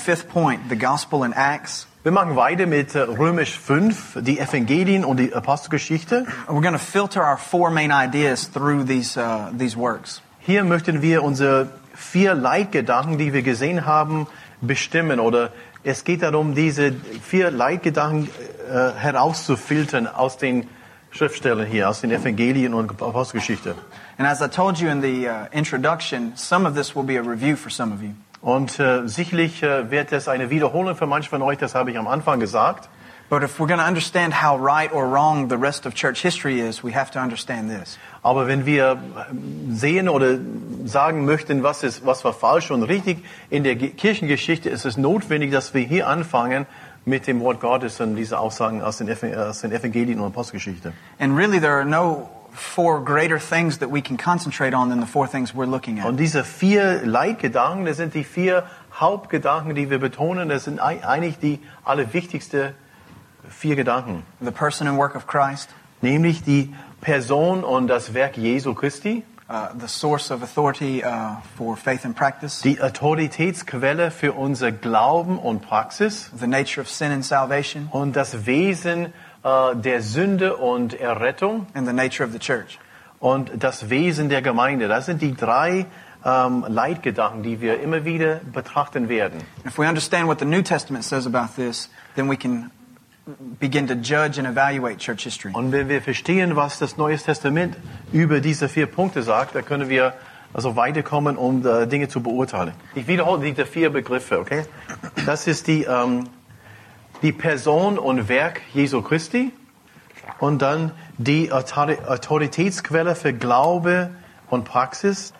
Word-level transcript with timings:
Fifth 0.00 0.28
point, 0.28 0.68
the 0.68 0.76
gospel 0.76 1.24
in 1.24 1.32
Acts. 1.32 1.86
Wir 2.02 2.12
machen 2.12 2.34
weiter 2.34 2.66
mit 2.66 2.94
äh, 2.94 3.00
Römisch 3.00 3.58
5, 3.58 4.18
die 4.22 4.38
Evangelien 4.38 5.04
und 5.04 5.18
die 5.18 5.34
Apostelgeschichte. 5.34 6.24
We're 6.48 6.62
going 6.62 6.72
to 6.72 6.78
filter 6.78 7.22
our 7.22 7.36
four 7.36 7.70
main 7.70 7.92
ideas 7.92 8.50
through 8.50 8.86
these, 8.86 9.18
uh, 9.18 9.50
these 9.56 9.76
works. 9.76 10.22
Hier 10.40 10.64
möchten 10.64 11.02
wir 11.02 11.22
unsere 11.22 11.68
vier 11.94 12.34
Leitgedanken, 12.34 13.18
die 13.18 13.34
wir 13.34 13.42
gesehen 13.42 13.84
haben, 13.84 14.26
bestimmen. 14.62 15.20
Oder 15.20 15.52
es 15.84 16.04
geht 16.04 16.22
darum, 16.22 16.54
diese 16.54 16.92
vier 17.22 17.50
Leitgedanken 17.50 18.30
äh, 18.68 18.92
herauszufiltern 18.98 20.06
aus 20.06 20.38
den 20.38 20.66
Schriftstellen 21.10 21.66
hier, 21.66 21.88
aus 21.88 22.00
den 22.00 22.10
Evangelien 22.10 22.72
und 22.72 22.90
Apostelgeschichte. 23.02 23.74
And 24.16 24.26
as 24.26 24.40
I 24.40 24.48
told 24.48 24.78
you 24.78 24.88
in 24.88 25.02
the 25.02 25.28
uh, 25.28 25.46
introduction, 25.52 26.32
some 26.34 26.66
of 26.66 26.74
this 26.74 26.94
will 26.94 27.04
be 27.04 27.18
a 27.18 27.22
review 27.22 27.56
for 27.56 27.70
some 27.70 27.92
of 27.92 28.02
you. 28.02 28.14
Und 28.42 28.78
äh, 28.80 29.06
sicherlich 29.06 29.62
äh, 29.62 29.90
wird 29.90 30.12
es 30.12 30.26
eine 30.28 30.48
Wiederholung 30.50 30.96
für 30.96 31.06
manche 31.06 31.28
von 31.28 31.42
euch, 31.42 31.58
das 31.58 31.74
habe 31.74 31.90
ich 31.90 31.98
am 31.98 32.06
Anfang 32.08 32.40
gesagt. 32.40 32.88
But 33.28 33.44
if 33.44 33.60
we're 33.60 33.68
going 33.68 33.78
to 33.78 33.86
understand 33.86 34.42
how 34.42 34.58
right 34.60 34.92
or 34.92 35.04
wrong 35.08 35.48
the 35.48 35.54
rest 35.56 35.86
of 35.86 35.94
church 35.94 36.20
history 36.20 36.58
is, 36.60 36.82
we 36.82 36.92
have 36.92 37.12
to 37.12 37.20
understand 37.20 37.70
this. 37.70 37.96
Aber 38.24 38.48
wenn 38.48 38.66
wir 38.66 38.96
sehen 39.70 40.08
oder 40.08 40.36
sagen 40.84 41.24
möchten, 41.26 41.62
was 41.62 41.84
ist, 41.84 42.04
was 42.04 42.24
war 42.24 42.32
falsch 42.32 42.72
und 42.72 42.82
richtig 42.82 43.18
in 43.48 43.62
der 43.62 43.76
Ge- 43.76 43.90
Kirchengeschichte, 43.90 44.68
ist 44.68 44.84
es 44.84 44.96
notwendig, 44.96 45.52
dass 45.52 45.74
wir 45.74 45.82
hier 45.82 46.08
anfangen 46.08 46.66
mit 47.04 47.28
dem 47.28 47.38
Wort 47.40 47.60
Gottes 47.60 48.00
und 48.00 48.16
diese 48.16 48.36
Aussagen 48.38 48.82
aus 48.82 48.96
den, 48.98 49.08
Ev- 49.08 49.36
aus 49.36 49.60
den 49.60 49.70
Evangelien 49.70 50.18
und 50.18 50.26
Apostelgeschichte. 50.26 50.92
And 51.20 51.36
really, 51.38 51.60
there 51.60 51.74
are 51.74 51.84
no 51.84 52.28
four 52.52 53.00
greater 53.04 53.38
things 53.38 53.78
that 53.78 53.90
we 53.90 54.00
can 54.02 54.16
concentrate 54.16 54.74
on 54.74 54.88
than 54.90 55.00
the 55.00 55.06
four 55.06 55.26
things 55.28 55.54
we're 55.54 55.66
looking 55.70 55.98
at. 56.00 56.06
Und 56.06 56.16
diese 56.18 56.44
vier 56.44 57.00
Leitgedanken, 57.04 57.86
das 57.86 57.96
sind 57.96 58.14
die 58.14 58.24
vier 58.24 58.64
Hauptgedanken, 58.98 59.74
die 59.74 59.90
wir 59.90 59.98
betonen. 59.98 60.48
Das 60.48 60.64
sind 60.64 60.80
ei- 60.80 61.04
eigentlich 61.06 61.38
die 61.38 61.60
allerwichtigsten 61.84 62.74
vier 63.48 63.76
Gedanken. 63.76 64.24
The 64.40 64.50
person 64.50 64.86
and 64.88 64.98
work 64.98 65.14
of 65.16 65.26
Christ, 65.26 65.70
Nämlich 66.02 66.42
die 66.42 66.74
Person 67.02 67.62
und 67.62 67.86
das 67.88 68.14
Werk 68.14 68.36
Jesu 68.38 68.72
Christi, 68.74 69.22
uh, 69.50 69.68
the 69.78 69.86
source 69.86 70.30
of 70.30 70.42
authority 70.42 71.02
uh, 71.04 71.36
for 71.58 71.76
faith 71.76 72.04
and 72.06 72.16
practice, 72.16 72.62
die 72.62 72.80
Autoritätsquelle 72.80 74.10
für 74.10 74.32
unser 74.32 74.72
Glauben 74.72 75.38
und 75.38 75.60
Praxis 75.60 76.30
the 76.38 76.46
nature 76.46 76.80
of 76.82 76.88
sin 76.88 77.12
and 77.12 77.24
salvation, 77.24 77.88
und 77.90 78.16
das 78.16 78.46
Wesen 78.46 79.12
äh, 79.44 79.76
der 79.76 80.02
Sünde 80.02 80.56
und 80.56 80.94
Errettung 80.94 81.66
and 81.74 81.86
the 81.86 81.92
nature 81.92 82.26
of 82.26 82.32
the 82.32 82.38
church. 82.38 82.78
und 83.20 83.50
das 83.62 83.90
Wesen 83.90 84.28
der 84.28 84.42
Gemeinde. 84.42 84.88
Das 84.88 85.06
sind 85.06 85.22
die 85.22 85.34
drei 85.34 85.86
ähm, 86.24 86.64
Leitgedanken, 86.66 87.42
die 87.42 87.60
wir 87.60 87.80
immer 87.80 88.04
wieder 88.04 88.40
betrachten 88.52 89.08
werden. 89.08 89.40
If 89.64 89.78
we 89.78 89.86
understand 89.86 90.26
what 90.26 90.40
the 90.40 90.46
New 90.46 90.62
Testament 90.62 91.04
says 91.04 91.26
about 91.26 91.54
this, 91.54 91.90
then 92.16 92.28
we 92.28 92.36
can 92.36 92.70
begin 93.60 93.86
to 93.86 93.94
judge 93.94 94.38
and 94.38 94.48
evaluate 94.48 94.98
church 94.98 95.24
history. 95.24 95.52
Und 95.52 95.70
wenn 95.70 95.88
wir 95.88 96.02
verstehen, 96.02 96.56
was 96.56 96.78
das 96.78 96.96
Neue 96.96 97.16
Testament 97.16 97.76
über 98.12 98.40
diese 98.40 98.68
vier 98.68 98.86
Punkte 98.86 99.22
sagt, 99.22 99.54
dann 99.54 99.64
können 99.64 99.88
wir 99.88 100.14
also 100.52 100.74
weiterkommen, 100.74 101.36
um 101.36 101.64
äh, 101.64 101.86
Dinge 101.86 102.08
zu 102.08 102.22
beurteilen. 102.22 102.72
Ich 102.94 103.06
wiederhole 103.06 103.40
diese 103.42 103.66
vier 103.66 103.90
Begriffe, 103.90 104.40
okay? 104.40 104.64
Das 105.26 105.46
ist 105.46 105.68
die, 105.68 105.84
ähm, 105.84 106.24
die 107.22 107.32
Person 107.32 107.98
und 107.98 108.28
Werk 108.28 108.62
Jesu 108.72 109.02
Christi 109.02 109.52
und 110.38 110.62
dann 110.62 110.92
die 111.18 111.52
Autori- 111.52 112.02
Autoritätsquelle 112.04 113.14
für 113.14 113.32
Glaube 113.32 114.10
und 114.48 114.64
Praxis. 114.64 115.32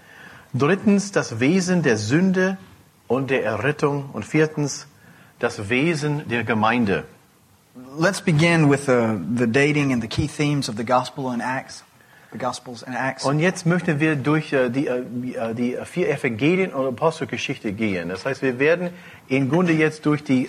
Drittens 0.53 1.13
das 1.13 1.41
Wesen 1.41 1.83
der 1.83 1.97
Sünde 1.97 2.59
und 3.07 3.31
der 3.31 3.45
Errettung 3.45 4.11
und 4.13 4.25
viertens 4.25 4.87
das 5.39 5.69
Wesen 5.69 6.29
der 6.29 6.45
Gemeinde. 6.45 7.05
Let's 7.99 8.21
begin 8.21 8.69
with 8.69 8.89
uh, 8.89 9.17
the 9.37 9.47
dating 9.47 9.93
and 9.93 10.03
the 10.03 10.09
key 10.09 10.29
themes 10.29 10.69
of 10.69 10.77
the 10.77 10.85
gospel 10.85 11.33
in 11.33 11.41
Acts, 11.41 11.85
the 12.33 12.39
gospels 12.39 12.83
in 12.83 12.95
Acts. 12.95 13.25
Und 13.25 13.39
jetzt 13.39 13.65
möchten 13.65 14.01
wir 14.01 14.17
durch 14.17 14.53
äh, 14.53 14.71
die, 14.71 14.89
äh, 14.89 15.55
die 15.55 15.77
äh, 15.77 15.85
vier 15.85 16.11
Evangelien 16.11 16.73
und 16.73 16.87
Apostelgeschichte 16.87 17.73
gehen. 17.73 18.09
Das 18.09 18.27
heißt, 18.27 18.43
wir 18.43 18.59
werden 18.59 18.91
im 19.29 19.49
Grunde 19.49 19.73
jetzt 19.73 20.05
durch 20.05 20.25
die 20.25 20.49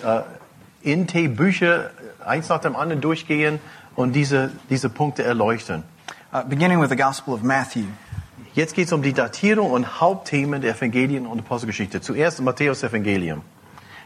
äh, 0.84 0.92
Inte-Bücher 0.92 1.90
eins 2.24 2.48
nach 2.48 2.60
dem 2.60 2.76
anderen 2.76 3.00
durchgehen 3.00 3.58
und 3.96 4.12
diese, 4.12 4.50
diese 4.70 4.88
Punkte 4.88 5.24
erleuchten. 5.24 5.84
Uh, 6.32 6.42
beginning 6.48 6.80
with 6.80 6.88
the 6.88 6.96
gospel 6.96 7.34
of 7.34 7.42
Matthew. 7.42 7.84
Jetzt 8.54 8.74
geht 8.74 8.86
es 8.86 8.92
um 8.92 9.02
die 9.02 9.12
Datierung 9.12 9.70
und 9.70 10.00
Hauptthemen 10.00 10.62
der 10.62 10.74
Evangelien 10.74 11.26
und 11.26 11.40
Apostelgeschichte. 11.40 12.00
Zuerst 12.00 12.40
Matthäus 12.40 12.82
Evangelium. 12.82 13.42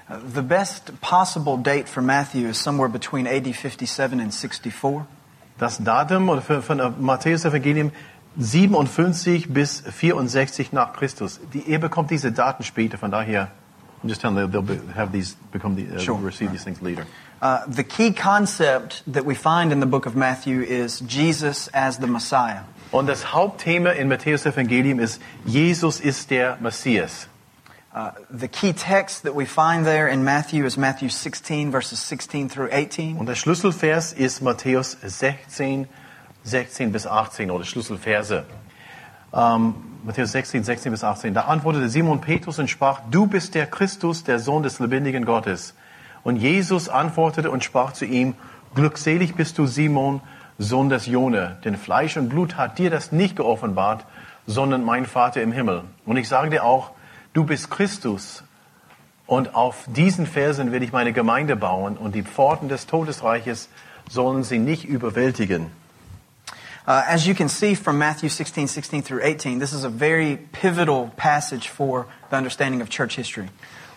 Uh, 0.08 0.14
the 0.34 0.42
best 0.42 0.92
possible 1.00 1.56
date 1.56 1.88
for 1.88 2.02
Matthew 2.02 2.48
is 2.48 2.58
somewhere 2.58 2.88
between 2.88 3.26
AD 3.26 3.44
57 3.44 4.20
and 4.20 4.32
64. 4.32 5.04
Das 5.58 5.78
Datum 5.82 6.42
von 6.42 6.80
äh, 6.80 6.90
Matthäus 6.98 7.44
Evangelium 7.44 7.92
57 8.38 9.52
bis 9.52 9.80
64 9.80 10.72
nach 10.72 10.92
Christus. 10.92 11.40
Die, 11.54 11.60
ihr 11.60 11.78
bekommt 11.78 12.10
diese 12.10 12.32
Daten 12.32 12.62
später, 12.64 12.98
von 12.98 13.10
daher, 13.10 13.50
I'm 14.02 14.08
just 14.08 14.20
telling 14.20 14.36
them 14.36 14.50
they'll 14.50 14.62
be, 14.62 14.76
have 14.94 15.10
these, 15.12 15.34
become 15.52 15.74
the, 15.76 15.96
uh, 15.96 15.98
Sure. 15.98 16.18
receive 16.18 16.52
these 16.52 16.64
things 16.64 16.80
later. 16.82 17.06
Uh, 17.42 17.64
the 17.66 17.84
key 17.84 18.12
concept 18.12 19.02
that 19.06 19.24
we 19.24 19.34
find 19.34 19.72
in 19.72 19.80
the 19.80 19.86
book 19.86 20.06
of 20.06 20.16
Matthew 20.16 20.62
is 20.62 21.00
Jesus 21.00 21.68
as 21.68 21.98
the 21.98 22.06
Messiah. 22.06 22.62
Und 22.92 23.06
das 23.08 23.24
Hauptthema 23.32 23.90
in 23.96 24.08
Matthäus 24.08 24.46
Evangelium 24.46 25.00
ist, 25.00 25.20
Jesus 25.44 26.00
ist 26.00 26.30
der 26.30 26.56
Messias. 26.60 27.26
Uh, 27.94 28.10
the 28.30 28.48
key 28.48 28.72
text 28.72 29.22
that 29.24 29.34
we 29.34 29.44
find 29.46 29.84
there 29.86 30.06
in 30.06 30.22
Matthew 30.22 30.66
is 30.66 30.76
Matthew 30.76 31.08
16, 31.08 31.70
verses 31.72 31.98
16 31.98 32.48
through 32.50 32.68
18. 32.70 33.16
Und 33.18 33.26
der 33.26 33.34
Schlüsselvers 33.34 34.12
ist 34.12 34.40
Matthäus 34.42 34.96
16, 35.02 35.88
16 36.44 36.92
bis 36.92 37.06
18 37.06 37.50
oder 37.50 37.64
Schlüsselverse. 37.64 38.44
Ähm, 39.32 39.74
Matthäus 40.06 40.30
16, 40.30 40.62
16 40.62 40.92
bis 40.92 41.02
18. 41.02 41.34
Da 41.34 41.42
antwortete 41.42 41.88
Simon 41.88 42.20
Petrus 42.20 42.60
und 42.60 42.70
sprach, 42.70 43.00
du 43.10 43.26
bist 43.26 43.56
der 43.56 43.66
Christus, 43.66 44.22
der 44.22 44.38
Sohn 44.38 44.62
des 44.62 44.78
lebendigen 44.78 45.24
Gottes. 45.24 45.74
Und 46.22 46.36
Jesus 46.36 46.88
antwortete 46.88 47.50
und 47.50 47.64
sprach 47.64 47.92
zu 47.92 48.04
ihm, 48.04 48.34
glückselig 48.76 49.34
bist 49.34 49.58
du 49.58 49.66
Simon, 49.66 50.20
Sohn 50.58 50.90
des 50.90 51.06
Jone, 51.06 51.56
denn 51.64 51.76
Fleisch 51.76 52.16
und 52.16 52.28
Blut 52.28 52.56
hat 52.56 52.78
dir 52.78 52.88
das 52.88 53.10
nicht 53.10 53.34
geoffenbart, 53.34 54.06
sondern 54.46 54.84
mein 54.84 55.06
Vater 55.06 55.42
im 55.42 55.50
Himmel. 55.50 55.82
Und 56.04 56.16
ich 56.18 56.28
sage 56.28 56.50
dir 56.50 56.62
auch, 56.62 56.92
du 57.32 57.42
bist 57.42 57.68
Christus, 57.68 58.44
und 59.26 59.56
auf 59.56 59.86
diesen 59.88 60.24
Versen 60.24 60.70
werde 60.70 60.84
ich 60.84 60.92
meine 60.92 61.12
Gemeinde 61.12 61.56
bauen 61.56 61.96
und 61.96 62.14
die 62.14 62.22
Pforten 62.22 62.68
des 62.68 62.86
Todesreiches 62.86 63.68
sollen 64.08 64.44
sie 64.44 64.60
nicht 64.60 64.84
überwältigen. 64.84 65.72
Uh, 66.86 67.02
as 67.08 67.26
you 67.26 67.34
can 67.34 67.48
see 67.48 67.74
from 67.74 67.98
Matthew 67.98 68.28
16, 68.28 68.68
16 68.68 69.02
through 69.02 69.20
18, 69.22 69.58
this 69.58 69.72
is 69.72 69.82
a 69.82 69.88
very 69.88 70.36
pivotal 70.52 71.08
passage 71.16 71.68
for 71.68 72.06
the 72.30 72.36
understanding 72.36 72.80
of 72.80 72.88
church 72.88 73.16
history. 73.16 73.48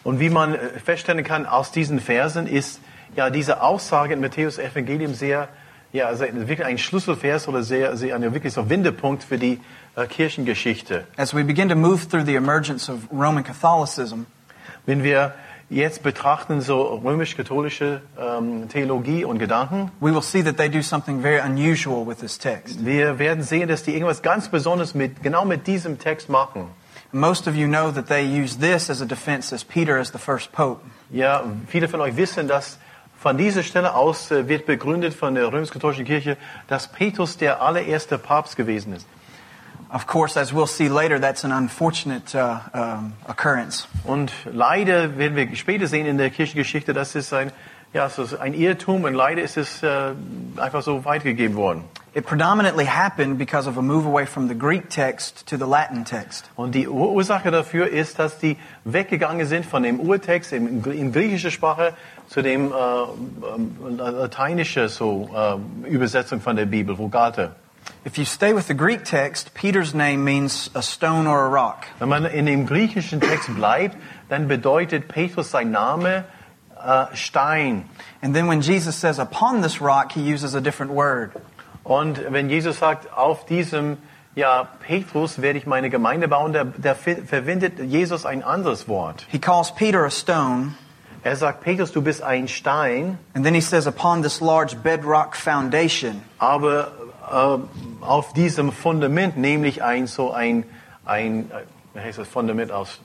Und 0.03 0.19
wie 0.19 0.29
man 0.29 0.55
äh, 0.55 0.79
feststellen 0.79 1.23
kann 1.23 1.45
aus 1.45 1.71
diesen 1.71 1.99
Versen 1.99 2.47
ist 2.47 2.79
ja 3.15 3.29
diese 3.29 3.61
Aussage 3.61 4.13
in 4.13 4.21
Matthäus 4.21 4.57
Evangelium 4.57 5.13
sehr, 5.13 5.49
ja, 5.93 6.07
also 6.07 6.25
wirklich 6.25 6.65
ein 6.65 6.79
Schlüsselvers 6.79 7.47
oder 7.47 7.61
sehr, 7.61 7.95
sehr 7.95 8.15
ein 8.15 8.33
wirklich 8.33 8.53
so 8.53 8.69
Wendepunkt 8.69 9.23
für 9.23 9.37
die 9.37 9.59
äh, 9.95 10.07
Kirchengeschichte. 10.07 11.05
As 11.15 11.35
we 11.35 11.43
begin 11.43 11.69
to 11.69 11.75
move 11.75 12.09
through 12.09 12.25
the 12.25 12.35
emergence 12.35 12.89
of 12.89 13.01
Roman 13.11 13.43
Catholicism, 13.43 14.25
Wenn 14.89 15.03
wir 15.03 15.35
jetzt 15.69 16.03
betrachten 16.03 16.61
so 16.61 16.81
römisch-katholische 17.03 18.01
ähm, 18.19 18.69
Theologie 18.69 19.23
und 19.23 19.39
Gedanken, 19.39 19.91
we 19.99 20.13
will 20.13 20.21
see 20.21 20.43
that 20.43 20.57
they 20.57 20.69
do 20.69 20.81
something 20.81 21.21
very 21.21 21.39
unusual 21.39 22.05
with 22.05 22.17
this 22.17 22.37
text. 22.37 22.85
wir 22.85 23.19
werden 23.19 23.43
sehen, 23.43 23.67
dass 23.67 23.83
die 23.83 23.93
irgendwas 23.93 24.21
ganz 24.21 24.49
Besonderes 24.49 24.93
mit 24.95 25.21
genau 25.21 25.45
mit 25.45 25.67
diesem 25.67 25.99
Text 25.99 26.29
machen. 26.29 26.69
Most 27.11 27.47
of 27.47 27.55
you 27.55 27.67
know 27.67 27.91
that 27.91 28.07
they 28.07 28.23
use 28.23 28.59
this 28.59 28.89
as 28.89 29.01
a 29.01 29.05
defense 29.05 29.53
as 29.53 29.63
Peter 29.63 29.97
as 29.97 30.11
the 30.11 30.19
first 30.19 30.51
pope. 30.51 30.81
Ja, 31.09 31.43
viele 31.67 31.87
von 31.87 32.01
euch 32.01 32.15
wissen, 32.17 32.47
dass 32.47 32.77
von 33.19 33.37
dieser 33.37 33.63
Stelle 33.63 33.95
aus 33.95 34.31
äh, 34.31 34.47
wird 34.47 34.65
begründet 34.65 35.13
von 35.13 35.35
der 35.35 35.51
römisch-katholischen 35.51 36.05
Kirche, 36.05 36.37
dass 36.67 36.87
Petrus 36.87 37.37
der 37.37 37.61
allererste 37.61 38.17
Papst 38.17 38.55
gewesen 38.55 38.93
ist. 38.93 39.07
Of 39.91 40.05
course, 40.05 40.37
as 40.37 40.53
we'll 40.53 40.67
see 40.67 40.87
later, 40.87 41.19
that's 41.19 41.43
an 41.43 41.51
unfortunate 41.51 42.35
uh, 42.35 42.59
um, 42.73 43.13
occurrence. 43.27 43.87
Und 44.03 44.31
leider 44.45 45.17
werden 45.17 45.35
wir 45.35 45.55
später 45.55 45.87
sehen 45.87 46.05
in 46.05 46.17
der 46.19 46.29
Kirchengeschichte, 46.29 46.93
dass 46.93 47.15
es 47.15 47.33
ein, 47.33 47.51
ja, 47.91 48.05
es 48.05 48.19
ist 48.19 48.35
ein 48.39 48.53
Irrtum 48.53 49.03
und 49.05 49.15
leider 49.15 49.41
ist 49.41 49.57
es 49.57 49.81
äh, 49.81 50.11
einfach 50.57 50.83
so 50.83 51.05
weitergegeben 51.05 51.55
worden. 51.55 51.85
It 52.13 52.25
predominantly 52.25 52.85
happened 52.85 53.39
because 53.39 53.67
of 53.67 53.77
a 53.77 53.81
move 53.81 54.05
away 54.05 54.25
from 54.27 54.47
the 54.47 54.55
Greek 54.55 54.89
text 54.89 55.47
to 55.47 55.57
the 55.57 55.65
Latin 55.65 56.05
text. 56.05 56.49
Und 56.55 56.75
die 56.75 56.87
Ur- 56.87 57.11
Ursache 57.11 57.49
dafür 57.49 57.87
ist, 57.87 58.19
dass 58.19 58.37
die 58.37 58.57
weggegangen 58.83 59.47
sind 59.47 59.65
von 59.65 59.81
dem 59.81 59.99
Urtext 59.99 60.53
in, 60.53 60.83
in 60.85 61.11
griechischer 61.11 61.51
Sprache 61.51 61.93
zu 62.27 62.43
dem 62.43 62.71
äh, 62.71 62.75
ähm, 62.75 63.97
lateinische 63.97 64.87
so 64.87 65.29
äh, 65.35 65.87
Übersetzung 65.89 66.41
von 66.41 66.55
der 66.55 66.65
Bibel, 66.67 66.95
Vulgate. 66.97 67.51
If 68.05 68.17
you 68.17 68.25
stay 68.25 68.53
with 68.53 68.67
the 68.67 68.73
Greek 68.73 69.03
text, 69.03 69.53
Peter's 69.53 69.93
name 69.93 70.23
means 70.23 70.69
a 70.73 70.81
stone 70.81 71.27
or 71.27 71.45
a 71.45 71.49
rock. 71.49 71.85
Wenn 71.99 72.09
man 72.09 72.25
in 72.25 72.45
dem 72.45 72.65
griechischen 72.65 73.19
Text 73.19 73.53
bleibt, 73.55 73.97
dann 74.29 74.47
bedeutet 74.47 75.07
Petrus 75.07 75.51
sein 75.51 75.71
Name 75.71 76.23
äh, 76.81 77.05
Stein. 77.13 77.89
And 78.21 78.33
then 78.33 78.47
when 78.47 78.61
Jesus 78.61 78.95
says 78.95 79.19
upon 79.19 79.61
this 79.61 79.81
rock, 79.81 80.13
he 80.13 80.21
uses 80.21 80.55
a 80.55 80.61
different 80.61 80.93
word. 80.93 81.31
Und 81.83 82.19
wenn 82.31 82.49
Jesus 82.49 82.79
sagt, 82.79 83.11
auf 83.15 83.45
diesem 83.45 83.97
ja, 84.35 84.69
Petrus 84.87 85.41
werde 85.41 85.57
ich 85.59 85.65
meine 85.65 85.89
Gemeinde 85.89 86.27
bauen, 86.29 86.53
der, 86.53 86.63
der 86.65 86.95
ver- 86.95 87.23
verwendet 87.25 87.79
Jesus 87.79 88.25
ein 88.25 88.43
anderes 88.43 88.87
Wort. 88.87 89.25
He 89.29 89.39
calls 89.39 89.73
Peter 89.75 90.05
a 90.05 90.09
stone, 90.09 90.75
Er 91.21 91.35
sagt, 91.35 91.61
Petrus, 91.65 91.91
du 91.91 92.01
bist 92.01 92.21
ein 92.23 92.47
Stein, 92.47 93.17
and 93.35 93.43
then 93.43 93.53
he 93.53 93.59
says 93.59 93.85
upon 93.87 94.21
this 94.23 94.39
large 94.39 94.75
bedrock 94.81 95.35
foundation. 95.35 96.21
aber 96.37 96.93
äh, 97.31 98.03
auf 98.03 98.33
diesem 98.33 98.71
Fundament, 98.71 99.37
nämlich 99.37 99.83
ein 99.83 100.07
so 100.07 100.31
ein, 100.31 100.63
ein 101.05 101.51
äh, 101.51 101.63
wie 101.93 101.99
heißt 101.99 102.17
das 102.17 102.27
Fundament 102.27 102.71
aus? 102.71 102.99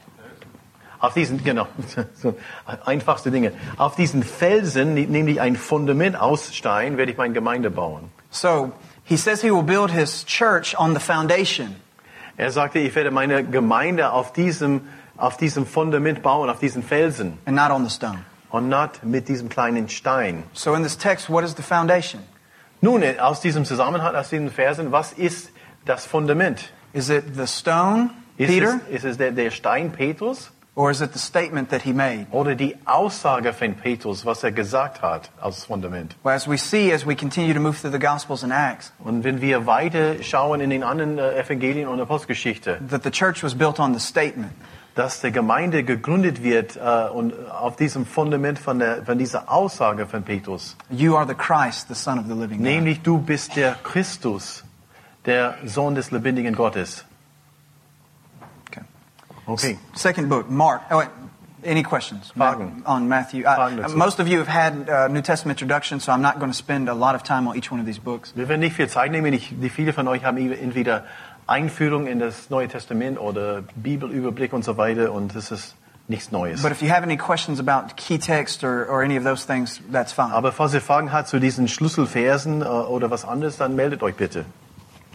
Auf 1.00 1.12
diesen, 1.12 1.44
genau, 1.44 1.66
so 2.14 2.34
einfachste 2.86 3.30
Dinge. 3.30 3.52
Auf 3.76 3.94
diesen 3.94 4.22
Felsen, 4.22 4.94
nämlich 4.94 5.40
ein 5.40 5.56
Fundament 5.56 6.18
aus 6.18 6.54
Stein, 6.54 6.96
werde 6.96 7.12
ich 7.12 7.18
meine 7.18 7.34
Gemeinde 7.34 7.70
bauen. 7.70 8.10
So 8.30 8.72
he 9.04 9.16
says 9.16 9.42
he 9.42 9.50
will 9.50 9.62
build 9.62 9.90
his 9.90 10.24
church 10.24 10.78
on 10.78 10.94
the 10.94 11.00
foundation. 11.00 11.76
Er 12.36 12.50
sagte, 12.50 12.78
ich 12.78 12.94
werde 12.94 13.10
meine 13.10 13.44
Gemeinde 13.44 14.12
auf 14.12 14.32
diesem, 14.32 14.88
auf 15.16 15.36
diesem 15.36 15.66
Fundament 15.66 16.22
bauen, 16.22 16.50
auf 16.50 16.58
diesen 16.58 16.82
Felsen 16.82 17.38
and 17.44 17.56
not 17.56 17.70
on 17.70 17.84
the 17.84 17.94
stone. 17.94 18.20
und 18.50 18.68
nicht 18.68 19.04
mit 19.04 19.28
diesem 19.28 19.48
kleinen 19.48 19.88
Stein. 19.88 20.44
So 20.52 20.74
in 20.74 20.82
this 20.82 20.96
text, 20.96 21.28
what 21.28 21.44
is 21.44 21.54
the 21.56 21.62
foundation? 21.62 22.22
Nun, 22.84 23.02
aus 23.18 23.40
diesem 23.40 23.64
Zusammenhang, 23.64 24.14
aus 24.14 24.28
diesen 24.28 24.50
Versen, 24.50 24.92
was 24.92 25.14
ist 25.14 25.50
das 25.86 26.04
Fundament? 26.04 26.70
Is 26.92 27.08
it 27.08 27.24
the 27.34 27.46
stone, 27.46 28.10
Ist 28.36 28.48
Peter, 28.50 28.78
es, 28.90 28.96
ist 28.96 29.04
es 29.04 29.16
der, 29.16 29.32
der 29.32 29.50
Stein 29.50 29.90
Petrus 29.90 30.50
or 30.74 30.90
is 30.90 31.00
it 31.00 31.14
the 31.14 31.18
statement 31.18 31.70
that 31.70 31.80
he 31.80 31.94
made? 31.94 32.26
oder 32.30 32.54
die 32.54 32.76
Aussage 32.84 33.54
von 33.54 33.74
Petrus, 33.74 34.26
was 34.26 34.44
er 34.44 34.52
gesagt 34.52 35.00
hat 35.00 35.30
als 35.40 35.64
Fundament? 35.64 36.14
Well, 36.24 36.34
as 36.34 36.46
we 36.46 36.58
see 36.58 36.92
as 36.92 37.06
we 37.06 37.16
continue 37.16 37.54
to 37.54 37.60
move 37.60 37.80
through 37.80 37.90
the 37.90 37.98
Gospels 37.98 38.44
and 38.44 38.52
Acts, 38.52 38.92
Und 38.98 39.24
wenn 39.24 39.40
wir 39.40 39.64
weiter 39.64 40.22
schauen 40.22 40.60
in 40.60 40.68
den 40.68 40.82
anderen 40.82 41.16
äh, 41.16 41.40
Evangelien 41.40 41.88
und 41.88 41.98
Apostelgeschichte, 42.02 42.80
that 42.90 43.02
the 43.02 43.10
church 43.10 43.42
was 43.42 43.54
built 43.54 43.80
on 43.80 43.94
the 43.94 44.00
statement. 44.00 44.52
Dass 44.94 45.20
die 45.20 45.32
Gemeinde 45.32 45.82
gegründet 45.82 46.42
wird 46.42 46.76
äh, 46.76 47.08
und 47.08 47.32
auf 47.50 47.76
diesem 47.76 48.06
Fundament 48.06 48.58
von, 48.58 48.78
der, 48.78 49.04
von 49.04 49.18
dieser 49.18 49.50
Aussage 49.50 50.06
von 50.06 50.22
Petrus, 50.22 50.76
You 50.90 51.16
are 51.16 51.26
the 51.26 51.34
Christ, 51.34 51.88
the 51.88 51.94
Son 51.94 52.18
of 52.18 52.26
the 52.26 52.34
living 52.34 52.58
God. 52.58 52.66
nämlich 52.66 53.02
du 53.02 53.18
bist 53.18 53.56
der 53.56 53.74
Christus, 53.82 54.64
der 55.26 55.56
Sohn 55.64 55.94
des 55.94 56.10
lebendigen 56.12 56.54
Gottes. 56.54 57.04
Okay. 58.70 58.82
Okay. 59.46 59.78
Second 59.94 60.28
book, 60.28 60.48
Mark. 60.50 60.82
Oh, 60.90 60.98
wait. 60.98 61.08
Any 61.66 61.82
questions 61.82 62.30
Fragen. 62.36 62.82
on 62.84 63.08
Matthew? 63.08 63.46
I- 63.46 63.88
most 63.94 64.20
of 64.20 64.28
you 64.28 64.38
have 64.38 64.48
had 64.48 64.86
uh, 64.86 65.08
New 65.08 65.22
Testament 65.22 65.58
introduction, 65.62 65.98
so 65.98 66.12
I'm 66.12 66.20
not 66.20 66.38
going 66.38 66.50
to 66.50 66.56
spend 66.56 66.90
a 66.90 66.94
lot 66.94 67.14
of 67.14 67.22
time 67.22 67.48
on 67.48 67.56
each 67.56 67.70
one 67.72 67.80
of 67.80 67.86
these 67.86 67.98
books. 67.98 68.34
Wir 68.36 68.48
werden 68.50 68.60
nicht 68.60 68.76
viel 68.76 68.86
Zeit 68.88 69.10
nehmen. 69.10 69.32
Ich, 69.32 69.48
die 69.58 69.70
viele 69.70 69.94
von 69.94 70.06
euch 70.06 70.24
haben 70.26 70.36
entweder 70.52 71.04
Einführung 71.46 72.06
in 72.06 72.18
das 72.18 72.50
Neue 72.50 72.68
Testament 72.68 73.18
oder 73.18 73.62
Bibelüberblick 73.76 74.52
und 74.52 74.64
so 74.64 74.76
weiter 74.76 75.12
und 75.12 75.34
das 75.34 75.50
ist 75.50 75.76
nichts 76.08 76.32
Neues. 76.32 76.62
But 76.62 76.72
if 76.72 76.82
you 76.82 76.90
have 76.90 77.02
any 77.02 77.16
questions 77.16 77.60
about 77.60 77.96
key 77.96 78.18
text 78.18 78.64
or, 78.64 78.86
or 78.88 79.02
any 79.02 79.16
of 79.16 79.24
those 79.24 79.46
things, 79.46 79.80
that's 79.90 80.12
fine. 80.12 80.32
Aber 80.32 80.52
falls 80.52 80.74
ihr 80.74 80.80
Fragen 80.80 81.12
habt 81.12 81.28
zu 81.28 81.38
diesen 81.38 81.68
Schlüsselversen 81.68 82.62
äh, 82.62 82.64
oder 82.64 83.10
was 83.10 83.24
anderes, 83.24 83.56
dann 83.56 83.74
meldet 83.74 84.02
euch 84.02 84.14
bitte. 84.14 84.44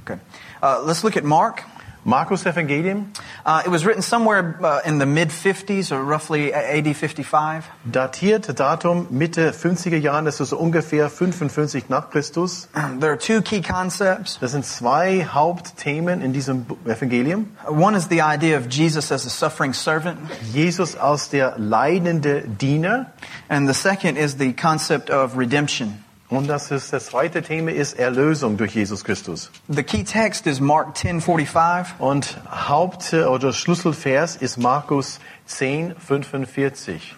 Okay. 0.04 0.18
Uh, 0.62 0.86
let's 0.86 1.04
look 1.04 1.16
at 1.18 1.24
Mark. 1.24 1.64
Markus 2.10 2.46
Evangelium, 2.46 3.14
Uh, 3.46 3.64
it 3.66 3.70
was 3.70 3.86
written 3.86 4.02
somewhere 4.02 4.60
uh, 4.62 4.82
in 4.86 5.00
the 5.00 5.06
mid 5.06 5.30
50s 5.30 5.92
or 5.92 6.04
roughly 6.04 6.54
AD 6.54 6.96
55. 6.96 7.66
datiert 7.86 8.60
Datum 8.60 9.08
Mitte 9.10 9.54
50er 9.54 9.98
Jahren, 9.98 10.26
das 10.26 10.40
ist 10.40 10.50
so 10.50 10.58
ungefähr 10.58 11.10
55 11.10 11.90
nach 11.90 12.10
Christus. 12.10 12.68
There 13.00 13.12
are 13.12 13.18
two 13.18 13.42
key 13.42 13.62
concepts. 13.62 14.38
Das 14.40 14.52
sind 14.52 14.66
zwei 14.66 15.26
Hauptthemen 15.26 16.22
in 16.22 16.34
diesem 16.34 16.66
Evangelium. 16.86 17.48
One 17.68 17.96
is 17.96 18.08
the 18.10 18.22
idea 18.22 18.58
of 18.58 18.68
Jesus 18.70 19.12
as 19.12 19.26
a 19.26 19.30
suffering 19.30 19.74
servant, 19.74 20.20
Jesus 20.54 20.96
als 20.96 21.30
der 21.30 21.58
leidende 21.58 22.42
Diener 22.42 23.12
and 23.48 23.68
the 23.68 23.74
second 23.74 24.18
is 24.18 24.38
the 24.38 24.54
concept 24.54 25.10
of 25.10 25.38
redemption. 25.38 26.04
Und 26.30 26.48
das 26.48 26.70
ist 26.70 26.94
das 26.94 27.08
zweite 27.08 27.42
Thema 27.42 27.72
ist 27.72 27.98
Erlösung 27.98 28.56
durch 28.56 28.76
Jesus 28.76 29.04
Christus. 29.04 29.50
The 29.68 29.84
key 29.84 30.04
text 30.04 30.46
is 30.46 30.60
Mark 30.60 30.96
10:45. 30.96 31.96
Und 31.98 32.38
Haupt- 32.70 33.14
oder 33.14 33.52
Schlüsselvers 33.52 34.36
ist 34.36 34.58
Markus 34.58 35.20
10, 35.48 35.96
45. 35.96 37.16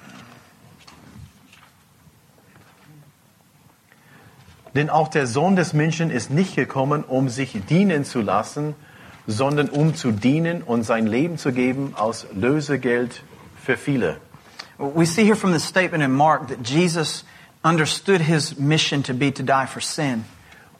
Denn 4.73 4.89
auch 4.89 5.09
der 5.09 5.27
Sohn 5.27 5.57
des 5.57 5.73
Menschen 5.73 6.09
ist 6.09 6.31
nicht 6.31 6.55
gekommen, 6.55 7.03
um 7.03 7.27
sich 7.27 7.59
dienen 7.69 8.05
zu 8.05 8.21
lassen, 8.21 8.75
sondern 9.27 9.69
um 9.69 9.93
zu 9.93 10.11
dienen 10.11 10.63
und 10.63 10.83
sein 10.83 11.07
Leben 11.07 11.37
zu 11.37 11.51
geben 11.51 11.93
aus 11.97 12.25
Lösegeld 12.33 13.23
für 13.61 13.75
viele. 13.75 14.17
We 14.77 15.05
see 15.05 15.25
here 15.25 15.35
from 15.35 15.51
the 15.53 15.59
statement 15.59 16.01
in 16.01 16.11
Mark 16.11 16.47
that 16.47 16.65
Jesus 16.65 17.25
understood 17.63 18.21
his 18.21 18.57
mission 18.57 19.03
to 19.03 19.13
be 19.13 19.31
to 19.31 19.43
die 19.43 19.65
for 19.65 19.81
sin. 19.81 20.25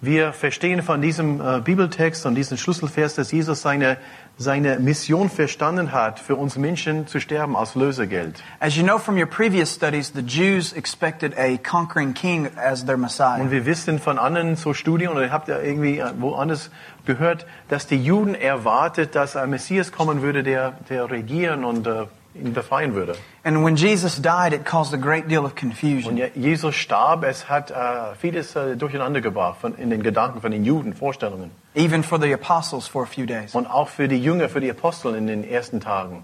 Wir 0.04 0.33
verstehen 0.33 0.81
von 0.81 1.00
diesem 1.00 1.39
äh, 1.39 1.62
Bibeltext 1.62 2.25
und 2.25 2.33
diesem 2.33 2.57
Schlüsselvers, 2.57 3.13
dass 3.13 3.31
Jesus 3.31 3.62
seine, 3.62 3.98
seine 4.36 4.80
Mission 4.80 5.30
verstanden 5.30 5.92
hat, 5.92 6.19
für 6.19 6.38
uns 6.38 6.57
Menschen 6.57 7.06
zu 7.06 7.19
sterben 7.19 7.56
aus 7.56 7.75
Lösegeld. 7.75 8.42
As 8.60 8.75
you 8.75 8.81
know 8.81 8.98
from 8.98 9.16
your 9.16 9.28
previous 9.28 9.72
studies, 9.72 10.12
the 10.16 10.24
Jews 10.24 10.74
expected 10.74 11.38
a 11.38 11.56
conquering 11.57 12.16
king 12.16 12.50
as 12.57 12.83
their 12.83 12.98
Messiah. 12.98 13.39
Und 13.39 13.51
wir 13.51 13.68
wissen 13.68 14.00
von 14.00 14.18
anderen 14.18 14.56
so 14.56 14.74
Studien, 14.74 15.10
oder 15.10 15.25
ihr 15.25 15.31
habt 15.31 15.50
ja 15.50 15.60
irgendwie 15.60 16.00
äh, 16.00 16.12
woanders 16.18 16.72
gehört, 17.06 17.45
dass 17.68 17.85
die 17.85 18.04
Juden 18.04 18.33
erwartet, 18.33 19.14
dass 19.14 19.35
ein 19.35 19.52
Messias 19.52 19.92
kommen 19.92 20.23
würde, 20.23 20.42
der, 20.42 20.73
der 20.90 21.11
regieren 21.11 21.64
und 21.64 21.85
äh, 21.85 22.07
ihn 22.35 22.54
befreien 22.54 22.94
würde. 22.95 23.16
And 23.44 23.64
when 23.66 23.76
Jesus 23.76 24.21
died, 24.21 24.54
it 24.54 24.66
caused 24.66 24.94
a 24.94 24.97
great 24.97 25.30
deal 25.30 25.44
of 25.44 25.52
Und 25.52 25.59
confusion. 25.59 26.18
ja, 26.18 26.28
Jesus 26.35 26.76
starb, 26.76 27.23
es 27.23 27.50
hat 27.50 27.71
äh, 27.71 28.16
vieles 28.19 28.56
äh, 28.56 28.76
durcheinander 28.78 29.21
gebracht 29.21 29.59
von, 29.61 29.76
in 29.76 29.90
den 29.90 30.02
Gedanken 30.04 30.42
von 30.42 30.52
den 30.52 30.64
Juden, 30.64 30.94
Vorstellungen. 30.94 31.52
even 31.76 32.04
for 32.04 32.19
the 32.19 32.33
apostles 32.33 32.88
for 32.88 33.04
a 33.04 33.06
few 33.06 33.26
days. 33.26 33.54
Und 33.56 33.68
auch 33.68 33.88
für 33.90 34.07
die 34.07 34.21
Jünger, 34.21 34.50
für 34.50 34.59
die 34.61 34.69
Apostel 34.69 35.16
in 35.16 35.28
den 35.28 35.44
ersten 35.44 35.80
Tagen. 35.80 36.23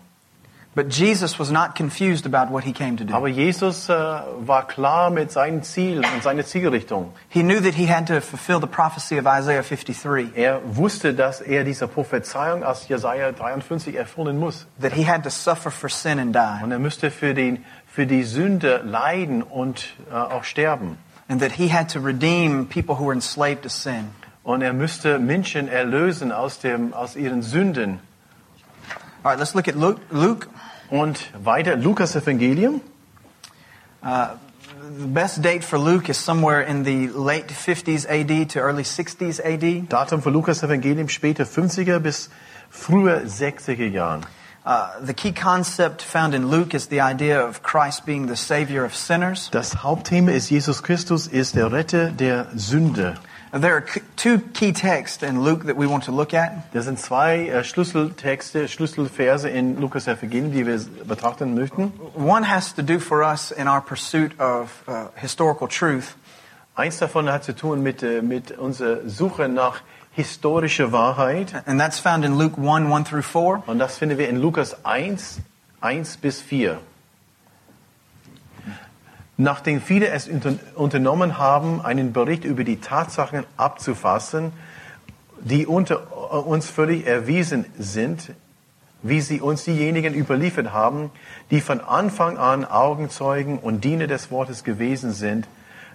But 0.78 0.90
Jesus 0.94 1.40
was 1.40 1.50
not 1.50 1.74
confused 1.76 2.28
about 2.28 2.52
what 2.54 2.64
he 2.64 2.72
came 2.72 2.98
to 2.98 3.04
do. 3.04 3.12
Aber 3.16 3.28
Jesus 3.28 3.90
äh, 3.90 3.94
war 3.94 4.68
klar 4.68 5.10
mit 5.10 5.32
seinem 5.32 5.64
Ziel 5.64 6.04
und 6.14 6.22
seiner 6.22 6.46
Zielrichtung. 6.46 7.14
He 7.30 7.42
knew 7.42 7.60
that 7.60 7.74
he 7.74 7.88
had 7.88 8.06
to 8.10 8.22
fulfill 8.22 8.60
the 8.62 8.68
prophecy 8.68 9.18
of 9.18 9.26
Isaiah 9.26 9.64
53, 9.64 10.34
Er 10.36 10.62
wusste, 10.64 11.16
dass 11.16 11.42
er 11.42 11.64
diese 11.64 11.88
Prophezeiung 11.88 12.64
aus 12.64 12.88
Jesaja 12.88 13.32
53 13.32 13.96
erfüllen 13.96 14.38
muss. 14.38 14.68
that 14.80 14.94
he 14.94 15.04
had 15.04 15.24
to 15.24 15.32
suffer 15.32 15.72
for 15.72 15.90
sin 15.90 16.20
and 16.20 16.36
die, 16.36 16.64
Und 16.64 16.72
er 16.72 16.78
müsste 16.78 17.10
für, 17.10 17.34
den, 17.34 17.66
für 17.88 18.06
die 18.06 18.22
Sünde 18.22 18.84
leiden 18.86 19.42
und 19.42 19.96
äh, 20.12 20.14
auch 20.14 20.44
sterben. 20.44 21.00
and 21.28 21.42
that 21.42 21.54
he 21.54 21.70
had 21.74 21.90
to 21.92 22.00
redeem 22.00 22.68
people 22.68 23.00
who 23.00 23.06
were 23.08 23.14
enslaved 23.16 23.64
to 23.64 23.70
sin. 23.70 24.10
Und 24.44 24.62
er 24.62 24.74
müsste 24.74 25.18
Menschen 25.18 25.68
erlösen 25.68 26.32
aus, 26.32 26.60
dem, 26.60 26.94
aus 26.94 27.16
ihren 27.16 27.42
Sünden. 27.42 28.00
All 29.24 29.32
right, 29.32 29.40
let's 29.40 29.56
look 29.56 29.68
at 29.68 29.76
Luke. 29.76 30.00
Luke 30.12 30.48
Und 30.90 31.32
weiter, 31.44 31.76
Lukas 31.76 32.16
Evangelium. 32.16 32.82
the 34.02 35.08
best 35.08 35.42
date 35.42 35.64
for 35.64 35.78
Luke 35.78 36.10
is 36.10 36.18
somewhere 36.18 36.62
in 36.62 36.84
the 36.84 37.08
late 37.10 37.48
50s 37.48 38.06
AD 38.10 38.50
to 38.52 38.60
early 38.60 38.84
60s 38.84 39.40
AD. 39.44 39.90
Datum 39.90 40.22
für 40.22 40.30
Lukas 40.30 40.64
Evangelium 40.64 41.10
später 41.10 41.46
50er 41.46 42.00
bis 42.00 42.30
frühe 42.70 43.26
60er 43.26 43.90
Jahren. 43.90 44.26
Uh, 44.66 44.90
the 45.02 45.14
key 45.14 45.32
concept 45.32 46.02
found 46.02 46.34
in 46.34 46.50
Luke 46.50 46.74
is 46.74 46.88
the 46.88 47.00
idea 47.00 47.40
of 47.40 47.64
Christ 47.64 48.06
being 48.06 48.28
the 48.28 48.36
Savior 48.36 48.84
of 48.84 48.94
sinners. 48.96 49.50
Das 49.52 49.82
Hauptthema 49.82 50.32
ist 50.32 50.50
Jesus 50.50 50.84
Christus 50.84 51.28
ist 51.28 51.56
der 51.56 51.72
Retter 51.72 52.12
der 52.12 52.48
Sünde. 52.54 53.16
There 53.60 53.76
are 53.76 53.86
two 54.16 54.40
key 54.54 54.72
texts 54.72 55.24
in 55.24 55.44
Luke 55.44 55.66
that 55.66 55.78
we 55.78 55.88
want 55.88 56.04
to 56.06 56.12
look 56.12 56.34
at. 56.34 56.74
Das 56.74 56.86
sind 56.86 57.00
zwei 57.00 57.48
äh, 57.48 57.64
Schlüsseltexte, 57.64 58.68
Schlüsselverse 58.68 59.50
in 59.50 59.80
Lukas 59.80 60.08
Evangelium, 60.08 60.52
die 60.52 60.66
wir 60.66 60.80
betrachten 61.06 61.56
möchten. 61.56 61.94
One 62.16 62.44
has 62.44 62.74
to 62.74 62.82
do 62.82 63.00
for 63.00 63.24
us 63.24 63.52
in 63.52 63.68
our 63.68 63.82
pursuit 63.82 64.40
of 64.40 64.84
uh, 64.88 65.08
historical 65.16 65.68
truth. 65.68 66.16
Eins 66.76 67.00
davon 67.00 67.32
hat 67.32 67.44
zu 67.44 67.56
tun 67.56 67.82
mit, 67.82 68.04
äh, 68.04 68.22
mit 68.22 68.52
unserer 68.52 69.10
Suche 69.10 69.50
nach 69.50 69.82
historischer 70.12 70.92
Wahrheit. 70.92 71.54
And 71.66 71.80
that's 71.80 72.00
found 72.00 72.26
in 72.26 72.38
Luke 72.38 72.58
1 72.58 72.92
1 72.92 73.10
through 73.10 73.26
4. 73.26 73.64
Und 73.66 73.80
das 73.80 73.98
finden 73.98 74.18
wir 74.18 74.30
in 74.30 74.38
Lukas 74.38 74.86
1, 74.86 75.40
1 75.82 76.18
bis 76.18 76.42
4. 76.42 76.80
Nachdem 79.38 79.82
viele 79.82 80.08
es 80.10 80.28
unter- 80.28 80.56
unternommen 80.76 81.38
haben, 81.38 81.82
einen 81.82 82.12
Bericht 82.12 82.44
über 82.44 82.64
die 82.64 82.82
Tatsachen 82.82 83.46
abzufassen, 83.56 84.52
die 85.40 85.68
unter 85.68 86.48
uns 86.48 86.70
völlig 86.70 87.06
erwiesen 87.06 87.66
sind, 87.78 88.34
wie 89.04 89.22
sie 89.22 89.40
uns 89.40 89.64
diejenigen 89.64 90.16
überliefert 90.16 90.74
haben, 90.74 91.12
die 91.52 91.62
von 91.62 91.80
Anfang 91.82 92.38
an 92.38 92.66
Augenzeugen 92.66 93.60
und 93.60 93.84
Diener 93.84 94.08
des 94.08 94.32
Wortes 94.32 94.64
gewesen 94.64 95.12
sind, 95.14 95.48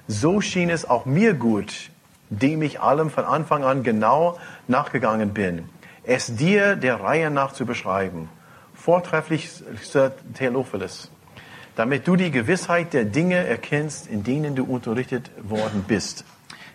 so 0.07 0.41
schien 0.41 0.71
es 0.71 0.89
auch 0.89 1.05
mir 1.05 1.35
gut, 1.35 1.91
dem 2.31 2.63
ich 2.63 2.81
allem 2.81 3.11
von 3.11 3.25
Anfang 3.25 3.65
an 3.65 3.83
genau 3.83 4.39
nachgegangen 4.69 5.35
bin, 5.35 5.69
es 6.05 6.35
dir 6.37 6.77
der 6.77 7.01
Reihe 7.01 7.31
nach 7.31 7.53
zu 7.53 7.67
beschreiben. 7.67 8.29
Vortrefflichster 8.75 10.13
Theophilus, 10.35 11.11
damit 11.77 12.07
du 12.07 12.17
die 12.17 12.31
Gewissheit 12.31 12.93
der 12.93 13.05
Dinge 13.05 13.37
erkennst, 13.37 14.07
in 14.07 14.25
denen 14.25 14.55
du 14.55 14.65
unterrichtet 14.65 15.31
worden 15.43 15.85
bist. 15.87 16.25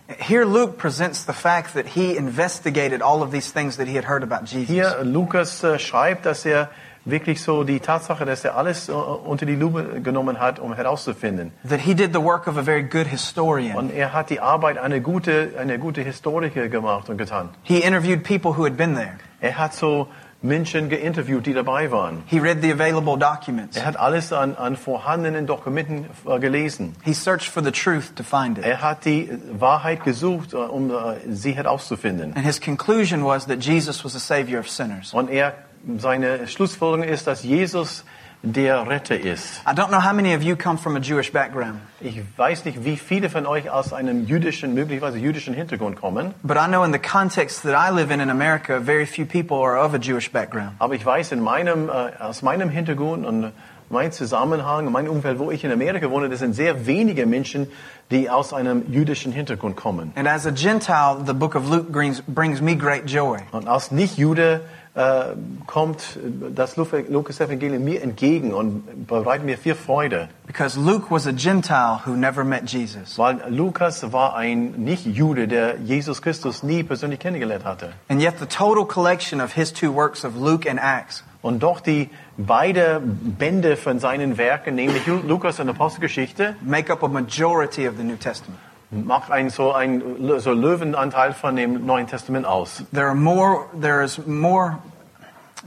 Here, 0.08 0.46
Luke 0.46 0.78
presents 0.78 1.26
the 1.26 1.34
fact 1.34 1.74
that 1.74 1.86
he 1.86 2.16
investigated 2.16 3.02
all 3.02 3.22
of 3.22 3.32
these 3.32 3.52
things 3.52 3.76
that 3.76 3.88
he 3.88 3.98
had 3.98 4.08
heard 4.08 4.24
about 4.24 4.46
Jesus. 4.46 4.70
Hier 4.70 5.04
Lukas 5.04 5.62
äh, 5.64 5.80
schreibt, 5.80 6.26
dass 6.26 6.46
er 6.46 6.70
wirklich 7.04 7.42
so 7.42 7.66
die 7.66 7.82
Tatsache, 7.82 8.26
dass 8.26 8.46
er 8.46 8.56
alles 8.56 8.88
äh, 8.88 8.94
unter 8.94 9.46
die 9.46 9.56
Lupe 9.56 10.02
genommen 10.02 10.40
hat, 10.40 10.60
um 10.60 10.74
herauszufinden. 10.74 11.52
That 11.68 11.82
he 11.82 11.94
did 11.94 12.14
the 12.14 12.22
work 12.22 12.48
of 12.48 12.58
a 12.58 12.64
very 12.64 12.84
good 12.84 13.08
historian. 13.08 13.76
Und 13.76 13.92
er 13.92 14.14
hat 14.14 14.30
die 14.30 14.40
Arbeit 14.40 14.78
eine 14.78 15.02
gute, 15.02 15.52
eine 15.60 15.78
gute 15.78 16.02
Historiker 16.02 16.70
gemacht 16.70 17.10
und 17.10 17.18
getan. 17.18 17.50
He 17.64 17.80
interviewed 17.80 18.24
people 18.24 18.58
who 18.58 18.64
had 18.64 18.78
been 18.78 18.96
there. 18.96 19.18
Er 19.42 19.58
hat 19.58 19.74
so 19.74 20.08
Menschen 20.42 20.90
geinterviewt, 20.90 21.46
die 21.46 21.54
dabei 21.54 21.92
waren. 21.92 22.24
He 22.28 22.40
read 22.40 22.62
the 22.62 22.72
available 22.72 23.18
documents. 23.18 23.76
Er 23.76 23.86
hat 23.86 23.98
alles 23.98 24.32
an, 24.32 24.56
an 24.56 24.76
vorhandenen 24.76 25.48
Dokumenten 25.48 26.06
äh, 26.28 26.40
gelesen. 26.40 26.96
He 27.04 27.14
searched 27.14 27.50
for 27.50 27.64
the 27.64 27.72
truth 27.72 28.16
to 28.16 28.24
find 28.24 28.58
it. 28.58 28.64
Er 28.66 28.82
hat 28.82 29.06
die 29.06 29.30
Wahrheit 29.52 30.04
gesucht, 30.04 30.54
äh, 30.54 30.58
um 30.58 30.92
äh, 30.92 31.16
sie 31.28 31.54
herauszufinden. 31.54 32.34
And 32.36 32.46
his 32.46 32.62
conclusion 32.62 33.26
was 33.26 33.48
that 33.48 33.64
Jesus 33.64 34.06
was 34.06 34.16
a 34.16 34.20
savior 34.20 34.60
of 34.60 34.70
sinners. 34.70 35.14
Und 35.14 35.30
er, 35.30 35.54
seine 35.98 36.48
Schlussfolgerung 36.48 37.04
ist, 37.04 37.26
dass 37.26 37.44
Jesus 37.44 38.04
der 38.44 38.88
Retter 38.88 39.20
ist. 39.20 39.62
I 39.66 39.72
don't 39.74 39.88
know 39.90 40.04
how 40.04 40.14
many 40.14 40.36
of 40.36 40.44
you 40.44 40.56
come 40.56 40.78
from 40.78 40.96
a 40.96 41.00
Jewish 41.00 41.32
background, 41.32 41.80
Ich 42.00 42.22
weiß 42.38 42.66
nicht, 42.66 42.86
wie 42.86 42.96
viele 42.98 43.30
von 43.30 43.46
euch 43.46 43.70
aus 43.70 43.94
einem 43.94 44.26
jüdischen, 44.28 44.74
möglicherweise 44.74 45.18
jüdischen 45.18 45.54
Hintergrund 45.54 46.00
kommen. 46.00 46.34
but 46.44 46.56
I 46.58 46.68
know 46.68 46.84
in 46.84 46.94
the 46.94 47.00
context 47.00 47.64
that 47.64 47.74
I 47.76 47.92
live 47.94 48.12
in 48.12 48.20
in 48.20 48.30
America, 48.30 48.80
very 48.80 49.06
few 49.06 49.26
people 49.26 49.58
are 49.58 49.78
of 49.78 49.94
a 49.94 49.98
Jewish 49.98 50.32
background. 50.32 50.74
Aber 50.80 50.94
ich 50.94 51.06
weiß, 51.06 51.32
in 51.32 51.42
meinem, 51.42 51.90
äh, 51.90 51.92
aus 52.20 52.42
meinem 52.42 52.70
Hintergrund 52.70 53.26
und 53.26 53.52
mein 53.90 54.12
Zusammenhang, 54.12 54.92
mein 54.92 55.08
Umfeld, 55.08 55.40
wo 55.40 55.50
ich 55.50 55.64
in 55.64 55.72
Amerika 55.72 56.10
wohne, 56.12 56.28
das 56.30 56.40
sind 56.40 56.54
sehr 56.54 56.86
wenige 56.86 57.26
Menschen, 57.26 57.68
die 58.12 58.30
aus 58.30 58.54
einem 58.54 58.84
jüdischen 58.92 59.32
Hintergrund 59.32 59.78
kommen. 59.78 60.12
And 60.16 60.28
as 60.28 60.46
a 60.46 60.52
Gentile, 60.52 61.24
the 61.26 61.34
book 61.34 61.56
of 61.56 61.70
Luke 61.70 61.92
brings, 61.92 62.22
brings 62.28 62.62
me 62.62 62.76
great 62.76 63.10
joy. 63.10 63.40
Und 63.52 63.68
als 63.68 63.92
Nicht-Jude 63.92 64.62
äh, 64.98 65.36
kommt 65.68 66.18
das 66.54 66.76
Lukas-Evangelium 66.76 67.84
mir 67.84 68.02
entgegen 68.02 68.54
und 68.54 69.08
bereitet 69.08 69.46
mir 69.46 69.58
viel 69.58 69.76
Freude. 69.76 70.28
Because 70.46 70.80
Luke 70.80 71.06
was 71.10 71.28
a 71.28 71.32
Gentile 71.32 72.02
who 72.06 72.16
never 72.16 72.44
met 72.44 72.70
Jesus. 72.70 73.18
Weil 73.18 73.42
Lukas 73.50 74.12
war 74.12 74.36
ein 74.36 74.72
Nicht-Jude, 74.78 75.48
der 75.48 75.78
Jesus 75.78 76.22
Christus 76.22 76.64
nie 76.64 76.84
persönlich 76.84 77.20
kennengelernt 77.20 77.64
hatte. 77.64 77.92
And 78.10 78.22
yet 78.22 78.40
the 78.40 78.48
total 78.48 78.86
collection 78.86 79.40
of 79.40 79.54
his 79.54 79.72
two 79.72 79.94
works 79.94 80.26
of 80.26 80.36
Luke 80.36 80.68
and 80.70 80.80
Acts 80.82 81.24
Und 81.44 81.62
doch 81.62 81.80
die 81.80 82.10
beide 82.36 83.00
Bände 83.04 83.78
von 83.78 84.00
seinen 84.00 84.38
Werken, 84.38 84.76
nämlich 84.76 85.06
Lu- 85.06 85.22
Lukas 85.26 85.60
und 85.60 85.70
Apostelgeschichte, 85.70 86.56
make 86.62 86.92
up 86.92 87.04
a 87.04 87.08
majority 87.08 87.88
of 87.88 87.96
the 87.98 88.04
New 88.04 88.18
Testament. 88.18 88.60
Macht 88.92 89.32
einen 89.32 89.50
so 89.50 89.74
einen 89.74 90.40
so 90.40 90.52
Löwenanteil 90.52 91.34
von 91.34 91.56
dem 91.56 91.86
Neuen 91.86 92.08
Testament 92.08 92.46
aus. 92.46 92.84
There 92.94 93.08
are 93.08 93.16
more, 93.16 93.66
there 93.80 94.04
is 94.04 94.26
more, 94.26 94.80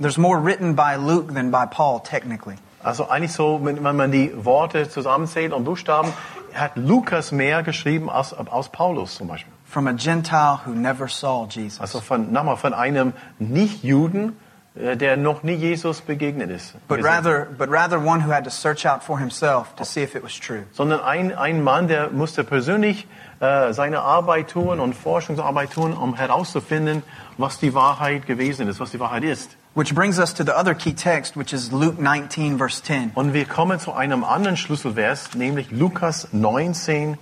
there's 0.01 0.19
more 0.19 0.43
written 0.43 0.75
by 0.75 0.97
Luke 0.97 1.33
than 1.35 1.51
by 1.51 1.67
Paul, 1.71 2.01
technically. 2.03 2.57
Also 2.83 3.09
eigentlich 3.09 3.33
so, 3.33 3.61
wenn 3.63 3.97
man 3.97 4.11
die 4.11 4.33
Worte 4.45 4.89
zusammenzählt 4.89 5.53
und 5.53 5.65
Buchstaben, 5.65 6.13
hat 6.55 6.73
Lukas 6.77 7.31
mehr 7.31 7.63
geschrieben 7.63 8.09
als 8.09 8.33
aus 8.33 8.71
Paulus 8.71 9.17
zum 9.17 9.29
Beispiel. 9.29 9.53
From 9.67 9.87
a 9.87 9.93
Gentile 9.93 10.61
who 10.65 10.73
never 10.73 11.07
saw 11.07 11.47
Jesus. 11.49 11.81
Also 11.81 12.01
von, 12.01 12.33
nochmal, 12.33 12.57
von 12.57 12.75
einem 12.75 13.13
Nicht-Juden, 13.39 14.37
der 14.75 15.17
noch 15.17 15.43
nie 15.43 15.55
Jesus 15.55 16.01
begegnet 16.01 16.51
ist. 16.51 16.75
But 16.87 17.03
rather, 17.03 17.47
but 17.59 17.69
rather 17.71 17.99
one 17.99 18.25
who 18.25 18.33
had 18.33 18.45
to 18.45 18.51
search 18.51 18.87
out 18.87 19.03
for 19.03 19.19
himself 19.19 19.75
to 19.77 19.85
see 19.85 20.03
if 20.03 20.15
it 20.15 20.23
was 20.23 20.39
true. 20.39 20.63
Sondern 20.73 21.01
ein, 21.01 21.37
ein 21.37 21.63
Mann, 21.63 21.89
der 21.89 22.11
musste 22.11 22.45
persönlich 22.45 23.09
äh, 23.41 23.73
seine 23.73 24.01
Arbeit 24.03 24.51
tun 24.51 24.79
und 24.79 24.95
Forschungsarbeit 24.95 25.73
tun, 25.73 25.93
um 25.93 26.15
herauszufinden, 26.15 27.03
was 27.37 27.59
die 27.59 27.75
Wahrheit 27.75 28.27
gewesen 28.27 28.69
ist, 28.69 28.79
was 28.79 28.93
die 28.93 29.01
Wahrheit 29.01 29.25
ist. 29.25 29.57
Which 29.75 29.95
brings 29.95 30.19
us 30.19 30.35
to 30.35 30.45
the 30.45 30.53
other 30.53 30.75
key 30.75 30.93
text, 30.93 31.37
which 31.37 31.53
is 31.53 31.73
Luke 31.73 32.01
19, 32.01 32.59
verse 32.59 32.83
10. 32.83 33.13
Und 33.15 33.35
wir 33.35 33.47
kommen 33.47 33.79
zu 33.81 33.93
einem 33.93 34.25
anderen 34.25 34.57
Schlüsselvers, 34.57 35.35
nämlich 35.35 35.71
Lukas 35.71 36.29
19, 36.33 37.19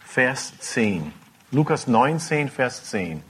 Vers 0.00 0.52
10. 0.58 1.12
Lukas 1.52 1.86
19, 1.86 2.48
Vers 2.48 2.84
10. 2.84 3.22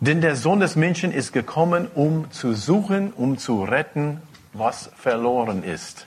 Denn 0.00 0.20
der 0.20 0.36
Sohn 0.36 0.60
des 0.60 0.76
Menschen 0.76 1.12
ist 1.12 1.32
gekommen, 1.32 1.88
um 1.94 2.30
zu 2.30 2.54
suchen, 2.54 3.12
um 3.12 3.36
zu 3.36 3.64
retten, 3.64 4.22
was 4.52 4.90
verloren 4.96 5.64
ist. 5.64 6.06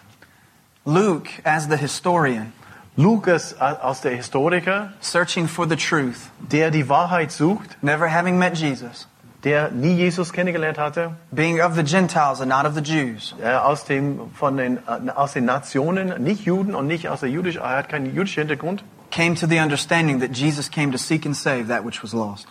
Luke, 0.86 1.30
as 1.44 1.68
the 1.70 1.78
historian, 1.78 2.54
Lukas 2.96 3.54
als 3.60 4.02
der 4.02 4.16
Historiker, 4.16 4.94
searching 5.00 5.48
for 5.48 5.68
the 5.68 5.76
truth, 5.76 6.32
der 6.40 6.72
die 6.72 6.88
Wahrheit 6.88 7.32
sucht, 7.32 7.78
never 7.82 8.10
having 8.10 8.38
met 8.38 8.58
Jesus, 8.58 9.08
der 9.44 9.72
nie 9.72 9.94
Jesus 9.94 10.32
kennengelernt 10.32 10.78
hatte, 10.78 11.16
being 11.32 11.62
of 11.62 11.76
the 11.76 11.84
Gentiles 11.84 12.42
and 12.42 12.50
not 12.50 12.66
of 12.66 12.74
the 12.74 12.82
Jews, 12.82 13.36
äh, 13.42 13.54
aus, 13.54 13.86
dem, 13.86 14.32
von 14.34 14.58
den, 14.58 14.78
äh, 14.78 15.12
aus 15.12 15.34
den 15.34 15.46
Nationen, 15.46 16.24
nicht 16.24 16.46
Juden 16.46 16.76
und 16.76 16.88
nicht 16.88 17.10
aus 17.10 17.20
der 17.20 17.30
jüdisch, 17.30 17.58
er 17.58 17.78
hat 17.78 17.90
keinen 17.90 18.14
jüdischen 18.14 18.42
Hintergrund, 18.42 18.84
came 19.12 19.36
to 19.36 19.48
the 19.48 19.60
understanding 19.60 20.20
that 20.20 20.36
Jesus 20.36 20.70
came 20.70 20.92
to 20.92 20.98
seek 20.98 21.26
and 21.26 21.36
save 21.36 21.68
that 21.68 21.86
which 21.86 22.02
was 22.02 22.14
lost. 22.14 22.48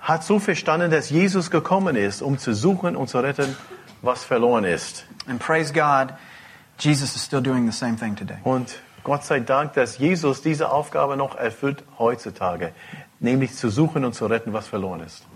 Hat 0.00 0.24
so 0.24 0.38
verstanden, 0.38 0.90
dass 0.90 1.10
Jesus 1.10 1.50
gekommen 1.50 1.96
ist, 1.96 2.22
um 2.22 2.38
zu 2.38 2.54
suchen 2.54 2.96
und 2.96 3.08
zu 3.08 3.18
retten, 3.18 3.56
was 4.02 4.24
verloren 4.24 4.64
ist. 4.64 5.04
And 5.26 5.38
praise 5.40 5.72
God, 5.72 6.14
Jesus 6.78 7.14
is 7.16 7.24
still 7.24 7.42
doing 7.42 7.70
the 7.70 7.76
same 7.76 7.96
thing 7.96 8.14
today. 8.16 8.38
Und 8.44 8.78
Gott 9.04 9.24
sei 9.24 9.40
Dank, 9.40 9.74
dass 9.74 9.98
Jesus 9.98 10.42
diese 10.42 10.70
Aufgabe 10.70 11.16
noch 11.16 11.34
erfüllt 11.36 11.82
heutzutage, 11.98 12.72
nämlich 13.20 13.54
zu 13.54 13.70
suchen 13.70 14.04
und 14.04 14.14
zu 14.14 14.26
retten, 14.26 14.52
was 14.52 14.66
verloren 14.66 15.00
ist. 15.00 15.26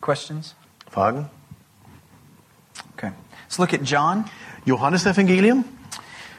Questions? 0.00 0.54
Fragen? 0.90 1.28
Okay. 2.96 3.12
Let's 3.44 3.58
look 3.58 3.72
at 3.72 3.82
John. 3.82 4.24
Johannes 4.64 5.06
Evangelium? 5.06 5.64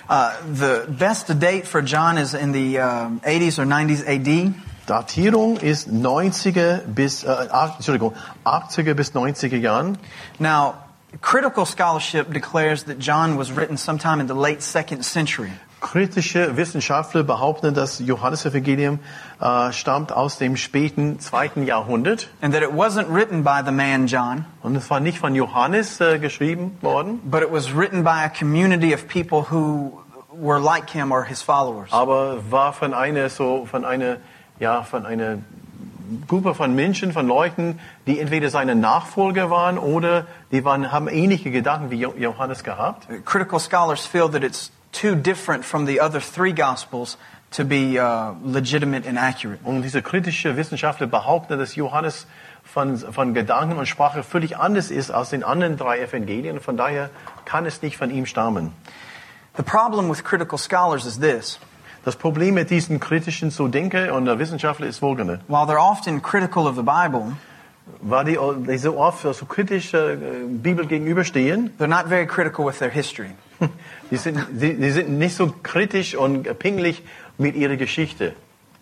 Uh, 0.08 0.32
the 0.54 0.86
best 0.88 1.40
date 1.40 1.66
for 1.66 1.82
John 1.82 2.18
is 2.18 2.34
in 2.34 2.54
the 2.54 2.80
um, 2.80 3.20
80s 3.22 3.58
or 3.58 3.66
90s 3.66 4.04
AD. 4.06 4.54
Datierung 4.88 5.58
ist 5.58 5.88
90er 5.90 6.80
bis, 6.88 7.24
äh, 7.24 7.36
Entschuldigung, 7.78 8.14
80er 8.44 8.94
bis 8.94 9.14
90er 9.14 9.58
Jahren. 9.58 9.98
Now, 10.40 10.76
critical 11.22 11.66
scholarship 11.66 12.32
declares 12.34 12.86
that 12.86 13.00
John 13.00 13.38
was 13.38 13.56
written 13.56 13.78
sometime 13.78 14.20
in 14.20 14.28
the 14.28 14.36
late 14.36 14.62
second 14.62 15.04
century. 15.04 15.52
Kritische 15.82 16.58
Wissenschaftler 16.58 17.24
behaupten, 17.24 17.74
dass 17.76 18.00
Johannes 18.00 18.46
Evangelium 18.46 19.00
äh, 19.40 19.72
stammt 19.72 20.12
aus 20.12 20.38
dem 20.40 20.58
späten 20.58 21.20
zweiten 21.20 21.66
Jahrhundert. 21.66 22.30
And 22.42 22.54
that 22.54 22.64
it 22.64 22.72
wasn't 22.72 23.14
written 23.14 23.44
by 23.44 23.62
the 23.64 23.72
man 23.72 24.08
John, 24.08 24.46
Und 24.64 24.76
es 24.76 24.90
war 24.90 25.00
nicht 25.00 25.20
von 25.20 25.36
Johannes 25.36 26.00
äh, 26.02 26.18
geschrieben 26.18 26.78
worden, 26.82 27.20
but 27.24 27.44
it 27.44 27.52
was 27.52 27.76
written 27.76 28.04
by 28.04 28.24
a 28.24 28.30
community 28.30 28.94
of 28.96 29.08
people 29.08 29.46
who 29.52 30.02
were 30.32 30.60
like 30.60 30.90
him 30.90 31.12
or 31.12 31.24
his 31.26 31.42
followers. 31.42 31.92
aber 31.92 32.40
war 32.50 32.74
von 32.74 32.94
einer 32.94 33.30
so 33.30 33.66
von 33.70 33.86
einer 33.86 34.18
ja 34.60 34.84
von 34.84 35.06
einer 35.06 35.40
Gruppe 36.28 36.54
von 36.54 36.76
Menschen, 36.76 37.14
von 37.14 37.28
Leuten, 37.28 37.80
die 38.06 38.20
entweder 38.20 38.50
seine 38.50 38.76
Nachfolger 38.76 39.50
waren 39.50 39.78
oder 39.80 40.28
die 40.52 40.64
waren, 40.64 40.92
haben 40.92 41.08
ähnliche 41.08 41.50
Gedanken 41.50 41.90
wie 41.90 42.00
Jo- 42.00 42.14
Johannes 42.18 42.64
gehabt. 42.64 43.08
Critical 43.26 43.60
scholars 43.60 44.06
feel 44.06 44.30
that 44.30 44.44
it's 44.44 44.72
too 44.92 45.16
different 45.16 45.66
from 45.66 45.88
the 45.88 46.00
other 46.00 46.22
three 46.22 46.54
gospels 46.54 47.18
to 47.52 47.64
be 47.66 47.98
uh, 48.00 48.34
legitimate 48.46 49.08
and 49.08 49.18
accurate. 49.18 49.60
Und 49.64 49.82
diese 49.82 50.02
kritische 50.02 50.58
Wissenschaftler 50.58 51.08
behaupten, 51.08 51.58
dass 51.58 51.76
Johannes 51.76 52.28
von, 52.64 52.98
von 52.98 53.34
Gedanken 53.34 53.78
und 53.78 53.88
Sprache 53.88 54.24
völlig 54.24 54.58
anders 54.58 54.92
ist 54.92 55.10
als 55.10 55.32
den 55.32 55.44
anderen 55.44 55.76
drei 55.78 56.00
Evangelien. 56.00 56.60
Von 56.60 56.78
daher 56.78 57.10
kann 57.46 57.66
es 57.66 57.82
nicht 57.82 57.98
von 57.98 58.12
ihm 58.12 58.26
stammen. 58.26 58.74
The 59.58 59.64
problem 59.64 60.10
with 60.10 60.24
critical 60.24 60.58
scholars 60.60 61.06
is 61.06 61.20
this. 61.20 61.60
Das 62.06 62.16
Problem 62.16 62.54
mit 62.54 62.70
diesen 62.70 63.00
kritischen 63.00 63.50
so 63.50 63.68
Denker 63.68 64.14
und 64.14 64.26
der 64.26 64.40
Wissenschaftler 64.40 64.88
ist 64.88 65.00
folgende. 65.00 65.40
While 65.48 65.66
they're 65.66 65.80
often 65.80 66.22
critical 66.22 66.68
of 66.68 66.76
the 66.76 66.84
Bible, 66.84 67.34
Weil 68.02 68.26
die, 68.26 68.38
die 68.68 68.78
so 68.78 68.98
oft 68.98 69.22
so 69.22 69.46
kritisch 69.46 69.94
äh, 69.94 70.18
Bibel 70.48 70.88
gegenüberstehen, 70.88 71.72
they're 71.78 71.88
not 71.88 72.08
very 72.08 72.26
critical 72.26 72.66
with 72.66 72.80
their 72.80 72.90
history. 72.90 73.32
die 74.12 74.18
sind, 74.18 74.40
die, 74.52 74.74
die 74.76 74.92
sind 74.92 75.10
nicht 75.10 75.36
so 75.36 75.54
kritisch 75.62 76.16
und 76.16 76.44
pingelig 76.58 77.04
mit 77.38 77.56
ihrer 77.56 77.76
Geschichte. 77.76 78.34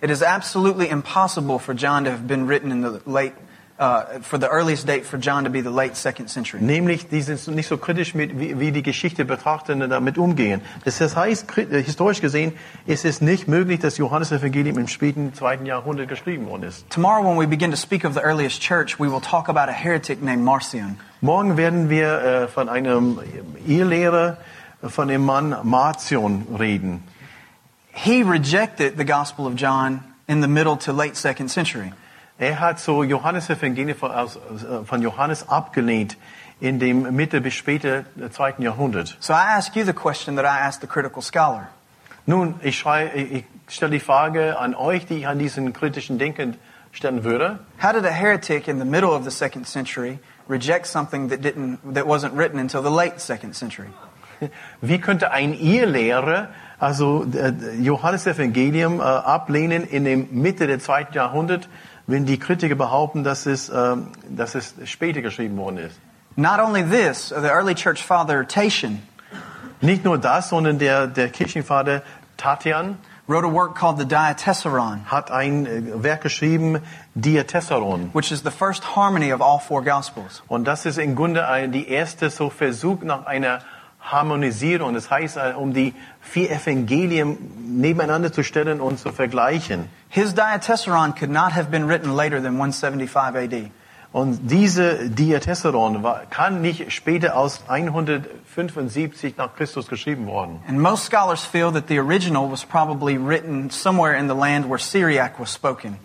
It 0.01 0.09
is 0.09 0.21
absolutely 0.21 0.89
impossible 0.89 1.59
for 1.59 1.73
John 1.73 2.05
to 2.05 2.11
have 2.11 2.27
been 2.27 2.47
written 2.47 2.71
in 2.71 2.81
the 2.81 2.99
late, 3.05 3.33
uh, 3.79 4.19
for 4.21 4.37
the 4.37 4.47
earliest 4.47 4.85
date 4.87 5.05
for 5.05 5.17
John 5.17 5.43
to 5.43 5.49
be 5.49 5.61
the 5.61 5.71
late 5.71 5.95
second 5.95 6.29
century. 6.29 6.61
Nämlich, 6.61 7.07
die 7.09 7.21
sind 7.21 7.55
nicht 7.55 7.67
so 7.67 7.77
kritisch 7.77 8.13
mit, 8.13 8.39
wie, 8.39 8.59
wie 8.59 8.71
die 8.71 8.83
Geschichte 8.83 9.25
betrachten 9.25 9.81
und 9.81 9.89
damit 9.89 10.17
umgehen. 10.17 10.61
Das 10.85 10.99
heißt, 10.99 11.57
äh, 11.57 11.83
historisch 11.83 12.21
gesehen 12.21 12.53
ist 12.85 13.05
es 13.05 13.21
nicht 13.21 13.47
möglich, 13.47 13.79
dass 13.79 13.97
Johannes 13.97 14.31
Evangelium 14.31 14.77
im 14.77 14.87
späten 14.87 15.33
zweiten 15.33 15.65
Jahrhundert 15.65 16.07
geschrieben 16.07 16.47
worden 16.47 16.63
ist. 16.63 16.89
Tomorrow, 16.89 17.23
when 17.23 17.39
we 17.39 17.47
begin 17.47 17.71
to 17.71 17.77
speak 17.77 18.05
of 18.05 18.13
the 18.13 18.21
earliest 18.21 18.61
church, 18.61 18.99
we 18.99 19.09
will 19.11 19.21
talk 19.21 19.49
about 19.49 19.69
a 19.69 19.73
heretic 19.73 20.21
named 20.21 20.43
Marcion. 20.43 20.97
Morgen 21.21 21.57
werden 21.57 21.89
wir 21.89 22.21
äh, 22.21 22.47
von 22.47 22.69
einem 22.69 23.19
Irrlehrer, 23.65 24.37
von 24.83 25.07
dem 25.07 25.25
Mann 25.25 25.55
Marcion 25.63 26.45
reden. 26.59 27.03
He 27.93 28.23
rejected 28.23 28.97
the 28.97 29.05
Gospel 29.05 29.45
of 29.45 29.55
John 29.55 30.03
in 30.27 30.41
the 30.41 30.47
middle 30.47 30.75
to 30.77 30.91
late 30.91 31.15
second 31.15 31.49
century. 31.49 31.93
Er 32.43 32.59
hat 32.59 32.77
so 32.77 33.05
Johannes 33.05 33.50
Evangelium 33.50 33.97
von, 33.97 34.12
äh, 34.12 34.83
von 34.83 35.01
Johannes 35.01 35.47
abgelehnt 35.47 36.17
in 36.59 36.77
dem 36.77 37.15
Mitte 37.15 37.39
bis 37.39 37.53
späte 37.53 38.03
zweiten 38.31 38.62
Jahrhundert. 38.63 39.15
So 39.21 39.31
I 39.31 39.55
ask 39.55 39.73
you 39.77 39.85
the 39.85 39.93
question 39.93 40.35
that 40.35 40.43
I 40.43 40.59
asked 40.67 40.81
the 40.81 40.88
critical 40.88 41.21
scholar. 41.21 41.69
Nun, 42.25 42.55
ich, 42.62 42.77
schrei, 42.77 43.09
ich 43.15 43.45
stelle 43.73 43.91
die 43.91 44.01
Frage 44.01 44.59
an 44.59 44.75
euch, 44.75 45.05
die 45.05 45.19
ich 45.19 45.27
an 45.27 45.39
diesen 45.39 45.71
kritischen 45.71 46.17
Denken 46.17 46.57
stellen 46.91 47.23
würde. 47.23 47.59
How 47.81 47.93
did 47.93 48.03
a 48.03 48.12
heretic 48.12 48.67
in 48.67 48.77
the 48.77 48.85
middle 48.85 49.12
of 49.12 49.23
the 49.23 49.31
second 49.31 49.65
century 49.65 50.19
reject 50.50 50.85
something 50.85 51.29
that 51.29 51.39
didn't, 51.39 51.79
that 51.93 52.05
wasn't 52.05 52.35
written 52.35 52.59
until 52.59 52.81
the 52.81 52.91
late 52.91 53.21
second 53.21 53.55
century? 53.55 53.88
Wie 54.81 55.00
könnte 55.00 55.31
ein 55.31 55.53
Irrlehrer 55.53 56.50
also 56.83 57.25
äh, 57.33 57.53
Johannes 57.81 58.27
Evangelium 58.27 59.00
äh, 59.00 59.03
ablehnen 59.03 59.85
in 59.85 60.03
der 60.03 60.17
Mitte 60.17 60.67
des 60.67 60.83
zweiten 60.83 61.13
Jahrhunderts, 61.13 61.69
wenn 62.07 62.25
die 62.25 62.38
Kritiker 62.38 62.75
behaupten, 62.75 63.24
dass 63.24 63.45
es, 63.45 63.69
ähm, 63.69 64.07
dass 64.29 64.55
es 64.55 64.75
später 64.86 65.22
geschrieben 65.22 65.57
worden 65.57 65.77
ist? 65.77 66.00
Not 66.36 66.60
only 66.60 66.83
this, 66.83 67.29
the 67.29 67.48
early 67.48 67.75
church 67.75 68.03
father 68.03 68.48
Tatian 68.48 69.03
Nicht 69.81 70.05
nur 70.05 70.17
das, 70.17 70.50
sondern 70.50 70.79
der, 70.79 71.07
der 71.07 71.29
Kirchenvater 71.29 72.03
Tatian 72.38 72.98
wrote 73.27 73.45
a 73.45 73.50
work 73.50 73.75
called 73.75 73.98
the 74.00 74.05
Diatessaron, 74.05 75.05
hat 75.12 75.29
ein 75.29 75.65
äh, 75.65 76.03
Werk 76.03 76.22
geschrieben, 76.22 76.79
Diatessaron. 77.15 78.10
which 78.13 78.31
is 78.31 78.43
the 78.43 78.51
first 78.51 78.95
harmony 78.95 79.33
of 79.33 79.41
all 79.41 79.60
four 79.60 79.83
Gospels. 79.83 80.41
Und 80.48 80.65
das 80.65 80.86
ist 80.86 80.98
im 80.98 81.15
Grunde 81.15 81.48
ein, 81.48 81.74
die 81.74 81.89
erste 81.89 82.29
so 82.29 82.50
Versuch 82.50 83.01
nach 83.03 83.25
einer 83.25 83.60
Harmonisierung. 84.00 84.93
Das 84.93 85.10
heißt, 85.10 85.38
äh, 85.38 85.53
um 85.55 85.74
die 85.74 85.93
vier 86.22 86.51
Evangelien 86.51 87.38
nebeneinander 87.79 88.31
zu 88.31 88.43
stellen 88.43 88.79
und 88.81 89.00
zu 89.00 89.12
vergleichen. 89.12 89.89
His 90.13 90.36
Diatessaron 90.36 91.15
could 91.15 91.32
not 91.32 91.53
have 91.53 91.72
been 91.72 91.88
written 91.88 92.15
later 92.15 92.39
than 92.39 92.53
175 92.53 93.36
AD. 93.36 93.72
Und 94.13 94.48
diese 94.48 95.10
Diatessaron 95.10 96.03
war, 96.03 96.27
kann 96.29 96.62
nicht 96.62 96.91
später 96.91 97.36
aus 97.36 97.63
175 97.67 99.38
nach 99.38 99.55
Christus 99.55 99.88
geschrieben 99.88 100.27
worden. 100.27 100.60
And 100.67 100.79
most 100.79 101.05
scholars 101.05 101.43
feel 101.43 101.72
that 101.72 101.88
the 101.88 101.98
original 101.98 102.48
was 102.48 102.63
probably 102.63 103.17
written 103.17 103.72
somewhere 103.72 104.13
in 104.13 104.27
the 104.27 104.36
land 104.36 104.70
where 104.70 104.77
Syriac 104.77 105.39
was 105.39 105.51
spoken. 105.51 105.98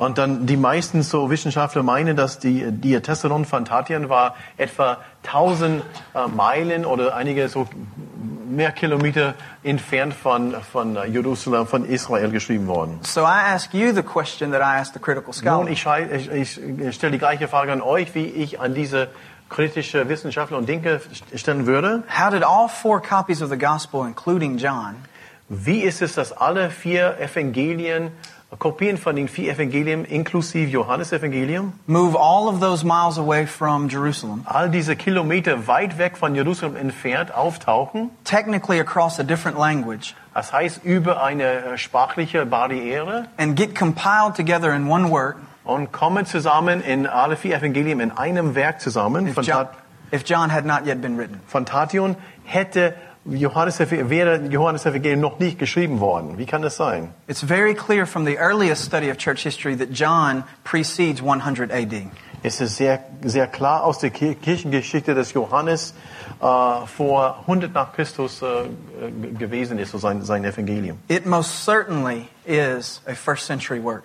Und 0.00 0.16
dann 0.16 0.46
die 0.46 0.56
meisten 0.56 1.02
so 1.02 1.28
Wissenschaftler 1.28 1.82
meinen, 1.82 2.16
dass 2.16 2.38
die 2.38 2.72
Diatessaron 2.72 3.44
von 3.44 3.66
Tatian 3.66 4.08
war 4.08 4.34
etwa 4.56 4.96
1000 5.26 5.82
äh, 6.14 6.26
Meilen 6.34 6.86
oder 6.86 7.14
einige 7.14 7.50
so 7.50 7.68
mehr 8.48 8.72
Kilometer 8.72 9.34
entfernt 9.62 10.14
von, 10.14 10.54
von 10.72 10.96
Jerusalem, 11.12 11.66
von 11.66 11.84
Israel 11.84 12.30
geschrieben 12.30 12.66
worden. 12.66 12.98
So 13.02 13.20
I 13.20 13.52
ask 13.54 13.74
you 13.74 13.92
the 13.92 14.02
question 14.02 14.52
that 14.52 14.62
I 14.62 14.80
asked 14.80 14.94
the 14.94 15.00
critical 15.00 15.34
Nun, 15.34 15.34
scholar. 15.34 15.68
ich, 15.68 15.82
schrei- 15.82 16.08
ich, 16.32 16.58
ich 16.58 16.94
stelle 16.94 17.12
die 17.12 17.18
gleiche 17.18 17.46
Frage 17.46 17.70
an 17.70 17.82
euch, 17.82 18.14
wie 18.14 18.24
ich 18.24 18.58
an 18.58 18.72
diese 18.74 19.08
kritische 19.50 20.08
Wissenschaftler 20.08 20.56
und 20.56 20.66
Denker 20.66 21.00
stellen 21.36 21.66
würde. 21.66 22.04
How 22.08 22.30
did 22.30 22.42
all 22.42 22.70
four 22.70 23.02
copies 23.02 23.42
of 23.42 23.50
the 23.50 23.58
gospel, 23.58 24.06
including 24.06 24.56
John, 24.56 24.94
Wie 25.50 25.80
ist 25.80 26.00
es, 26.00 26.14
dass 26.14 26.32
alle 26.32 26.70
vier 26.70 27.18
Evangelien, 27.20 28.12
Kopien 28.58 28.98
von 28.98 29.14
den 29.16 29.28
vier 29.28 29.52
Evangelien, 29.52 30.04
inklusive 30.04 30.68
Johannes 30.70 31.12
Evangelium, 31.12 31.72
move 31.86 32.16
all 32.16 32.48
of 32.48 32.60
those 32.60 32.84
miles 32.84 33.16
away 33.16 33.46
from 33.46 33.88
Jerusalem, 33.88 34.42
all 34.44 34.68
diese 34.68 34.96
Kilometer 34.96 35.66
weit 35.68 35.98
weg 35.98 36.16
von 36.18 36.34
Jerusalem 36.34 36.76
entfernt 36.76 37.32
auftauchen? 37.34 38.10
technically 38.24 38.80
across 38.80 39.18
a 39.20 39.22
different 39.22 39.56
language, 39.58 40.14
Das 40.34 40.52
heißt, 40.52 40.84
über 40.84 41.22
eine 41.22 41.44
äh, 41.44 41.78
sprachliche 41.78 42.44
Barriere 42.44 43.26
and 43.38 43.56
get 43.56 43.74
compiled 43.74 44.34
together 44.36 44.74
in 44.74 44.88
one 44.90 45.10
work 45.10 45.36
und 45.64 45.92
kommen 45.92 46.26
zusammen 46.26 46.82
in 46.82 47.06
alle 47.06 47.36
vier 47.36 47.56
Evangelien 47.56 48.00
in 48.00 48.10
einem 48.10 48.54
Werk 48.56 48.80
zusammen. 48.80 49.28
if 49.28 49.34
Von, 49.34 49.44
John, 49.44 49.68
if 50.12 50.24
John 50.24 50.50
had 50.52 50.64
not 50.66 50.86
yet 50.86 51.00
been 51.00 51.16
written? 51.16 51.40
von 51.46 51.64
Tation 51.64 52.16
hätte 52.44 52.94
Johannes, 53.24 53.78
wäre 53.78 54.40
Johannes 54.48 54.86
Evangelium 54.86 55.20
noch 55.20 55.38
nicht 55.38 55.58
geschrieben 55.58 56.00
worden. 56.00 56.38
Wie 56.38 56.46
kann 56.46 56.62
das 56.62 56.76
sein? 56.76 57.10
It's 57.28 57.42
very 57.42 57.74
clear 57.74 58.06
from 58.06 58.24
the 58.24 58.36
earliest 58.38 58.84
study 58.86 59.10
of 59.10 59.18
church 59.18 59.42
history 59.42 59.76
that 59.76 59.90
John 59.92 60.44
precedes 60.64 61.20
100 61.22 61.70
AD. 61.70 62.08
Es 62.42 62.60
ist 62.62 62.76
sehr, 62.76 63.00
sehr 63.22 63.46
klar 63.46 63.84
aus 63.84 63.98
der 63.98 64.08
Ki- 64.10 64.34
Kirchengeschichte, 64.34 65.14
dass 65.14 65.34
Johannes 65.34 65.92
äh, 66.40 66.86
vor 66.86 67.40
100 67.42 67.74
nach 67.74 67.92
Christus 67.92 68.40
äh, 68.40 68.46
äh, 68.46 69.10
gewesen 69.38 69.78
ist, 69.78 69.90
so 69.92 69.98
sein, 69.98 70.22
sein 70.22 70.44
Evangelium. 70.44 70.98
It 71.08 71.26
most 71.26 71.64
certainly 71.66 72.28
is 72.46 73.02
a 73.06 73.14
first 73.14 73.44
century 73.46 73.82
work. 73.84 74.04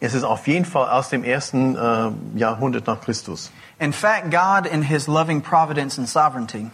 Es 0.00 0.14
ist 0.14 0.24
auf 0.24 0.46
jeden 0.46 0.64
Fall 0.64 0.88
aus 0.90 1.10
dem 1.10 1.24
ersten 1.24 1.76
äh, 1.76 2.38
Jahrhundert 2.38 2.86
nach 2.86 3.00
Christus. 3.02 3.50
In 3.78 3.92
fact, 3.92 4.30
God, 4.30 4.64
in 4.70 4.80
his 4.82 5.06
loving 5.06 5.42
providence 5.42 5.98
and 5.98 6.08
sovereignty, 6.08 6.70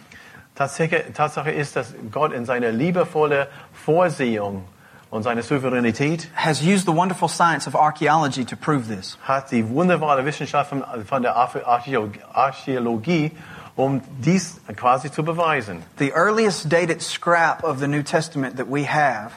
Tatsache, 0.55 1.51
ist, 1.51 1.75
dass 1.75 1.93
Gott 2.11 2.31
in 2.33 2.45
seiner 2.45 2.71
liebevollen 2.71 3.47
Vorsehung 3.73 4.65
und 5.09 5.23
seiner 5.23 5.41
Souveränität 5.43 6.27
has 6.35 6.61
used 6.61 6.85
the 6.85 6.95
wonderful 6.95 7.27
science 7.29 7.67
of 7.67 7.75
archaeology 7.75 8.45
to 8.45 8.55
prove 8.55 8.87
this. 8.87 9.17
hat 9.27 9.51
die 9.51 9.67
wunderbare 9.67 10.25
Wissenschaft 10.25 10.71
von, 11.07 11.21
der 11.23 11.35
Archäo- 11.35 12.09
Archäologie, 12.33 13.31
um 13.75 14.01
dies 14.19 14.59
quasi 14.75 15.11
zu 15.11 15.23
beweisen. 15.23 15.83
The 15.97 16.11
earliest 16.13 16.71
dated 16.71 17.01
scrap 17.01 17.63
of 17.63 17.79
the 17.79 17.87
New 17.87 18.03
Testament 18.03 18.57
that 18.57 18.67
we 18.69 18.85
have 18.87 19.31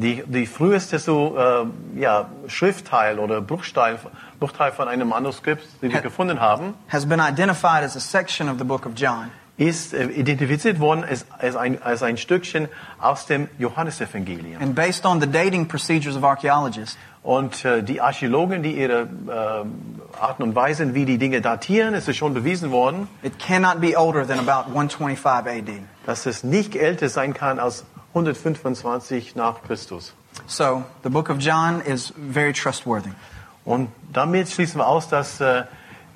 Die, 0.00 0.22
die 0.28 0.46
früheste 0.46 1.00
so, 1.00 1.36
äh, 1.36 2.00
ja, 2.00 2.28
Schriftteil 2.46 3.18
oder 3.18 3.40
Bruchteil, 3.40 3.98
Bruchteil 4.38 4.70
von 4.70 4.86
einem 4.86 5.08
Manuskript, 5.08 5.66
die 5.82 5.92
wir 5.92 6.00
gefunden 6.00 6.40
haben, 6.40 6.74
has 6.86 7.04
been 7.04 7.18
identified 7.18 7.82
as 7.82 7.96
a 7.96 8.00
section 8.00 8.48
of 8.48 8.58
the 8.58 8.64
book 8.64 8.86
of 8.86 8.92
John. 8.94 9.32
Ist 9.58 9.92
äh, 9.92 10.06
identifiziert 10.06 10.80
worden 10.80 11.04
als, 11.04 11.26
als, 11.36 11.56
ein, 11.56 11.82
als 11.82 12.02
ein 12.02 12.16
Stückchen 12.16 12.68
aus 12.98 13.26
dem 13.26 13.48
Johannesevangelium. 13.58 14.62
And 14.62 14.74
based 14.74 15.04
on 15.04 15.20
the 15.20 15.26
dating 15.26 15.68
procedures 15.68 16.16
of 16.16 16.24
archaeologists, 16.24 16.96
Und 17.28 17.64
äh, 17.64 17.82
die 17.82 18.00
Archäologen, 18.00 18.62
die 18.62 18.78
ihre 18.78 19.02
äh, 19.02 20.18
Arten 20.18 20.42
und 20.42 20.54
Weisen, 20.54 20.94
wie 20.94 21.04
die 21.04 21.18
Dinge 21.18 21.42
datieren, 21.42 21.92
ist 21.92 22.08
es 22.08 22.16
schon 22.16 22.32
bewiesen 22.32 22.70
worden, 22.70 23.08
it 23.22 23.38
cannot 23.38 23.80
be 23.82 23.98
older 23.98 24.26
than 24.26 24.38
about 24.38 24.68
125 24.70 25.46
AD. 25.46 25.82
dass 26.06 26.24
es 26.24 26.42
nicht 26.42 26.74
älter 26.74 27.10
sein 27.10 27.34
kann 27.34 27.58
als 27.58 27.84
125 28.14 29.36
nach 29.36 29.62
Christus. 29.62 30.14
So 30.46 30.84
the 31.02 31.10
book 31.10 31.28
of 31.28 31.38
John 31.38 31.82
is 31.82 32.14
very 32.32 32.54
trustworthy. 32.54 33.10
Und 33.64 33.90
damit 34.10 34.48
schließen 34.48 34.80
wir 34.80 34.86
aus, 34.86 35.08
dass 35.08 35.40
äh, 35.40 35.64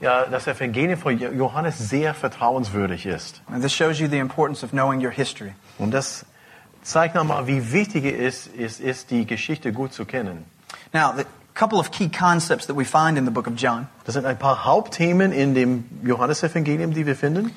ja, 0.03 0.27
das 0.27 0.47
Evangelium 0.47 0.99
von 0.99 1.19
Jo- 1.19 1.31
Johannes 1.31 1.79
sehr 1.79 2.13
vertrauenswürdig 2.13 3.07
ist. 3.07 3.41
And 3.51 3.63
this 3.63 3.73
shows 3.73 3.99
you 3.99 4.09
the 4.09 4.19
importance 4.19 4.63
of 4.63 4.71
knowing 4.73 5.03
your 5.03 5.11
history. 5.13 5.55
Und 5.79 5.93
das 5.93 6.27
zeigt 6.83 7.15
nochmal, 7.15 7.47
wie 7.47 7.73
wichtig 7.73 8.05
es 8.05 8.47
ist, 8.47 8.81
ist, 8.81 9.11
die 9.11 9.25
Geschichte 9.25 9.73
gut 9.73 9.95
zu 9.95 10.05
kennen. 10.05 10.45
Now, 10.93 11.15
the 11.17 11.25
couple 11.55 11.79
of 11.79 11.91
key 11.91 12.09
concepts 12.11 12.67
that 12.67 12.77
we 12.77 12.85
find 12.85 13.17
in 13.17 13.25
the 13.25 13.31
book 13.31 13.47
of 13.47 13.55
John. 13.57 13.87
Das 14.05 14.15
sind 14.15 14.27
ein 14.27 14.39
paar 14.39 14.65
Hauptthemen 14.65 15.33
in 15.33 15.55
dem 15.55 15.85
Johannesevangelium, 16.03 16.93
die 16.93 17.07
wir 17.07 17.17
finden. 17.17 17.53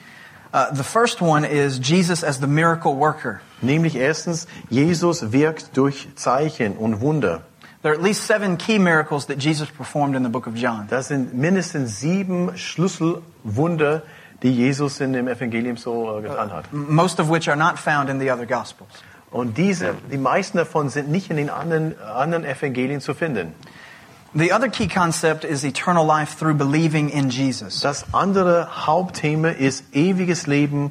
Uh, 0.53 0.73
the 0.73 0.84
first 0.84 1.21
one 1.21 1.43
is 1.45 1.79
Jesus 1.84 2.23
as 2.23 2.38
the 2.39 2.47
miracle 2.47 2.95
worker. 2.95 3.41
Nämlich 3.62 3.95
erstens, 3.95 4.47
Jesus 4.69 5.34
wirkt 5.34 5.75
durch 5.75 6.08
Zeichen 6.15 6.77
und 6.77 7.01
Wunder. 7.01 7.41
There 7.86 7.91
are 7.91 7.98
at 7.98 8.02
least 8.02 8.24
seven 8.24 8.58
key 8.58 8.80
miracles 8.80 9.28
that 9.28 9.38
Jesus 9.38 9.69
performed 9.69 10.15
in 10.15 10.24
the 10.24 10.30
book 10.30 10.48
of 10.48 10.56
John. 10.56 10.88
Das 10.89 11.10
sind 11.10 11.36
mindestens 11.36 12.00
sieben 12.00 12.58
Schlüsselwunder, 12.58 14.02
die 14.41 14.50
Jesus 14.50 15.00
in 15.02 15.13
dem 15.13 15.28
Evangelium 15.28 15.78
so 15.78 16.17
äh, 16.17 16.24
getan 16.24 16.52
hat. 16.52 16.74
most 16.74 17.19
of 17.19 17.30
which 17.30 17.48
are 17.48 17.56
not 17.56 17.78
found 17.78 18.10
in 18.10 18.19
the 18.19 18.32
other 18.32 18.48
Gospels. 18.48 18.89
Und 19.30 19.60
diese, 19.60 19.93
die 20.12 20.17
meisten 20.17 20.58
davon 20.58 20.89
sind 20.89 21.10
nicht 21.10 21.30
in 21.30 21.38
den 21.38 21.52
anderen, 21.52 21.93
anderen 22.02 22.43
Evangelien 22.43 23.02
zu 23.02 23.13
finden. 23.13 23.54
The 24.34 24.52
other 24.52 24.67
key 24.67 24.88
concept 24.88 25.43
is 25.43 25.63
eternal 25.63 26.08
life 26.08 26.39
through 26.39 26.58
believing 26.58 27.10
in 27.10 27.30
Jesus. 27.30 27.82
Das 27.82 28.15
andere 28.15 28.88
Hauptthema 28.88 29.50
ist 29.50 29.93
ewiges 29.93 30.48
Leben 30.48 30.89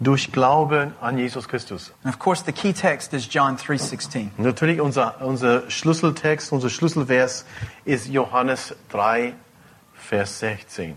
durch 0.00 0.32
Glaube 0.32 0.92
an 1.00 1.18
Jesus 1.18 1.48
Christus. 1.48 1.92
And 2.02 2.12
of 2.12 2.18
course, 2.18 2.42
the 2.44 2.52
key 2.52 2.72
text 2.72 3.12
is 3.12 3.28
John 3.30 3.56
3:16. 3.56 4.30
Und 4.36 4.44
natürlich 4.44 4.80
unser, 4.80 5.20
unser 5.22 5.70
Schlüsseltext, 5.70 6.52
unser 6.52 6.70
Schlüsselvers 6.70 7.44
ist 7.84 8.08
Johannes 8.08 8.74
3, 8.90 9.34
Vers 9.94 10.40
16. 10.40 10.96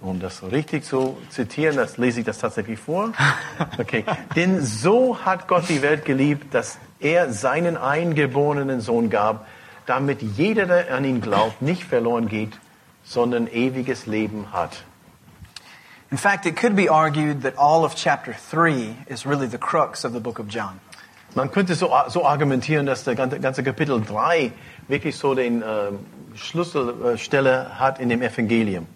Um 0.00 0.18
das 0.18 0.42
richtig 0.42 0.84
zu 0.84 1.18
zitieren, 1.28 1.76
das 1.76 1.98
lese 1.98 2.20
ich 2.20 2.26
das 2.26 2.38
tatsächlich 2.38 2.78
vor. 2.78 3.12
Okay. 3.78 4.04
Denn 4.34 4.62
so 4.62 5.24
hat 5.24 5.46
Gott 5.48 5.68
die 5.68 5.82
Welt 5.82 6.04
geliebt, 6.04 6.54
dass 6.54 6.78
er 6.98 7.32
seinen 7.32 7.76
eingeborenen 7.76 8.80
Sohn 8.80 9.10
gab, 9.10 9.46
damit 9.86 10.22
jeder, 10.22 10.66
der 10.66 10.94
an 10.94 11.04
ihn 11.04 11.20
glaubt, 11.20 11.60
nicht 11.60 11.84
verloren 11.84 12.28
geht, 12.28 12.58
sondern 13.04 13.46
ewiges 13.46 14.06
Leben 14.06 14.52
hat. 14.52 14.84
In 16.10 16.16
fact, 16.16 16.46
it 16.46 16.56
could 16.56 16.74
be 16.74 16.88
argued 16.88 17.42
that 17.42 17.56
all 17.56 17.84
of 17.84 17.94
chapter 17.94 18.32
3 18.32 18.96
is 19.06 19.24
really 19.24 19.46
the 19.46 19.58
crux 19.58 20.04
of 20.04 20.12
the 20.12 20.20
book 20.20 20.38
of 20.38 20.48
John. 20.48 20.80
Man 21.36 21.48
könnte 21.48 21.76
so, 21.76 21.88
so 22.08 22.24
argumentieren, 22.24 22.86
dass 22.86 23.04
der 23.04 23.14
ganze, 23.14 23.38
ganze 23.38 23.62
Kapitel 23.62 24.00
3 24.00 24.52
wirklich 24.88 25.16
so 25.16 25.34
den 25.34 25.62
äh, 25.62 25.92
Schlüsselstelle 26.34 27.78
hat 27.78 28.00
in 28.00 28.08
dem 28.08 28.22
Evangelium. 28.22 28.86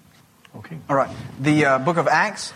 Okay. 0.55 0.79
All 0.88 0.96
right. 0.96 1.11
The 1.40 1.66
uh, 1.66 1.79
book 1.79 1.96
of 1.96 2.09
Acts, 2.09 2.53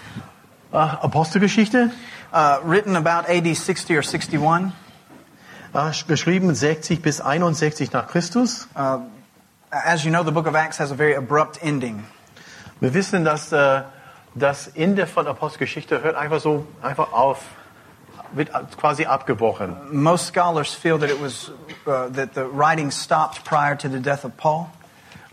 Äh, 0.71 0.77
Apostelgeschichte, 0.77 1.91
uh, 2.31 2.59
written 2.63 2.95
about 2.95 3.27
AD 3.27 3.47
60 3.55 3.97
or 3.97 4.03
61, 4.03 4.73
äh, 5.73 5.91
geschrieben 6.07 6.55
60 6.55 7.01
bis 7.01 7.23
61 7.23 7.93
nach 7.93 8.07
Christus. 8.07 8.69
uh, 8.77 8.99
as 9.71 10.05
you 10.05 10.11
know, 10.11 10.23
the 10.23 10.31
book 10.31 10.47
of 10.47 10.55
Acts 10.55 10.79
has 10.79 10.91
a 10.91 10.95
very 10.95 11.15
abrupt 11.15 11.59
ending. 11.63 12.05
Wir 12.81 12.93
wissen, 12.93 13.25
dass 13.25 13.51
äh, 13.51 13.83
das 14.35 14.69
Ende 14.69 15.07
von 15.07 15.27
Apostelgeschichte 15.27 16.03
hört 16.03 16.17
einfach 16.17 16.41
so 16.41 16.67
einfach 16.83 17.13
auf, 17.13 17.43
wird 18.33 18.51
quasi 18.77 19.07
abgebrochen. 19.07 19.77
Most 19.91 20.29
scholars 20.29 20.75
feel 20.75 20.99
that 20.99 21.11
it 21.11 21.21
was 21.21 21.51
uh, 21.87 22.09
that 22.11 22.35
the 22.35 22.45
writing 22.53 22.91
stopped 22.91 23.45
prior 23.45 23.77
to 23.77 23.89
the 23.89 24.01
death 24.01 24.25
of 24.25 24.37
Paul. 24.37 24.67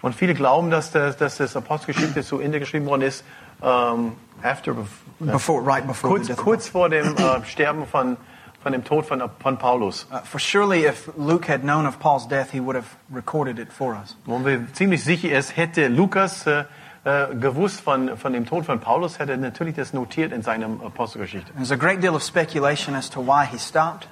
Und 0.01 0.13
viele 0.13 0.33
glauben, 0.33 0.69
dass 0.69 0.91
das, 0.91 1.17
dass 1.17 1.37
das 1.37 1.55
Apostelgeschichte 1.55 2.23
zu 2.23 2.39
Ende 2.39 2.59
geschrieben 2.59 2.85
worden 2.85 3.01
ist, 3.01 3.23
ähm, 3.63 4.13
after, 4.43 4.75
Before, 5.19 5.61
right 5.61 5.87
before 5.87 6.09
kurz, 6.09 6.27
the 6.27 6.33
death 6.33 6.39
of 6.39 6.43
kurz 6.43 6.67
vor 6.69 6.89
dem 6.89 7.15
äh, 7.15 7.45
Sterben 7.45 7.87
von, 7.87 8.17
von 8.61 8.71
dem 8.73 8.83
Tod 8.83 9.05
von, 9.05 9.23
von 9.39 9.57
Paulus. 9.57 10.05
Uh, 10.11 10.19
for 10.25 10.39
surely, 10.39 10.85
if 10.85 11.09
Luke 11.17 11.47
had 11.47 11.61
known 11.61 11.87
of 11.87 11.99
Paul's 11.99 12.27
death, 12.27 12.51
he 12.51 12.59
would 12.59 12.75
have 12.75 12.97
recorded 13.09 13.57
it 13.57 13.71
for 13.71 13.95
us. 13.95 14.15
Und 14.25 14.45
wir 14.45 14.67
ziemlich 14.73 15.03
sicher 15.03 15.31
ist, 15.31 15.55
hätte 15.55 15.87
Lukas 15.87 16.45
äh, 16.45 16.65
äh, 17.05 17.35
gewusst 17.35 17.81
von, 17.81 18.17
von 18.17 18.33
dem 18.33 18.45
Tod 18.45 18.65
von 18.65 18.79
Paulus, 18.79 19.19
hätte 19.19 19.33
er 19.33 19.37
natürlich 19.37 19.75
das 19.75 19.93
notiert 19.93 20.33
in 20.33 20.41
seinem 20.41 20.81
Apostelgeschichte. 20.81 21.53
There's 21.53 21.71
a 21.71 21.75
great 21.75 22.01
deal 22.01 22.15
of 22.15 22.23
speculation 22.23 22.95
as 22.95 23.09
to 23.11 23.21
why 23.21 23.45
he 23.45 23.57
stopped. 23.57 24.07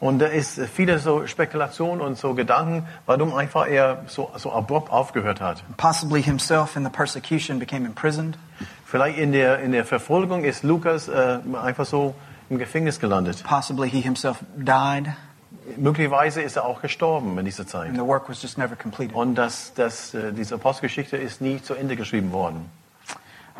Und 0.00 0.20
da 0.20 0.26
ist 0.26 0.60
viele 0.72 0.98
so 0.98 1.26
Spekulation 1.26 2.00
und 2.00 2.16
so 2.16 2.34
Gedanken, 2.34 2.86
warum 3.04 3.34
einfach 3.34 3.66
er 3.66 4.04
so, 4.06 4.30
so 4.36 4.52
abrupt 4.52 4.90
aufgehört 4.90 5.40
hat. 5.40 5.62
Possibly 5.76 6.22
himself 6.22 6.76
in 6.76 6.84
the 6.84 6.90
persecution 6.90 7.58
became 7.58 7.84
imprisoned. 7.84 8.38
Vielleicht 8.86 9.18
in 9.18 9.32
der, 9.32 9.58
in 9.58 9.72
der 9.72 9.84
Verfolgung 9.84 10.44
ist 10.44 10.62
Lukas 10.62 11.08
äh, 11.08 11.38
einfach 11.62 11.84
so 11.84 12.14
im 12.48 12.58
Gefängnis 12.58 13.00
gelandet. 13.00 13.44
Possibly 13.44 13.90
he 13.90 14.00
himself 14.00 14.38
died, 14.56 15.12
Möglicherweise 15.76 16.42
ist 16.42 16.56
er 16.56 16.64
auch 16.64 16.80
gestorben 16.80 17.38
in 17.38 17.44
dieser 17.44 17.66
Zeit. 17.66 17.90
Und 17.98 19.34
das, 19.34 19.72
das, 19.74 20.14
äh, 20.14 20.32
diese 20.32 20.54
Apostelgeschichte 20.54 21.16
ist 21.16 21.40
nie 21.40 21.62
zu 21.62 21.74
Ende 21.74 21.96
geschrieben 21.96 22.32
worden. 22.32 22.70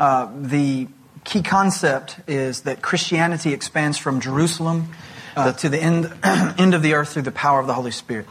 Uh, 0.00 0.28
the 0.48 0.88
key 1.24 1.42
concept 1.42 2.20
is 2.26 2.62
that 2.62 2.82
Christianity 2.82 3.52
expands 3.52 3.98
from 3.98 4.20
Jerusalem 4.20 4.90
uh, 5.36 5.50
to 5.52 5.68
the 5.68 5.80
end, 5.80 6.08
end 6.56 6.74
of 6.74 6.82
the 6.82 6.94
earth 6.94 7.12
through 7.12 7.24
the 7.24 7.32
power 7.32 7.60
of 7.60 7.66
the 7.66 7.74
Holy 7.74 7.90
Spirit. 7.90 8.26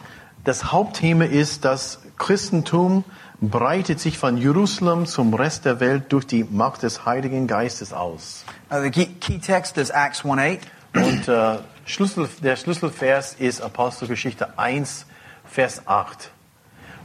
Das 0.46 0.72
Hauptthema 0.72 1.26
ist, 1.26 1.66
dass 1.66 2.00
Christentum 2.18 3.04
breitet 3.42 4.00
sich 4.00 4.18
von 4.18 4.38
Jerusalem 4.38 5.06
zum 5.06 5.34
Rest 5.34 5.66
der 5.66 5.82
Welt 5.82 6.06
durch 6.14 6.26
die 6.26 6.46
Macht 6.46 6.84
des 6.84 7.06
Heiligen 7.06 7.48
Geistes 7.48 7.92
aus. 7.92 8.46
Uh, 8.72 8.82
the 8.82 8.90
key, 8.90 9.08
key 9.20 9.40
text 9.40 9.78
is 9.78 9.90
Acts 9.90 10.24
1:8. 10.24 10.60
Und 10.94 11.28
äh, 11.28 11.58
Schlüssel, 11.86 12.30
der 12.42 12.56
Schlüsselvers 12.56 13.34
ist 13.34 13.62
Apostelgeschichte 13.62 14.58
1, 14.58 15.06
Vers 15.46 15.84
8. 15.86 16.32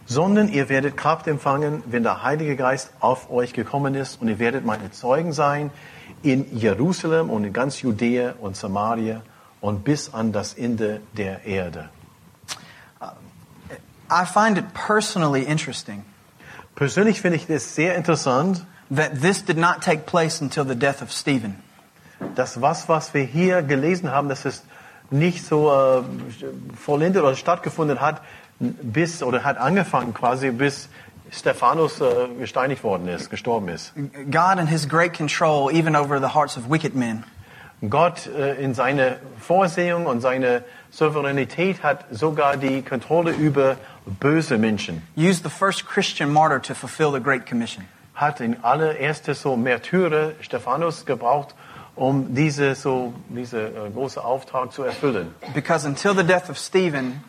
Sondern 0.06 0.48
ihr 0.48 0.68
werdet 0.68 0.96
Kraft 0.96 1.26
empfangen, 1.28 1.82
wenn 1.86 2.02
der 2.02 2.22
Heilige 2.22 2.56
Geist 2.56 2.90
auf 3.00 3.30
euch 3.30 3.52
gekommen 3.52 3.94
ist 3.94 4.20
und 4.20 4.28
ihr 4.28 4.38
werdet 4.38 4.64
meine 4.64 4.90
Zeugen 4.90 5.32
sein 5.32 5.70
in 6.22 6.56
Jerusalem 6.56 7.30
und 7.30 7.44
in 7.44 7.52
ganz 7.52 7.82
Judäa 7.82 8.34
und 8.40 8.56
Samaria 8.56 9.22
und 9.60 9.84
bis 9.84 10.12
an 10.12 10.32
das 10.32 10.54
Ende 10.54 11.00
der 11.16 11.44
Erde. 11.44 11.88
I 14.10 14.26
find 14.26 14.58
it 14.58 14.74
personally 14.74 15.42
interesting 15.44 16.04
Persönlich 16.74 17.20
finde 17.20 17.36
ich 17.36 17.46
das 17.46 17.74
sehr 17.74 17.94
interessant, 17.96 18.64
that 18.94 19.20
this 19.20 19.44
did 19.44 19.56
not 19.56 19.82
take 19.82 20.06
place 20.06 20.40
until 20.40 20.64
the 20.64 20.74
death 20.74 21.02
of 21.02 21.12
Stephen. 21.12 21.62
Dass 22.34 22.60
was, 22.60 22.88
was 22.88 23.14
wir 23.14 23.22
hier 23.22 23.62
gelesen 23.62 24.10
haben, 24.10 24.28
dass 24.28 24.44
es 24.44 24.64
nicht 25.10 25.44
so 25.44 25.70
äh, 25.70 26.02
vollendet 26.76 27.22
oder 27.22 27.36
stattgefunden 27.36 28.00
hat, 28.00 28.22
bis 28.58 29.22
oder 29.22 29.44
hat 29.44 29.58
angefangen 29.58 30.14
quasi 30.14 30.50
bis 30.50 30.88
Stephanus 31.30 32.00
äh, 32.00 32.28
gesteinigt 32.38 32.84
worden 32.84 33.08
ist, 33.08 33.30
gestorben 33.30 33.68
ist. 33.68 33.92
God 34.30 34.58
in 34.58 34.66
his 34.66 34.88
great 34.88 35.16
control 35.16 35.70
even 35.72 35.96
over 35.96 36.20
the 36.20 36.34
hearts 36.34 36.56
of 36.56 36.70
wicked 36.70 36.94
men 36.94 37.24
Gott 37.88 38.28
äh, 38.28 38.62
in 38.62 38.74
seiner 38.74 39.16
Vorsehung 39.40 40.06
und 40.06 40.20
seiner 40.20 40.62
Souveränität 40.90 41.82
hat 41.82 42.04
sogar 42.12 42.56
die 42.56 42.82
Kontrolle 42.82 43.32
über 43.32 43.76
böse 44.06 44.56
Menschen. 44.56 45.02
used 45.16 45.42
the 45.42 45.50
first 45.50 45.86
Christian 45.86 46.32
martyr 46.32 46.60
to 46.60 46.74
fulfill 46.74 47.10
the 47.12 47.20
Great 47.20 47.46
Commission. 47.46 47.84
Hat 48.14 48.40
in 48.40 48.62
allererste 48.62 49.34
so 49.34 49.56
Märtyrer 49.56 50.32
Stephanus 50.40 51.06
gebraucht, 51.06 51.54
um 51.96 52.34
diese 52.34 52.74
so 52.74 53.12
diese 53.28 53.60
äh, 53.68 53.90
große 53.92 54.22
Auftrag 54.24 54.72
zu 54.72 54.82
erfüllen. 54.82 55.34
Because 55.54 55.86
until 55.86 56.14
the 56.16 56.24
death 56.24 56.48
of 56.50 56.58
Stephen, 56.58 57.22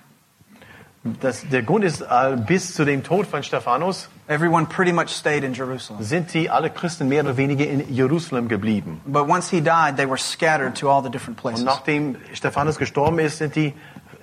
Das, 1.19 1.45
der 1.49 1.63
Grund 1.63 1.83
ist, 1.83 1.99
äh, 1.99 2.37
bis 2.47 2.73
zu 2.75 2.85
dem 2.85 3.03
Tod 3.03 3.27
von 3.27 3.43
Stephanus 3.43 4.07
everyone 4.27 4.67
pretty 4.67 4.93
much 4.93 5.09
stayed 5.09 5.43
in 5.43 5.53
Jerusalem. 5.53 6.01
sind 6.01 6.33
die 6.33 6.49
alle 6.49 6.69
Christen 6.69 7.09
mehr 7.09 7.23
oder 7.25 7.35
weniger 7.35 7.65
in 7.67 7.93
Jerusalem 7.93 8.47
geblieben. 8.47 9.01
But 9.05 9.27
once 9.27 9.49
he 9.49 9.59
died, 9.59 9.97
they 9.97 10.07
were 10.07 10.17
scattered 10.17 10.75
to 10.79 10.89
all 10.89 11.03
the 11.03 11.09
different 11.09 11.37
Und 11.43 11.55
places. 11.55 11.65
nachdem 11.65 12.15
Stephanus 12.33 12.77
gestorben 12.77 13.19
ist, 13.19 13.39
sind 13.39 13.53
die 13.57 13.73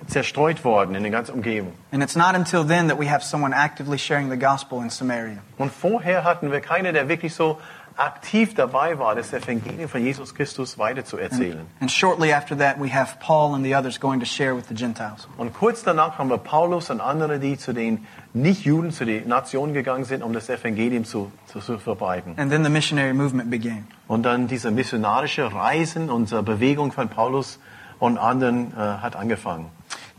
zerstreut 0.07 0.65
worden 0.65 0.95
in 0.95 1.03
der 1.03 1.11
ganzen 1.11 1.35
Umgebung. 1.35 1.73
And 1.91 2.01
it's 2.01 2.15
not 2.15 2.33
until 2.33 2.65
then 2.65 2.87
that 2.87 2.99
we 2.99 3.07
have 3.07 3.23
someone 3.23 3.53
actively 3.55 3.99
sharing 3.99 4.31
the 4.31 4.37
gospel 4.39 4.81
in 4.81 4.89
Samaria. 4.89 5.37
Und 5.59 5.71
vorher 5.71 6.23
hatten 6.23 6.51
wir 6.51 6.61
keinen, 6.61 6.95
der 6.95 7.07
wirklich 7.07 7.35
so 7.35 7.59
aktiv 7.97 8.53
dabei 8.55 8.97
war, 8.99 9.15
das 9.15 9.33
Evangelium 9.33 9.89
von 9.89 10.03
Jesus 10.03 10.33
Christus 10.33 10.77
weiterzuerzählen. 10.77 11.65
And 11.79 11.91
shortly 11.91 12.33
after 12.33 12.57
that, 12.57 12.79
we 12.79 12.93
have 12.93 13.17
Paul 13.19 13.53
and 13.53 13.63
the 13.63 13.75
others 13.75 13.99
going 13.99 14.19
to 14.19 14.25
share 14.25 14.55
with 14.55 14.65
the 14.67 14.75
Gentiles. 14.75 15.27
Und 15.37 15.53
kurz 15.53 15.83
danach 15.83 16.17
haben 16.17 16.29
wir 16.29 16.37
Paulus 16.37 16.89
und 16.89 17.01
andere, 17.01 17.39
die 17.39 17.57
zu 17.57 17.73
den 17.73 18.05
Nicht-Juden, 18.33 18.91
zu 18.91 19.05
den 19.05 19.27
Nationen 19.27 19.73
gegangen 19.73 20.05
sind, 20.05 20.23
um 20.23 20.33
das 20.33 20.49
Evangelium 20.49 21.05
zu, 21.05 21.31
zu, 21.47 21.59
zu 21.59 21.77
verbreiten. 21.79 22.33
And 22.37 22.51
then 22.51 22.63
the 22.63 22.69
missionary 22.69 23.13
movement 23.13 23.49
began. 23.49 23.87
Und 24.07 24.23
dann 24.23 24.47
diese 24.47 24.71
missionarische 24.71 25.53
Reisen, 25.53 26.09
unsere 26.09 26.43
Bewegung 26.43 26.91
von 26.91 27.09
Paulus 27.09 27.59
und 27.99 28.17
anderen 28.17 28.73
äh, 28.73 28.77
hat 28.77 29.15
angefangen. 29.15 29.69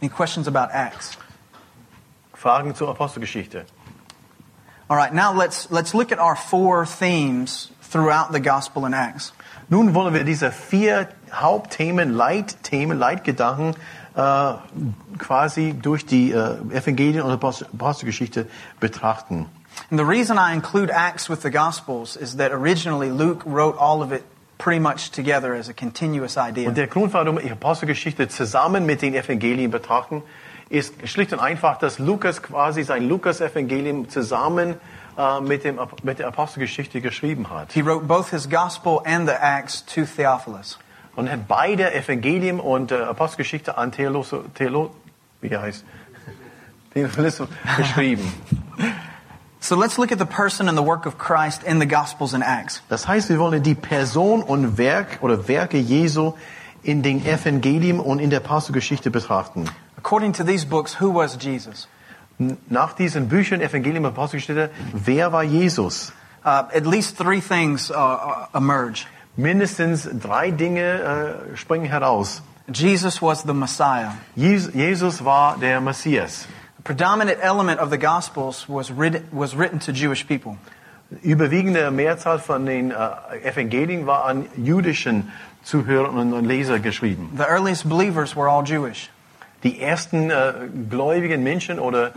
Any 0.01 0.09
questions 0.09 0.49
about 0.49 0.73
Acts? 0.73 1.19
Fragen 2.35 2.75
zur 2.75 2.89
Apostelgeschichte. 2.89 3.67
All 4.89 4.97
right, 4.97 5.13
now 5.13 5.33
let's, 5.33 5.71
let's 5.71 5.95
look 5.95 6.13
at 6.13 6.19
our 6.19 6.37
four 6.37 6.85
themes 6.87 7.71
throughout 7.83 8.33
the 8.33 8.41
gospel 8.41 8.85
in 8.87 8.95
Acts. 8.95 9.33
Nun 9.71 9.95
wollen 9.95 10.13
wir 10.13 10.25
diese 10.25 10.51
vier 10.51 11.09
Hauptthemen, 11.33 12.15
Leitthemen, 12.15 12.99
Leitgedanken 12.99 13.75
äh, 14.15 14.55
quasi 15.19 15.73
durch 15.73 16.05
die 16.05 16.33
äh, 16.33 16.59
Evangelien 16.75 17.23
und 17.23 17.31
Apostel- 17.31 17.69
Apostelgeschichte 17.73 18.47
betrachten. 18.81 19.47
And 19.91 19.99
the 19.99 20.05
reason 20.05 20.37
I 20.37 20.53
include 20.53 20.91
Acts 20.91 21.31
with 21.31 21.43
the 21.43 21.51
Gospels 21.51 22.17
is 22.17 22.37
that 22.37 22.53
originally 22.53 23.11
Luke 23.11 23.43
wrote 23.47 23.77
all 23.79 24.03
of 24.03 24.13
it 24.13 24.25
pretty 24.59 24.79
much 24.81 25.11
together 25.11 25.55
as 25.55 25.69
a 25.69 25.73
continuous 25.73 26.37
idea. 26.37 26.69
Und 26.69 26.77
der 26.77 26.87
Grund, 26.87 27.15
warum 27.15 27.39
die 27.39 27.51
Apostelgeschichte 27.51 28.29
zusammen 28.29 28.85
mit 28.85 29.01
den 29.01 29.15
Evangelien 29.15 29.71
betrachten, 29.71 30.23
ist 30.73 31.07
schlicht 31.07 31.33
und 31.33 31.39
einfach, 31.39 31.79
dass 31.79 31.99
Lukas 31.99 32.43
quasi 32.43 32.83
sein 32.83 33.07
Lukas-Evangelium 33.07 34.09
zusammen 34.09 34.77
äh, 35.19 35.41
mit, 35.41 35.65
dem, 35.65 35.79
mit 36.03 36.19
der 36.19 36.29
Apostelgeschichte 36.29 37.03
geschrieben 37.03 37.51
hat. 37.51 37.73
He 37.73 37.83
wrote 37.83 38.07
both 38.07 38.31
his 38.31 38.49
Gospel 38.49 39.01
and 39.05 39.29
the 39.29 39.35
Acts 39.35 39.85
to 39.85 40.05
Theophilus. 40.05 40.79
und 41.15 41.31
hat 41.31 41.47
beide 41.47 41.95
Evangelium 41.95 42.59
und 42.59 42.91
äh, 42.91 42.97
Apostelgeschichte 42.97 43.77
an 43.77 43.93
Theolos, 43.93 44.35
Theolo, 44.55 44.95
wie 45.41 45.55
heißt, 45.55 45.85
Theophilus 46.95 47.43
geschrieben. 47.77 48.33
So 49.61 49.77
let's 49.77 49.97
look 49.97 50.11
at 50.11 50.19
the 50.19 50.25
person 50.25 50.69
and 50.69 50.77
the 50.77 50.85
work 50.85 51.07
of 51.07 51.19
Christ 51.19 51.63
in 51.63 51.81
the 51.81 51.87
Gospels 51.87 52.35
and 52.35 52.43
Acts. 52.43 52.83
Das 52.89 53.07
heißt, 53.07 53.29
wir 53.29 53.39
wollen 53.39 53.63
die 53.63 53.75
Person 53.75 54.43
und 54.43 54.77
Werk 54.77 55.19
oder 55.21 55.47
Werke 55.47 55.79
Jesu 55.79 56.33
in 56.83 57.03
den 57.03 57.25
Evangelium 57.25 58.01
und 58.01 58.19
in 58.19 58.31
der 58.31 58.41
Apostelgeschichte 58.41 59.11
betrachten. 59.11 59.67
According 60.05 60.33
to 60.33 60.45
these 60.45 60.65
books, 60.65 60.95
who 60.95 61.11
was 61.11 61.37
Jesus? 61.37 61.87
Nach 62.69 62.93
diesen 62.93 63.29
Büchern 63.29 63.61
Evangelium 63.61 64.05
und 64.05 64.11
Apostelgeschichte, 64.11 64.71
wer 64.93 65.31
war 65.31 65.45
Jesus? 65.45 66.11
Uh, 66.45 66.65
at 66.75 66.85
least 66.87 67.17
three 67.17 67.41
things 67.41 67.89
uh, 67.89 67.95
uh, 67.95 68.47
emerge. 68.53 69.07
Mindestens 69.37 70.09
drei 70.21 70.51
Dinge 70.51 71.53
äh, 71.53 71.57
springen 71.57 71.87
heraus. 71.87 72.43
Jesus 72.67 73.23
was 73.23 73.45
the 73.45 73.55
Messiah. 73.55 74.15
Jesus 74.35 75.25
war 75.25 75.57
der 75.57 75.81
Messias. 75.81 76.49
The 76.79 76.83
predominant 76.83 77.39
element 77.41 77.79
of 77.79 77.91
the 77.91 77.99
Gospels 77.99 78.69
was 78.69 78.91
written, 78.91 79.29
was 79.31 79.55
written 79.55 79.79
to 79.79 79.93
Jewish 79.93 80.27
people. 80.27 80.59
Überwiegende 81.23 81.93
Mehrzahl 81.93 82.41
von 82.41 82.67
den 82.67 82.91
äh, 82.91 83.45
Evangelien 83.45 84.07
war 84.07 84.25
an 84.25 84.49
jüdischen 84.57 85.31
Zuhörern 85.63 86.33
und 86.33 86.45
Leser 86.45 86.81
geschrieben. 86.81 87.31
The 87.37 87.45
earliest 87.45 87.89
believers 87.89 88.35
were 88.35 88.49
all 88.49 88.65
Jewish. 88.65 89.09
Die 89.63 89.81
ersten 89.81 90.31
äh, 90.31 90.53
gläubigen 90.91 91.43
Menschen 91.43 91.79
oder 91.79 92.13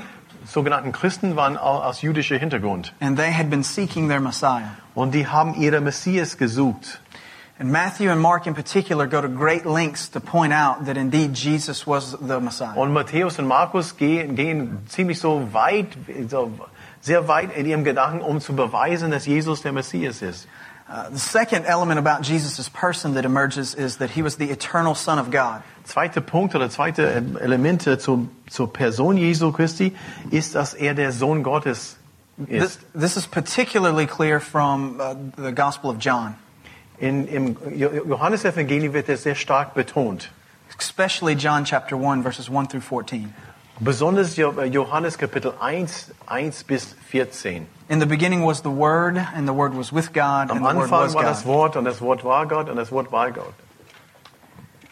sogenannten 0.46 0.92
Christen 0.92 1.36
waren 1.36 1.58
au- 1.58 1.82
aus 1.84 2.02
jüdischer 2.02 2.38
Hintergrund. 2.38 2.94
And 3.00 3.18
they 3.18 3.32
had 3.32 3.50
been 3.50 3.64
seeking 3.64 4.08
their 4.10 4.20
Messiah. 4.20 4.72
Und 4.96 5.14
die 5.14 5.28
haben 5.28 5.54
ihre 5.56 5.82
Messias 5.82 6.38
gesucht. 6.38 7.00
And 7.58 7.72
Matthew 7.72 8.12
and 8.12 8.22
Mark 8.22 8.48
in 8.48 8.54
particular 8.54 9.08
go 9.08 9.22
to 9.22 9.30
great 9.30 9.66
lengths 9.66 10.10
to 10.12 10.20
point 10.20 10.52
out 10.52 10.86
that 10.88 10.98
indeed 10.98 11.34
Jesus 11.36 11.88
was 11.88 12.12
the 12.20 12.40
Messiah. 12.40 12.74
Und 12.76 12.92
Matthäus 12.92 13.40
und 13.40 13.48
Markus 13.48 13.96
gehen, 13.96 14.36
gehen 14.36 14.80
ziemlich 14.90 15.20
so 15.20 15.54
weit, 15.54 15.88
so 16.28 16.52
sehr 17.00 17.28
weit 17.28 17.56
in 17.56 17.66
ihrem 17.66 17.84
Gedanken, 17.84 18.22
um 18.22 18.42
zu 18.42 18.54
beweisen, 18.56 19.12
dass 19.12 19.26
Jesus 19.26 19.62
der 19.62 19.72
Messias 19.72 20.22
ist. 20.22 20.48
Uh, 20.88 21.10
the 21.12 21.18
second 21.18 21.66
element 21.66 21.98
about 21.98 22.24
Jesus' 22.24 22.70
person 22.70 23.16
that 23.16 23.26
emerges 23.26 23.74
is 23.74 23.98
that 23.98 24.12
he 24.12 24.22
was 24.22 24.36
the 24.38 24.52
eternal 24.52 24.94
Son 24.94 25.18
of 25.18 25.32
God. 25.32 25.64
Zweiter 25.86 26.20
Punkt 26.22 26.56
oder 26.56 26.70
zweite 26.70 27.08
Elemente 27.40 27.98
zur, 28.00 28.28
zur 28.50 28.74
Person 28.74 29.18
Jesu 29.18 29.52
Christi 29.52 29.96
ist, 30.32 30.56
dass 30.56 30.74
er 30.74 30.94
der 30.96 31.12
Sohn 31.12 31.44
Gottes 31.44 31.98
This, 32.50 32.64
ist. 32.64 32.80
this 33.00 33.16
is 33.16 33.26
particularly 33.28 34.06
clear 34.08 34.42
from 34.42 35.00
uh, 35.00 35.16
the 35.42 35.54
Gospel 35.54 35.90
of 35.90 35.98
John, 36.00 36.36
In, 37.00 37.28
Im 37.28 37.56
Jo- 37.78 37.92
Johannesevangelium 38.06 38.94
wird 38.94 39.08
er 39.10 39.18
sehr 39.18 39.36
stark 39.36 39.74
betont. 39.74 40.32
especially 40.78 41.34
John 41.36 41.64
chapter 41.66 41.96
1, 41.96 42.24
verses 42.24 42.50
1 42.50 42.68
through 42.70 42.82
14. 42.84 43.34
Besonders 43.80 44.36
Jo- 44.36 44.54
Johannes 44.64 45.18
Kapitel 45.18 45.54
1, 45.62 46.12
1 46.28 46.64
bis 46.68 46.96
14. 47.12 47.68
In 47.90 48.00
the 48.00 48.06
beginning 48.08 48.44
was 48.44 48.62
the 48.64 48.70
Word, 48.72 49.18
and 49.36 49.48
the 49.48 49.54
Word 49.54 49.74
was 49.78 49.94
with 49.94 50.12
God, 50.14 50.50
Am 50.50 50.58
and 50.58 50.60
the 50.60 50.64
Word 50.76 50.76
Anfang 50.90 51.00
was 51.06 51.14
war 51.14 51.24
das 51.24 51.44
God. 51.44 51.54
Wort 51.54 51.76
und 51.78 51.86
das 51.86 52.02
Wort 52.02 52.24
war 52.24 52.48
Gott 52.48 52.70
und 52.70 52.76
das 52.78 52.92
Wort 52.92 53.12
war 53.12 53.32
Gott. 53.32 53.54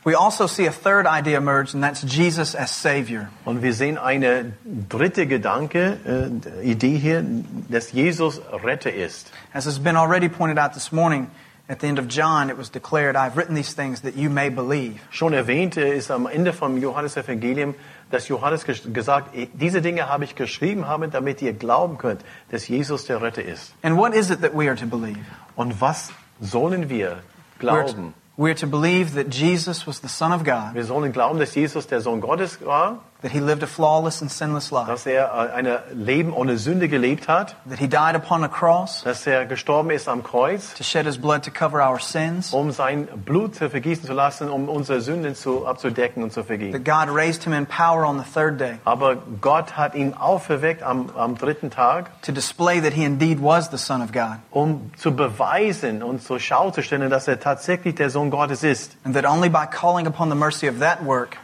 We 0.06 0.16
also 0.16 0.48
see 0.48 0.66
a 0.66 0.72
third 0.72 1.08
idea 1.08 1.38
emerge, 1.38 1.74
and 1.74 1.82
that's 1.82 2.02
Jesus 2.02 2.56
as 2.56 2.72
Savior. 2.72 3.30
Und 3.46 3.62
wir 3.62 3.74
sehen 3.74 3.98
eine 3.98 4.52
dritte 4.90 5.28
Gedanke, 5.28 5.98
äh, 6.06 6.70
Idee 6.70 6.98
hier, 6.98 7.24
dass 7.70 7.94
Jesus 7.94 8.42
Retter 8.52 8.92
ist. 8.94 9.32
As 9.54 9.66
has 9.66 9.80
been 9.80 9.96
already 9.96 10.28
pointed 10.28 10.60
out 10.60 10.74
this 10.74 10.92
morning, 10.92 11.32
at 11.70 11.80
the 11.80 11.88
end 11.88 12.00
of 12.00 12.10
John, 12.10 12.50
it 12.50 12.58
was 12.58 12.70
declared, 12.70 13.16
I've 13.16 13.38
written 13.38 13.56
these 13.56 13.74
things 13.74 14.02
that 14.02 14.18
you 14.18 14.30
may 14.30 14.50
believe. 14.50 15.00
Schon 15.10 15.32
erwähnt 15.32 15.78
äh, 15.78 15.96
ist 15.96 16.12
am 16.12 16.28
Ende 16.28 16.52
vom 16.52 16.78
Johannesevangelium, 16.78 17.74
dass 18.12 18.28
Johannes 18.28 18.66
gesagt, 18.66 19.34
diese 19.54 19.82
Dinge 19.82 20.10
habe 20.10 20.26
ich 20.26 20.36
geschrieben 20.36 20.86
haben, 20.86 21.12
damit 21.12 21.42
ihr 21.42 21.54
glauben 21.54 21.98
könnt, 21.98 22.22
dass 22.52 22.68
Jesus 22.68 23.06
der 23.06 23.22
Retter 23.22 23.44
ist. 23.44 23.74
And 23.82 23.96
what 23.96 24.14
is 24.14 24.30
it 24.30 24.42
that 24.42 24.54
we 24.54 24.68
are 24.68 24.76
to 24.76 24.86
believe? 24.86 25.20
Und 25.56 25.80
was 25.80 26.12
sollen 26.42 26.90
wir 26.90 27.24
We're 27.62 28.14
glauben? 28.36 28.38
we're 28.38 28.54
to 28.56 28.68
believe 28.68 29.14
that 29.14 29.30
Jesus 29.30 29.86
was 29.86 30.00
the 30.00 30.10
Son 30.10 30.32
of 30.32 30.44
God, 30.44 30.76
Wir 30.76 30.86
sollen 30.86 31.12
glauben, 31.12 31.40
dass 31.40 31.56
Jesus 31.56 31.88
der 31.88 32.02
Sohn 32.02 32.22
Gottes 32.22 32.60
war, 32.66 33.04
that 33.24 33.32
he 33.32 33.40
lived 33.40 33.64
a 33.64 33.68
flawless 33.68 34.22
and 34.22 34.30
sinless 34.32 34.70
life, 34.72 34.88
dass 34.88 35.06
er 35.06 35.32
äh, 35.34 35.54
ein 35.54 35.68
Leben 35.94 36.34
ohne 36.34 36.58
Sünde 36.58 36.88
gelebt 36.90 37.28
hat, 37.28 37.56
that 37.68 37.80
he 37.80 37.88
died 37.88 38.16
upon 38.16 38.44
a 38.44 38.48
cross 38.48 39.02
dass 39.04 39.26
er 39.26 39.46
gestorben 39.46 39.90
ist 39.90 40.08
am 40.08 40.22
Kreuz, 40.24 40.74
to 40.76 40.84
shed 40.84 41.06
his 41.06 41.18
blood 41.18 41.44
to 41.44 41.50
cover 41.52 41.82
our 41.82 42.00
sins, 42.00 42.54
um 42.54 42.72
sein 42.72 43.08
Blut 43.26 43.56
zu 43.56 43.70
vergießen 43.70 44.06
zu 44.06 44.14
lassen, 44.14 44.50
um 44.50 44.70
unsere 44.70 45.02
Sünden 45.02 45.36
zu, 45.36 45.66
abzudecken 45.66 46.22
und 46.22 46.32
zu 46.34 46.44
vergeben. 46.44 46.74
that 46.74 46.84
God 46.86 47.14
raised 47.16 47.44
him 47.44 47.54
in 47.54 47.66
power 47.66 48.06
on 48.06 48.20
the 48.20 48.26
third 48.32 48.60
day. 48.60 48.76
Aber 48.86 49.16
Gott 49.42 49.78
hat 49.78 49.96
ihn 49.96 50.14
auferweckt 50.14 50.84
am, 50.84 51.10
am 51.18 51.36
dritten 51.38 51.70
Tag, 51.72 52.12
to 52.22 52.32
display 52.32 52.80
that 52.82 52.94
he 52.94 53.04
indeed 53.04 53.40
was 53.42 53.70
the 53.72 53.78
Son 53.78 54.02
of 54.02 54.12
God, 54.12 54.38
um 54.52 54.92
zu 54.98 55.12
beweisen 55.16 56.04
und 56.04 56.22
zur 56.22 56.40
Schau 56.40 56.72
zu 56.72 56.82
stellen, 56.84 57.10
dass 57.10 57.28
er 57.28 57.40
tatsächlich 57.40 57.96
der 57.96 58.10
Sohn 58.10 58.30
Gottes 58.32 58.64
ist. 58.64 58.98
and 59.06 59.16
that 59.16 59.26
only 59.26 59.50
by 59.50 59.66
calling 59.66 60.08
upon 60.08 60.30
the 60.30 60.36
mercy 60.36 60.68
of 60.68 60.80
that 60.80 61.04
work 61.06 61.38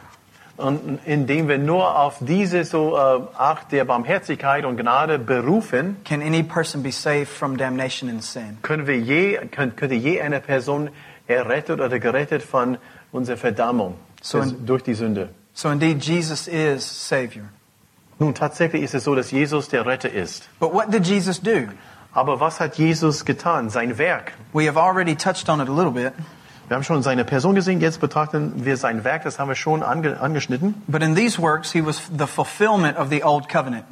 Und 0.60 1.00
indem 1.06 1.48
wir 1.48 1.58
nur 1.58 1.98
auf 1.98 2.16
diese 2.20 2.64
so 2.64 2.96
äh, 2.96 2.98
Art 3.36 3.72
der 3.72 3.84
Barmherzigkeit 3.84 4.64
und 4.64 4.76
Gnade 4.76 5.18
berufen, 5.18 5.96
can 6.04 6.20
any 6.22 6.42
person 6.42 6.82
be 6.82 6.92
saved 6.92 7.28
from 7.28 7.56
damnation 7.56 8.10
and 8.10 8.22
sin. 8.22 8.58
können 8.62 8.86
wir 8.86 8.98
je, 8.98 9.38
können, 9.50 9.74
könnte 9.76 9.94
je 9.94 10.20
eine 10.20 10.40
Person 10.40 10.90
errettet 11.26 11.80
oder 11.80 11.98
gerettet 11.98 12.42
von 12.42 12.78
unserer 13.12 13.36
Verdammung 13.36 13.94
So 14.22 14.38
in- 14.40 14.66
durch 14.66 14.82
die 14.82 14.94
Sünde. 14.94 15.30
So 15.54 15.68
indeed, 15.70 16.02
Jesus 16.04 16.46
is 16.46 17.08
Savior. 17.08 17.44
Nun, 18.18 18.34
tatsächlich 18.34 18.82
ist 18.82 18.94
es 18.94 19.04
so, 19.04 19.14
dass 19.14 19.30
Jesus 19.30 19.68
der 19.68 19.86
Retter 19.86 20.10
ist. 20.12 20.48
But 20.60 20.72
what 20.74 20.92
did 20.92 21.06
Jesus 21.06 21.40
do? 21.40 21.68
Aber 22.12 22.38
was 22.40 22.60
hat 22.60 22.76
Jesus 22.76 23.24
getan? 23.24 23.70
Sein 23.70 23.96
Werk. 23.96 24.32
We 24.52 24.66
have 24.68 24.76
already 24.78 25.14
touched 25.16 25.48
on 25.48 25.60
it 25.60 25.68
a 25.68 25.72
little 25.72 25.92
bit, 25.92 26.12
Wir 26.70 26.76
haben 26.76 26.84
schon 26.84 27.02
seine 27.02 27.24
Person 27.24 27.56
gesehen, 27.56 27.80
jetzt 27.80 28.00
betrachten 28.00 28.64
wir 28.64 28.76
sein 28.76 29.02
Werk, 29.02 29.24
das 29.24 29.40
haben 29.40 29.48
wir 29.48 29.56
schon 29.56 29.82
ange, 29.82 30.20
angeschnitten. 30.20 30.80
but 30.86 31.02
in 31.02 31.16
these 31.16 31.42
works, 31.42 31.72
he 31.72 31.84
was 31.84 32.00
the 32.16 32.28
fulfillment 32.28 32.96
of 32.96 33.10
the 33.10 33.24
Old 33.24 33.48
Covenant. 33.48 33.82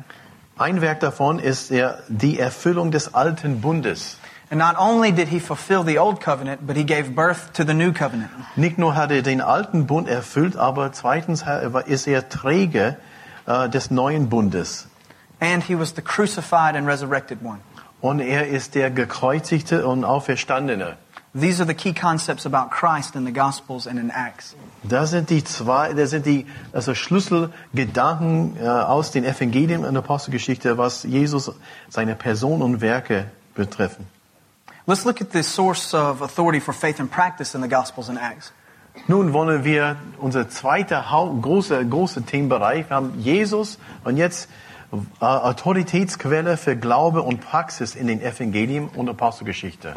Ein 0.57 0.81
Werk 0.81 1.01
davon 1.01 1.41
ist 1.41 1.73
er, 1.73 1.99
die 2.07 2.39
Erfüllung 2.39 2.93
des 2.93 3.15
alten 3.15 3.61
Bundes. 3.61 4.19
And 4.49 4.61
not 4.61 4.79
only 4.79 5.11
did 5.11 5.27
he 5.27 5.41
fulfill 5.41 5.83
the 5.85 5.99
Old 5.99 6.21
Covenant, 6.21 6.69
but 6.69 6.77
he 6.77 6.85
gave 6.85 7.17
birth 7.17 7.53
to 7.55 7.65
the 7.65 7.75
New 7.75 7.93
Covenant. 7.93 8.31
Nicht 8.55 8.79
nur 8.79 8.95
hat 8.95 9.11
er 9.11 9.23
den 9.23 9.41
alten 9.41 9.89
Bund 9.89 10.07
erfüllt, 10.07 10.57
aber 10.57 10.93
zweitens 10.93 11.45
ist 11.87 12.07
er 12.07 12.29
Träger 12.29 12.95
äh, 13.47 13.69
des 13.69 13.91
neuen 13.91 14.29
Bundes. 14.29 14.87
And 15.41 15.65
he 15.65 15.77
was 15.77 15.97
the 15.97 16.03
crucified 16.03 16.77
and 16.77 16.87
resurrected 16.87 17.43
one. 17.43 17.59
Und 18.01 18.21
er 18.21 18.47
ist 18.47 18.77
der 18.77 18.93
gekreuzigte 18.93 19.85
und 19.85 20.05
auferstandene. 20.05 20.97
These 21.39 21.61
are 21.61 21.67
the 21.67 21.75
key 21.75 21.93
concepts 21.93 22.47
about 22.47 22.71
Christ 22.71 23.15
in 23.15 23.25
the 23.25 23.33
Gospels 23.33 23.87
and 23.87 23.99
in 23.99 24.11
Acts. 24.11 24.57
Das 24.83 25.11
sind 25.11 25.31
die 25.31 25.45
zwei, 25.45 25.93
das 25.93 26.11
sind 26.11 26.27
die 26.27 26.47
also 26.73 26.95
Schlüsselgedanken 26.95 28.57
äh, 28.61 28.67
aus 28.67 29.11
den 29.13 29.25
Evangelien 29.25 29.85
und 29.85 29.97
Apostelgeschichte, 29.97 30.79
was 30.79 31.05
Jesus, 31.05 31.53
seine 31.89 32.15
Person 32.17 32.63
und 32.63 32.81
Werke 32.81 33.27
betreffen. 33.55 34.07
Let's 34.87 35.05
look 35.05 35.21
at 35.21 35.33
the 35.33 35.43
source 35.43 35.95
of 35.95 36.23
authority 36.23 36.61
for 36.61 36.73
faith 36.73 36.99
and 36.99 37.11
practice 37.11 37.55
in 37.55 37.63
the 37.63 37.69
Gospels 37.69 38.09
and 38.09 38.19
Acts. 38.19 38.53
Nun 39.07 39.33
wollen 39.33 39.63
wir 39.63 39.97
unser 40.19 40.49
zweiter 40.49 41.05
großer 41.41 41.85
großer 41.85 42.27
Themenbereich. 42.27 42.89
Wir 42.89 42.97
haben 42.97 43.21
Jesus 43.21 43.79
und 44.03 44.17
jetzt 44.17 44.49
äh, 44.93 45.25
Autoritätsquelle 45.25 46.57
für 46.57 46.75
Glaube 46.75 47.23
und 47.23 47.41
Praxis 47.41 47.95
in 47.95 48.09
den 48.09 48.21
Evangelien 48.21 48.89
und 48.89 49.09
Apostelgeschichte. 49.09 49.95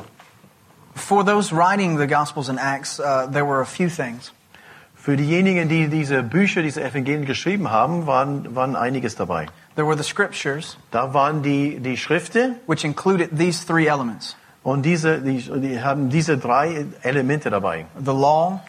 For 0.95 1.23
those 1.23 1.53
writing 1.53 1.97
the 1.97 2.07
Gospels 2.07 2.49
and 2.49 2.59
Acts, 2.59 2.99
uh, 2.99 3.27
there 3.31 3.45
were 3.45 3.61
a 3.61 3.65
few 3.65 3.89
things. 3.89 4.31
Für 4.95 5.17
diejenigen, 5.17 5.67
die 5.67 5.87
diese 5.87 6.21
Bücher, 6.21 6.61
diese 6.61 6.83
Evangelien 6.83 7.25
geschrieben 7.25 7.71
haben, 7.71 8.05
waren, 8.05 8.55
waren 8.55 8.75
einiges 8.75 9.15
dabei. 9.15 9.47
There 9.75 9.87
were 9.87 9.97
the 9.97 10.03
scriptures, 10.03 10.77
Da 10.91 11.13
waren 11.13 11.41
die, 11.41 11.79
die 11.79 11.97
Schriften 11.97 12.57
which 12.67 12.83
included 12.83 13.35
these 13.35 13.65
three 13.65 13.87
elements 13.87 14.35
und 14.63 14.83
diese, 14.83 15.19
die, 15.21 15.39
die 15.59 15.81
haben 15.81 16.09
diese 16.09 16.37
drei 16.37 16.85
Elemente 17.01 17.49
dabei. 17.49 17.85
the 17.97 18.13
law, 18.13 18.59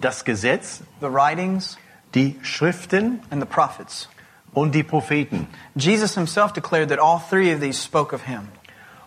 Das 0.00 0.24
Gesetz, 0.24 0.82
the 1.00 1.08
writings, 1.12 1.76
die 2.14 2.36
Schriften 2.42 3.20
and 3.30 3.42
the 3.42 3.46
prophets. 3.46 4.08
und 4.54 4.74
die 4.74 4.84
Propheten. 4.84 5.48
Jesus 5.74 6.14
himself 6.14 6.52
declared 6.52 6.88
that 6.88 6.98
all 6.98 7.18
three 7.18 7.52
of 7.52 7.60
these 7.60 7.76
spoke 7.78 8.14
of 8.14 8.22
him. 8.22 8.48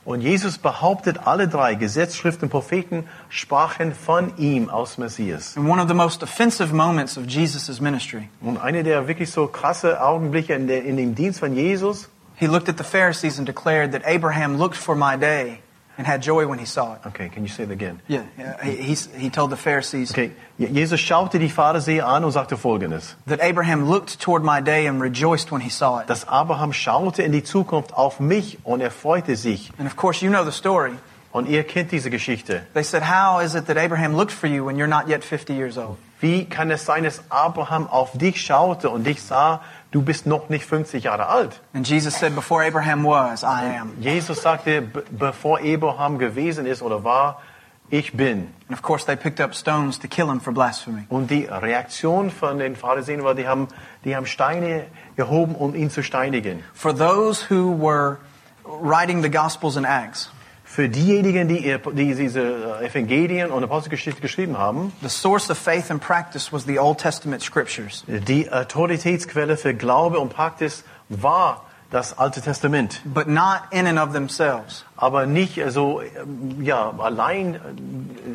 Und 0.07 0.21
Jesus 0.21 0.57
behauptet, 0.57 1.27
alle 1.27 1.49
drei, 1.49 1.75
Gesetz, 1.75 2.15
Schrift 2.15 2.41
und 2.41 2.47
Propheten, 2.47 3.03
sprachen 3.27 3.93
von 3.93 4.31
ihm 4.37 4.69
aus 4.69 4.97
Messias. 4.97 5.57
In 5.57 5.69
one 5.69 5.81
of 5.81 5.89
the 5.89 5.93
most 5.93 6.23
offensive 6.23 6.73
moments 6.73 7.17
of 7.17 7.25
Jesus' 7.25 7.81
ministry, 7.81 8.29
Und 8.39 8.57
einer 8.57 8.83
der 8.83 9.09
wirklich 9.09 9.29
so 9.29 9.47
krasse 9.47 10.01
Augenblicke 10.01 10.53
in, 10.53 10.67
der, 10.67 10.85
in 10.85 10.95
dem 10.95 11.13
Dienst 11.13 11.41
von 11.41 11.53
Jesus, 11.53 12.07
he 12.35 12.47
looked 12.47 12.69
at 12.69 12.77
the 12.77 12.85
Pharisees 12.85 13.37
and 13.37 13.45
declared 13.45 13.91
that 13.91 14.01
Abraham 14.05 14.57
looked 14.57 14.77
for 14.77 14.95
my 14.95 15.17
day, 15.17 15.59
and 15.97 16.05
had 16.07 16.21
joy 16.21 16.45
when 16.47 16.59
he 16.59 16.65
saw 16.65 16.93
it. 16.93 16.99
Okay, 17.07 17.27
can 17.29 17.43
you 17.43 17.49
say 17.49 17.63
it 17.63 17.71
again? 17.71 17.99
Yeah, 18.07 18.23
yeah. 18.37 18.63
He, 18.63 18.75
he's- 18.93 19.09
he 19.17 19.29
told 19.29 19.49
the 19.51 19.57
Pharisees 19.57 20.11
Okay, 20.11 20.31
Je- 20.59 20.67
Jesus 20.71 20.99
schaute 20.99 21.39
die 21.39 21.49
Pharisäer 21.49 22.05
an 22.07 22.23
und 22.23 22.31
sagte 22.31 22.55
Folgendes. 22.57 23.15
that 23.25 23.39
Abraham 23.41 23.89
looked 23.89 24.19
toward 24.19 24.43
my 24.43 24.61
day 24.61 24.87
and 24.87 25.01
rejoiced 25.01 25.51
when 25.51 25.61
he 25.61 25.69
saw 25.69 25.99
it. 26.01 26.07
Dass 26.07 26.27
Abraham 26.27 26.71
schaute 26.73 27.23
in 27.23 27.31
die 27.31 27.43
Zukunft 27.43 27.93
auf 27.93 28.19
mich 28.19 28.57
und 28.63 28.81
er 28.81 28.91
freute 28.91 29.35
sich. 29.35 29.71
And 29.79 29.87
of 29.87 29.95
course, 29.95 30.23
you 30.23 30.29
know 30.31 30.43
the 30.45 30.51
story. 30.51 30.93
Und 31.31 31.47
ihr 31.47 31.63
kennt 31.63 31.91
diese 31.91 32.09
Geschichte. 32.09 32.63
They 32.73 32.83
said, 32.83 33.03
How 33.03 33.41
is 33.43 33.53
it 33.53 33.67
that 33.67 33.77
Abraham 33.77 34.15
looked 34.15 34.31
for 34.31 34.47
you 34.47 34.65
when 34.65 34.77
you're 34.77 34.87
not 34.87 35.07
yet 35.07 35.23
50 35.23 35.53
years 35.53 35.77
old? 35.77 35.97
Wie 36.19 36.45
kann 36.45 36.71
es 36.71 36.83
sein, 36.85 37.03
dass 37.03 37.21
Abraham 37.29 37.87
auf 37.87 38.17
dich 38.17 38.41
schaute 38.41 38.89
und 38.89 39.05
dich 39.05 39.21
sah, 39.21 39.61
du 39.91 40.01
bist 40.01 40.25
noch 40.25 40.49
nicht 40.49 40.65
50 40.65 41.03
Jahre 41.03 41.27
alt? 41.27 41.61
And 41.73 41.87
Jesus 41.87 42.15
said, 42.17 42.33
Before 42.33 42.63
Abraham 42.65 43.03
was, 43.03 43.43
I 43.43 43.77
am. 43.79 43.91
Jesus 44.01 44.41
sagte, 44.41 44.81
be- 44.81 45.03
bevor 45.11 45.59
Abraham 45.59 46.17
gewesen 46.17 46.65
ist 46.65 46.81
oder 46.81 47.03
war, 47.03 47.41
ich 47.89 48.13
bin. 48.13 48.47
And 48.67 48.71
of 48.77 48.81
course, 48.81 49.05
they 49.05 49.15
picked 49.15 49.39
up 49.39 49.53
stones 49.53 49.99
to 49.99 50.07
kill 50.07 50.27
him 50.29 50.39
for 50.41 50.51
blasphemy. 50.53 51.05
Und 51.09 51.29
die 51.29 51.45
Reaktion 51.45 52.31
von 52.31 52.57
den 52.57 52.75
Pharisäern 52.75 53.23
war, 53.23 53.35
die 53.35 53.47
haben, 53.47 53.67
die 54.03 54.15
haben 54.15 54.25
Steine 54.25 54.87
gehoben, 55.17 55.53
um 55.55 55.75
ihn 55.75 55.91
zu 55.91 56.01
steinigen. 56.03 56.63
For 56.73 56.95
those 56.97 57.45
who 57.49 57.77
were 57.79 58.17
writing 58.65 59.21
the 59.21 59.29
Gospels 59.29 59.77
and 59.77 59.85
Acts, 59.85 60.31
Für 60.77 60.89
diejenigen, 60.89 61.47
die, 61.47 61.75
die 61.93 62.13
diese 62.13 62.39
äh, 62.39 62.85
Evangelien 62.85 63.49
und 63.49 63.63
Apostelgeschichte 63.63 64.21
geschrieben 64.21 64.59
haben, 64.59 64.93
the 65.01 65.09
source 65.09 65.49
of 65.49 65.57
faith 65.57 65.89
and 65.89 65.99
practice 65.99 66.53
was 66.53 66.65
the 66.65 66.77
Old 66.77 66.99
Testament 66.99 67.41
scriptures. 67.41 68.03
die 68.05 68.51
Autoritätsquelle 68.51 69.57
für 69.57 69.73
Glaube 69.73 70.19
und 70.19 70.29
Praxis 70.29 70.83
war 71.09 71.65
das 71.89 72.19
Alte 72.19 72.41
Testament. 72.41 73.01
but 73.05 73.27
not 73.27 73.61
in 73.71 73.87
and 73.87 73.97
of 73.97 74.13
themselves. 74.13 74.85
Aber 74.97 75.25
nicht 75.25 75.59
so 75.69 75.99
ähm, 76.01 76.61
ja, 76.61 76.93
allein 76.99 77.55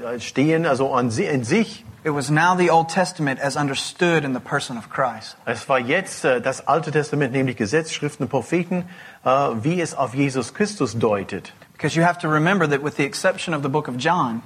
äh, 0.04 0.18
stehen, 0.18 0.66
also 0.66 0.92
an, 0.92 1.12
in 1.16 1.44
sich. 1.44 1.84
It 2.02 2.12
was 2.12 2.28
now 2.28 2.56
the 2.58 2.72
Old 2.72 2.88
Testament 2.88 3.40
as 3.40 3.54
understood 3.54 4.24
in 4.24 4.34
the 4.34 4.40
person 4.40 4.76
of 4.76 4.90
Christ. 4.90 5.36
Es 5.44 5.68
war 5.68 5.78
jetzt 5.78 6.24
äh, 6.24 6.40
das 6.40 6.66
Alte 6.66 6.90
Testament, 6.90 7.32
nämlich 7.32 7.56
Gesetz, 7.56 7.92
Schriften, 7.92 8.28
Propheten, 8.28 8.86
äh, 9.24 9.28
wie 9.62 9.80
es 9.80 9.94
auf 9.94 10.12
Jesus 10.12 10.54
Christus 10.54 10.98
deutet. 10.98 11.52
Because 11.82 11.96
you 11.96 12.04
have 12.04 12.20
to 12.20 12.28
remember 12.28 12.64
that 12.68 12.80
with 12.80 12.96
the 12.96 13.02
exception 13.02 13.54
of 13.54 13.64
the 13.64 13.68
book 13.68 13.88
of 13.88 13.96
John, 13.96 14.42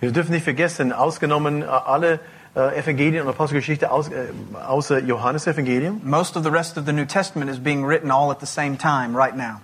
Wir 0.00 0.10
dürfen 0.10 0.32
nicht 0.32 0.44
vergessen, 0.44 0.90
ausgenommen 0.90 1.60
äh, 1.60 1.66
alle 1.66 2.18
äh, 2.56 2.78
Evangelien 2.78 3.22
und 3.22 3.28
Apostelgeschichte 3.28 3.90
aus, 3.90 4.08
äh, 4.08 4.28
außer 4.66 5.00
Johannes 5.00 5.46
Evangelium, 5.46 6.00
most 6.02 6.34
of 6.34 6.44
the 6.44 6.48
rest 6.50 6.78
of 6.78 6.86
the 6.86 6.92
New 6.94 7.04
Testament 7.04 7.50
is 7.50 7.58
being 7.58 7.84
written 7.84 8.10
all 8.10 8.30
at 8.30 8.40
the 8.40 8.46
same 8.46 8.78
time 8.78 9.14
right 9.14 9.36
now, 9.36 9.60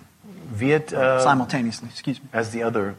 wird 0.51 0.93
äh, 0.93 1.21
simultaneously, 1.21 1.89
excuse 1.89 2.21
me. 2.21 2.29
as 2.39 2.53
the 2.53 2.63
other 2.63 2.95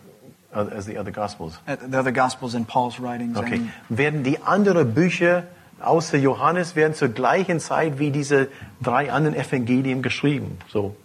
uh, 0.56 0.66
as 0.76 0.88
the 0.88 0.98
other 0.98 1.12
Gospels. 1.12 1.60
Uh, 1.68 1.76
The 1.76 2.00
other 2.00 2.12
Gospels 2.12 2.56
in 2.56 2.66
Paul's 2.66 3.00
writings. 3.00 3.38
Okay. 3.38 3.58
and- 3.58 3.70
Werden 3.90 4.24
die 4.24 4.42
anderen 4.42 4.92
Bücher 4.96 5.44
außer 5.82 6.18
Johannes 6.18 6.76
werden 6.76 6.96
zur 6.96 7.10
gleichen 7.10 7.60
Zeit 7.60 8.00
wie 8.00 8.10
diese 8.10 8.48
drei 8.82 9.12
anderen 9.12 9.36
Evangelien 9.36 10.02
geschrieben, 10.02 10.58
so 10.68 10.96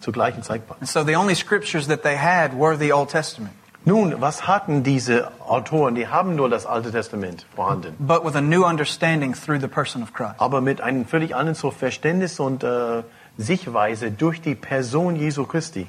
zur 0.00 0.12
gleichen 0.12 0.42
Zeit. 0.42 0.62
And 0.80 0.88
so 0.88 1.04
the 1.04 1.16
only 1.16 1.34
scriptures 1.34 1.86
that 1.88 2.02
they 2.02 2.16
had 2.16 2.52
were 2.58 2.76
the 2.76 2.92
Old 2.92 3.10
Testament, 3.10 3.52
Nun, 3.84 4.20
was 4.20 4.46
hatten 4.46 4.82
diese 4.82 5.30
Autoren? 5.40 5.94
Die 5.94 6.08
haben 6.08 6.34
nur 6.36 6.50
das 6.50 6.66
Alte 6.66 6.90
Testament 6.90 7.46
vorhanden, 7.54 7.94
but 7.98 8.24
with 8.24 8.34
a 8.34 8.40
new 8.40 8.64
understanding 8.64 9.32
through 9.34 9.60
the 9.60 9.68
person 9.68 10.02
of 10.02 10.12
Christ. 10.12 10.34
aber 10.38 10.60
mit 10.60 10.80
einem 10.80 11.06
völlig 11.06 11.34
anderen 11.34 11.54
so 11.54 11.70
Verständnis 11.70 12.38
und 12.40 12.62
äh, 12.64 13.02
Sichtweise 13.38 14.10
durch 14.10 14.42
die 14.42 14.54
Person 14.54 15.16
Jesu 15.16 15.44
Christi 15.46 15.86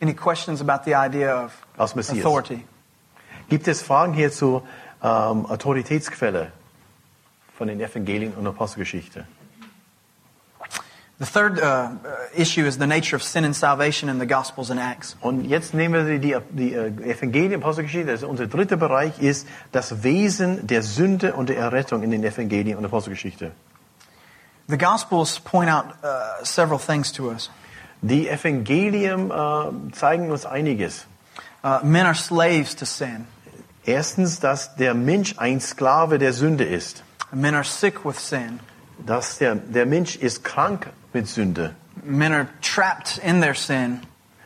Any 0.00 0.12
questions 0.14 0.60
about 0.60 0.84
the 0.84 0.92
idea 0.94 1.44
of 1.46 1.52
als 1.78 1.94
Messias. 1.94 2.18
authority? 2.24 2.64
Gibt 3.48 3.66
es 3.68 3.80
Fragen 3.82 4.12
hier 4.12 4.30
zur 4.30 4.62
ähm, 5.02 5.46
Autoritätsquelle 5.46 6.52
von 7.56 7.68
den 7.68 7.80
Evangelien 7.80 8.32
und 8.34 8.46
Apostelgeschichte? 8.46 9.26
The 11.16 11.26
third 11.26 11.60
uh, 11.60 11.90
issue 12.34 12.66
is 12.66 12.78
the 12.78 12.88
nature 12.88 13.14
of 13.14 13.22
sin 13.22 13.44
and 13.44 13.54
salvation 13.54 14.08
in 14.08 14.18
the 14.18 14.26
Gospels 14.26 14.70
and 14.70 14.80
Acts. 14.80 15.16
Und 15.20 15.44
jetzt 15.44 15.72
nehmen 15.72 16.04
wir 16.08 16.18
die, 16.18 16.36
die 16.50 16.74
äh, 16.74 16.88
Evangelien, 17.08 17.62
Apostelgeschichte. 17.62 18.10
Das 18.10 18.22
ist 18.22 18.28
unser 18.28 18.48
dritter 18.48 18.76
Bereich 18.76 19.20
ist 19.20 19.46
das 19.70 20.02
Wesen 20.02 20.66
der 20.66 20.82
Sünde 20.82 21.34
und 21.34 21.50
der 21.50 21.58
Errettung 21.58 22.02
in 22.02 22.10
den 22.10 22.24
Evangelien 22.24 22.76
und 22.76 22.84
Apostelgeschichte. 22.84 23.52
The 24.66 24.76
Gospels 24.76 25.38
point 25.38 25.70
out 25.70 25.84
uh, 26.02 26.44
several 26.44 26.80
things 26.80 27.12
to 27.12 27.30
us. 27.30 27.48
Die 28.02 28.28
Evangelien 28.28 29.30
äh, 29.30 29.92
zeigen 29.92 30.32
uns 30.32 30.44
einiges. 30.46 31.06
Uh, 31.62 31.78
men 31.84 32.06
are 32.06 32.16
slaves 32.16 32.74
to 32.74 32.84
sin. 32.84 33.28
Erstens, 33.86 34.40
dass 34.40 34.74
der 34.74 34.94
Mensch 34.94 35.36
ein 35.38 35.60
Sklave 35.60 36.18
der 36.18 36.32
Sünde 36.32 36.64
ist. 36.64 37.04
Men 37.30 37.54
are 37.54 37.62
sick 37.62 38.04
with 38.04 38.18
sin. 38.18 38.58
Dass 39.06 39.38
der, 39.38 39.54
der 39.54 39.86
Mensch 39.86 40.16
ist 40.16 40.42
krank 40.42 40.88
mit 41.14 41.28
Sünde. 41.28 41.74
Men 42.04 42.32
are 42.32 42.48
trapped 42.60 43.18
in 43.18 43.40
their 43.40 43.54
sin. 43.54 44.00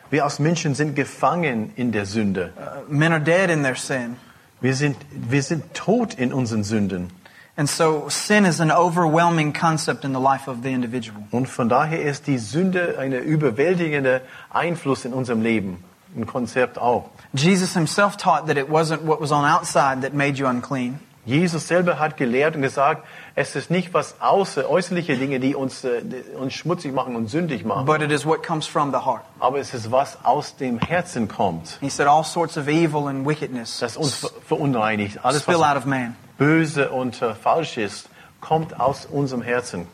Wir 0.09 0.23
als 0.23 0.39
Menschen 0.39 0.75
sind 0.75 0.95
gefangen 0.95 1.71
in 1.75 1.91
der 1.91 2.05
Sünde. 2.05 2.53
Uh, 2.57 2.91
men 2.91 3.11
are 3.11 3.21
dead 3.21 3.49
in 3.49 3.63
their 3.63 3.75
sin. 3.75 4.15
Wir 4.61 4.73
sind, 4.73 4.97
wir 5.11 5.43
sind 5.43 5.73
tot 5.73 6.13
in 6.13 6.33
unseren 6.33 6.63
Sünden. 6.63 7.11
And 7.55 7.69
so 7.69 8.07
sin 8.07 8.45
is 8.45 8.61
an 8.61 8.71
overwhelming 8.71 9.51
concept 9.51 10.05
in 10.05 10.13
the 10.13 10.19
life 10.19 10.47
of 10.47 10.63
the 10.63 10.71
individual. 10.71 11.23
Und 11.31 11.47
von 11.47 11.67
daher 11.67 12.01
ist 12.01 12.27
die 12.27 12.37
Sünde 12.37 12.97
eine 12.97 13.17
überwältigende 13.17 14.21
Einfluss 14.49 15.05
in 15.05 15.13
unserem 15.13 15.41
Leben. 15.41 15.83
Ein 16.15 16.25
Konzept 16.25 16.79
auch. 16.79 17.09
Jesus 17.33 17.73
himself 17.73 18.17
taught 18.17 18.47
that 18.47 18.57
it 18.57 18.69
wasn't 18.69 19.05
what 19.05 19.21
was 19.21 19.31
on 19.31 19.45
outside 19.45 20.01
that 20.01 20.13
made 20.13 20.39
you 20.39 20.47
unclean, 20.47 20.99
Jesus 21.29 21.67
selber 21.67 21.99
hat 21.99 22.17
gelehrt 22.17 22.55
und 22.55 22.61
gesagt, 22.61 23.05
es 23.35 23.55
ist 23.55 23.69
nicht 23.71 23.93
was 23.93 24.19
außer 24.19 24.69
äußerliche 24.69 25.15
Dinge, 25.15 25.39
die 25.39 25.55
uns, 25.55 25.83
äh, 25.83 26.01
uns 26.37 26.53
schmutzig 26.53 26.93
machen 26.93 27.15
und 27.15 27.27
sündig 27.29 27.63
machen, 27.65 27.85
but 27.85 28.01
it 28.01 28.11
is 28.11 28.25
what 28.25 28.41
comes 28.45 28.65
from 28.67 28.91
the 28.91 28.97
heart. 29.05 29.21
aber 29.39 29.59
es 29.59 29.73
ist 29.73 29.91
was 29.91 30.17
aus 30.23 30.55
dem 30.55 30.79
Herzen 30.79 31.27
kommt, 31.27 31.77
He 31.81 31.89
said 31.89 32.07
all 32.07 32.23
sorts 32.23 32.57
of 32.57 32.67
evil 32.67 33.07
and 33.07 33.25
wickedness 33.27 33.79
das 33.79 33.95
uns 33.97 34.15
ver- 34.15 34.29
verunreinigt. 34.47 35.23
Alles, 35.23 35.43
spill 35.43 35.55
out 35.57 35.75
was 35.75 35.77
of 35.77 35.85
man. 35.85 36.15
böse 36.37 36.89
und 36.89 37.21
äh, 37.21 37.33
falsch 37.35 37.77
ist, 37.77 38.09
kommt 38.41 38.79
aus 38.79 39.05
unserem 39.05 39.41
Herzen, 39.41 39.87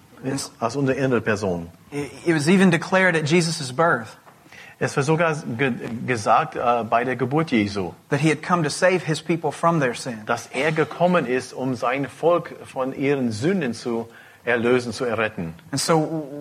aus 0.60 0.76
unserer 0.76 0.96
inneren 0.98 1.24
Person. 1.24 1.70
It 1.92 2.36
was 2.36 2.48
even 2.48 2.72
declared 2.72 3.16
at 3.16 3.30
Jesus' 3.30 3.72
birth 3.74 4.18
Es 4.78 4.96
wird 4.96 5.06
sogar 5.06 5.36
ge 5.58 5.72
gesagt 6.06 6.56
äh, 6.56 6.84
bei 6.84 7.06
der 7.06 7.16
Geburt 7.16 7.52
Jesu, 7.52 7.94
that 8.10 8.20
he 8.20 8.30
had 8.30 8.44
come 8.44 8.64
to 8.64 8.70
save 8.70 9.06
his 9.06 9.22
people 9.22 9.52
from 9.52 9.80
their 9.80 9.94
sin. 9.94 10.26
dass 10.26 10.48
er 10.48 10.72
gekommen 10.72 11.26
ist, 11.26 11.54
um 11.54 11.76
sein 11.76 12.08
Volk 12.10 12.56
von 12.66 12.94
ihren 12.94 13.32
Sünden 13.32 13.74
zu 13.74 14.10
erlösen, 14.44 14.92
zu 14.92 15.06
erretten. 15.06 15.54
And 15.72 15.80
so, 15.80 15.98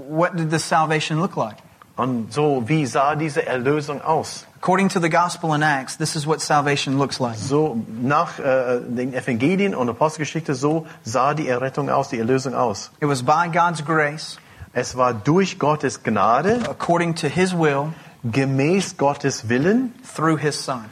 what 0.08 0.36
did 0.36 0.50
this 0.50 0.68
salvation 0.68 1.20
look 1.20 1.36
like? 1.36 1.56
Und 1.96 2.32
so, 2.32 2.64
wie 2.66 2.86
sah 2.86 3.14
diese 3.14 3.46
Erlösung 3.46 4.02
aus? 4.02 4.46
According 4.56 4.88
to 4.88 5.00
the 5.00 5.08
Gospel 5.10 5.52
and 5.52 5.62
Acts, 5.62 5.96
this 5.96 6.16
is 6.16 6.26
what 6.26 6.40
salvation 6.40 6.98
looks 6.98 7.20
like. 7.20 7.36
So 7.36 7.76
nach 8.02 8.40
äh, 8.40 8.80
den 8.80 9.14
Evangelien 9.14 9.76
und 9.76 9.88
Apostelgeschichte, 9.88 10.56
so 10.56 10.86
sah 11.04 11.34
die 11.34 11.46
Errettung 11.46 11.88
aus, 11.88 12.08
die 12.08 12.18
Erlösung 12.18 12.54
aus. 12.54 12.90
It 13.00 13.08
was 13.08 13.22
by 13.22 13.48
God's 13.52 13.84
grace, 13.84 14.38
Es 14.76 14.96
war 14.96 15.14
durch 15.14 15.60
Gottes 15.60 16.02
Gnade, 16.02 16.58
according 16.68 17.14
to 17.14 17.28
his 17.28 17.56
will, 17.56 17.92
gemäß 18.24 18.96
Gottes 18.96 19.48
Willen, 19.48 19.94
through 20.16 20.40
his 20.40 20.64
Son. 20.64 20.84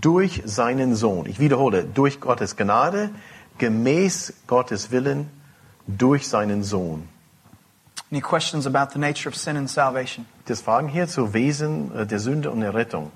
durch 0.00 0.42
seinen 0.44 0.94
Sohn. 0.96 1.26
Ich 1.26 1.38
wiederhole, 1.38 1.84
durch 1.84 2.20
Gottes 2.20 2.56
Gnade, 2.56 3.10
gemäß 3.58 4.32
Gottes 4.46 4.90
Willen, 4.90 5.28
durch 5.86 6.26
seinen 6.28 6.64
Sohn. 6.64 7.08
Any 8.10 8.20
questions 8.22 8.66
about 8.66 8.92
the 8.92 8.98
nature 8.98 9.28
of 9.28 9.36
sin 9.36 9.56
and 9.56 9.68
salvation? 9.68 10.24
Das 10.46 10.62
Fragen 10.62 10.88
hier 10.88 11.08
zu 11.08 11.34
Wesen 11.34 11.94
äh, 11.94 12.06
der 12.06 12.18
Sünde 12.20 12.50
und 12.50 12.62
Errettung. 12.62 13.12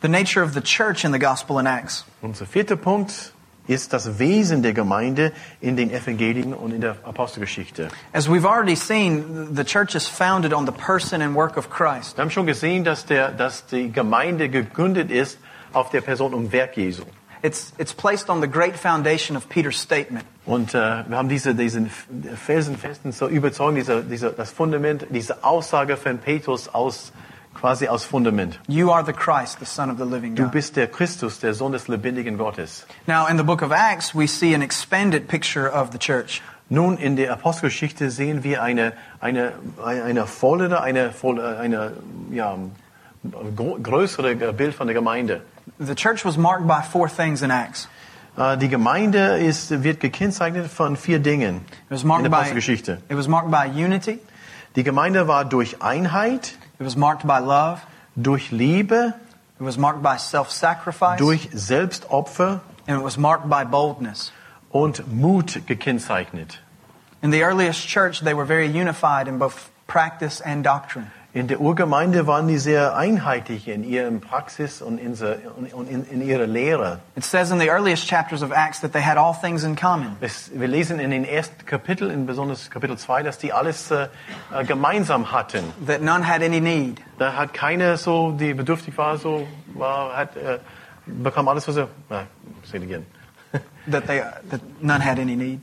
The 0.00 0.08
nature 0.08 0.44
of 0.44 0.52
the 0.54 0.60
church 0.60 1.02
in 1.04 1.12
the 1.12 1.18
Gospel 1.18 1.58
and 1.58 1.66
Acts. 1.66 2.04
Unser 2.22 2.46
vierter 2.46 2.76
Punkt 2.76 3.32
ist 3.68 3.92
das 3.92 4.18
Wesen 4.18 4.62
der 4.62 4.72
Gemeinde 4.72 5.32
in 5.60 5.76
den 5.76 5.90
Evangelien 5.90 6.54
und 6.54 6.72
in 6.72 6.80
der 6.80 6.96
Apostelgeschichte. 7.04 7.88
As 8.12 8.28
we've 8.28 8.46
already 8.46 8.74
seen, 8.74 9.54
the 9.54 9.64
church 9.64 9.94
is 9.94 10.08
founded 10.08 10.52
on 10.52 10.66
the 10.66 10.72
person 10.72 11.22
and 11.22 11.36
work 11.36 11.56
of 11.56 11.70
Christ. 11.70 12.16
Wir 12.16 12.22
haben 12.22 12.30
schon 12.30 12.46
gesehen, 12.46 12.82
dass, 12.82 13.06
der, 13.06 13.30
dass 13.30 13.66
die 13.66 13.92
Gemeinde 13.92 14.48
gegründet 14.48 15.10
ist 15.10 15.38
auf 15.72 15.90
der 15.90 16.00
Person 16.00 16.34
und 16.34 16.50
Werk 16.50 16.76
Jesu. 16.76 17.04
It's, 17.40 17.72
it's 17.78 17.94
placed 17.94 18.28
on 18.28 18.40
the 18.40 18.48
great 18.48 18.76
foundation 18.76 19.36
of 19.36 19.48
Peter's 19.48 19.80
statement 19.80 20.24
Und 20.48 20.72
äh, 20.74 21.04
wir 21.06 21.16
haben 21.18 21.28
diese, 21.28 21.54
diesen 21.54 21.90
felsenfesten 21.90 23.12
so 23.12 23.28
überzeugen, 23.28 23.76
diese, 23.76 24.02
diese, 24.02 24.32
das 24.32 24.50
Fundament, 24.50 25.06
diese 25.10 25.44
Aussage 25.44 25.98
von 25.98 26.16
Petrus 26.18 26.68
aus, 26.68 27.12
quasi 27.60 27.88
aus 27.88 28.04
Fundament. 28.04 28.58
You 28.68 28.90
are 28.92 29.04
the 29.04 29.12
Christ, 29.12 29.58
the 29.58 29.66
Son 29.66 29.90
of 29.90 29.98
the 29.98 30.04
living 30.04 30.34
Du 30.34 30.44
God. 30.44 30.52
bist 30.52 30.76
der 30.76 30.86
Christus, 30.86 31.40
der 31.40 31.54
Sohn 31.54 31.72
des 31.72 31.88
lebendigen 31.88 32.36
Gottes. 32.38 32.86
Now, 33.06 33.26
in 33.26 33.36
the 33.36 33.44
book 33.44 33.62
of 33.62 33.72
Acts, 33.72 34.14
we 34.14 34.26
see 34.26 34.54
an 34.54 34.62
expanded 34.62 35.26
picture 35.28 35.68
of 35.68 35.90
the 35.92 35.98
church. 35.98 36.40
Nun, 36.70 36.98
in 36.98 37.16
der 37.16 37.32
Apostelgeschichte 37.32 38.10
sehen 38.10 38.44
wir 38.44 38.62
eine, 38.62 38.92
eine, 39.20 39.52
eine 39.82 40.26
vollere, 40.26 40.82
eine, 40.82 41.12
volle, 41.12 41.58
eine, 41.58 41.92
ja, 42.30 42.56
größere 43.82 44.32
äh, 44.32 44.52
Bild 44.52 44.74
von 44.74 44.86
der 44.86 44.94
Gemeinde. 44.94 45.40
The 45.78 45.94
church 45.94 46.24
was 46.24 46.36
marked 46.36 46.66
by 46.66 46.82
four 46.82 47.08
things 47.08 47.42
in 47.42 47.50
Acts. 47.50 47.88
Äh, 48.36 48.56
Die 48.58 48.68
Gemeinde 48.68 49.38
ist, 49.38 49.82
wird 49.82 50.00
gekennzeichnet 50.00 50.66
von 50.70 50.96
vier 50.96 51.18
Dingen 51.18 51.62
in 51.90 51.98
der 51.98 52.28
by 52.28 52.36
Apostelgeschichte. 52.36 52.98
it 53.08 53.16
was 53.16 53.28
marked 53.28 53.50
by 53.50 53.66
unity. 53.66 54.18
Die 54.76 54.84
Gemeinde 54.84 55.26
war 55.26 55.44
durch 55.44 55.82
Einheit, 55.82 56.54
It 56.78 56.84
was 56.84 56.96
marked 56.96 57.26
by 57.26 57.38
love. 57.40 57.80
durch 58.20 58.50
Liebe, 58.52 59.14
It 59.60 59.64
was 59.64 59.76
marked 59.76 60.02
by 60.02 60.16
self-sacrifice, 60.16 61.18
durch 61.18 61.48
Selbstopfer 61.52 62.60
and 62.86 63.00
it 63.00 63.04
was 63.04 63.16
marked 63.18 63.48
by 63.48 63.64
boldness. 63.64 64.32
und 64.72 65.02
Mut 65.12 65.60
gekennzeichnet. 65.66 66.58
In 67.22 67.30
the 67.32 67.42
earliest 67.42 67.86
church, 67.88 68.20
they 68.20 68.34
were 68.34 68.44
very 68.44 68.66
unified 68.68 69.26
in 69.28 69.38
both 69.38 69.70
practice 69.86 70.40
and 70.40 70.62
doctrine. 70.62 71.10
In 71.34 71.46
der 71.46 71.60
Urgemeinde 71.60 72.26
waren 72.26 72.48
die 72.48 72.56
sehr 72.56 72.96
einheitlich 72.96 73.68
in 73.68 73.84
ihrem 73.84 74.22
Praxis 74.22 74.80
und 74.80 74.96
in, 74.96 75.14
in, 75.14 76.04
in 76.10 76.22
ihrer 76.22 76.46
Lehre. 76.46 77.00
It 77.16 77.24
says 77.24 77.50
in 77.50 77.60
the 77.60 77.68
earliest 77.68 78.08
chapters 78.08 78.42
of 78.42 78.50
Acts 78.50 78.80
that 78.80 78.94
they 78.94 79.02
had 79.02 79.18
all 79.18 79.34
things 79.38 79.62
in 79.62 79.76
common. 79.76 80.16
Es, 80.22 80.50
wir 80.54 80.68
lesen 80.68 80.98
in 80.98 81.10
den 81.10 81.26
ersten 81.26 81.66
Kapiteln, 81.66 82.10
in 82.10 82.24
besonders 82.24 82.70
Kapitel 82.70 82.96
2, 82.96 83.24
dass 83.24 83.36
die 83.36 83.52
alles 83.52 83.90
äh, 83.90 84.08
äh, 84.54 84.64
gemeinsam 84.64 85.30
hatten. 85.30 85.64
that 85.86 86.00
none 86.00 86.26
had 86.26 86.42
any 86.42 86.60
need. 86.60 87.02
Da 87.18 87.34
hat 87.34 87.52
keiner 87.52 87.98
so, 87.98 88.32
die 88.32 88.54
bedürftig 88.54 88.96
war, 88.96 89.18
so, 89.18 89.46
war, 89.74 90.16
hat, 90.16 90.34
äh, 90.34 90.60
bekam 91.04 91.46
alles, 91.46 91.68
was 91.68 91.76
er, 91.76 91.88
na, 92.08 92.26
say 92.64 92.78
it 92.78 92.84
again. 92.84 93.04
That 93.86 94.06
they 94.06 94.22
that 94.50 94.60
none 94.80 95.04
had 95.04 95.18
any 95.18 95.36
need. 95.36 95.60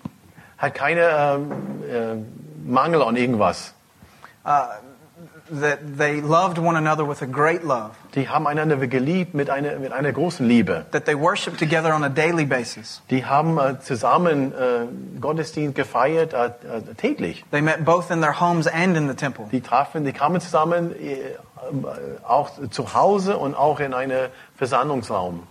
Hat 0.59 0.76
keiner 0.76 1.39
ähm, 1.39 1.51
äh, 1.89 2.70
Mangel 2.70 3.01
an 3.01 3.16
irgendwas. 3.16 3.74
That 5.48 5.98
they 6.00 6.22
loved 6.22 6.58
one 6.58 6.76
another 6.76 7.08
with 7.08 7.22
a 7.22 7.28
great 7.28 7.64
love. 7.64 7.91
Die 8.16 8.28
haben 8.28 8.48
einander 8.48 8.78
geliebt 8.88 9.36
mit 9.36 9.52
einer, 9.52 9.78
mit 9.78 9.91
einer 9.91 10.12
großen 10.12 10.48
Liebe. 10.48 10.88
That 10.91 11.06
they 11.06 11.16
worshiped 11.16 11.60
together 11.60 11.93
on 11.93 12.04
a 12.04 12.10
daily 12.10 12.46
basis. 12.46 13.04
Die 13.12 13.26
haben 13.26 13.60
äh, 13.60 13.80
zusammen 13.80 14.54
äh, 14.54 15.20
Gottesdienst 15.20 15.76
gefeiert, 15.76 16.34
äh, 16.34 16.48
äh, 16.48 16.93
täglich. 16.98 17.46
They 17.52 17.62
met 17.62 17.86
both 17.86 18.10
in 18.10 18.22
their 18.22 18.39
homes 18.39 18.66
and 18.66 18.98
in 18.98 19.08
the 19.08 19.14
temple. 19.14 19.46
Die 19.52 19.62
trafen, 19.62 20.04
die 20.04 20.14
kamen 20.14 20.41
zusammen 20.41 20.96
äh, 21.00 21.36
auch 22.28 22.50
zu 22.72 22.93
Hause 22.96 23.38
und 23.38 23.54
auch 23.54 23.80
in 23.80 23.93
einen 23.93 24.30
Versammlungsraum. 24.58 25.43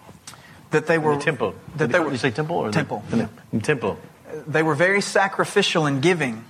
That 0.72 0.86
they 0.86 0.96
In 0.96 1.02
the 1.04 1.18
temple. 1.18 1.52
That 1.78 1.92
they 1.92 2.00
were, 2.00 2.10
you 2.10 2.18
say 2.18 2.32
temple? 2.32 2.56
Or 2.56 2.70
Temple, 2.72 3.00
The, 3.10 3.28
Im 3.52 3.62
Tempel. 3.62 3.96
they 4.46 4.64
were 4.64 4.74
very 4.74 5.00
sacrificial 5.00 5.86
in 5.86 6.00
giving. 6.00 6.44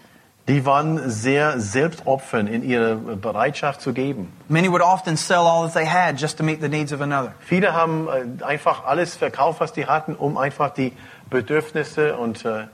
Die 0.46 0.66
waren 0.66 1.08
sehr 1.08 1.58
selbstopfernd 1.58 2.50
in 2.50 2.62
ihrer 2.62 2.96
Bereitschaft 2.96 3.80
zu 3.80 3.94
geben. 3.94 4.30
Many 4.48 4.70
would 4.70 4.82
often 4.82 5.16
sell 5.16 5.46
all 5.46 5.64
that 5.64 5.74
they 5.74 5.86
had 5.86 6.20
just 6.20 6.36
to 6.36 6.44
meet 6.44 6.60
the 6.60 6.68
needs 6.68 6.92
of 6.92 7.00
another. 7.00 7.32
Viele 7.40 7.72
haben 7.72 8.08
äh, 8.08 8.44
einfach 8.44 8.84
alles 8.84 9.16
verkauft, 9.16 9.60
was 9.60 9.72
die 9.72 9.86
hatten, 9.86 10.14
um 10.14 10.36
einfach 10.36 10.70
die 10.70 10.92
Bedürfnisse 11.30 12.16
und 12.16 12.44
äh, 12.44 12.60
äh, 12.60 12.66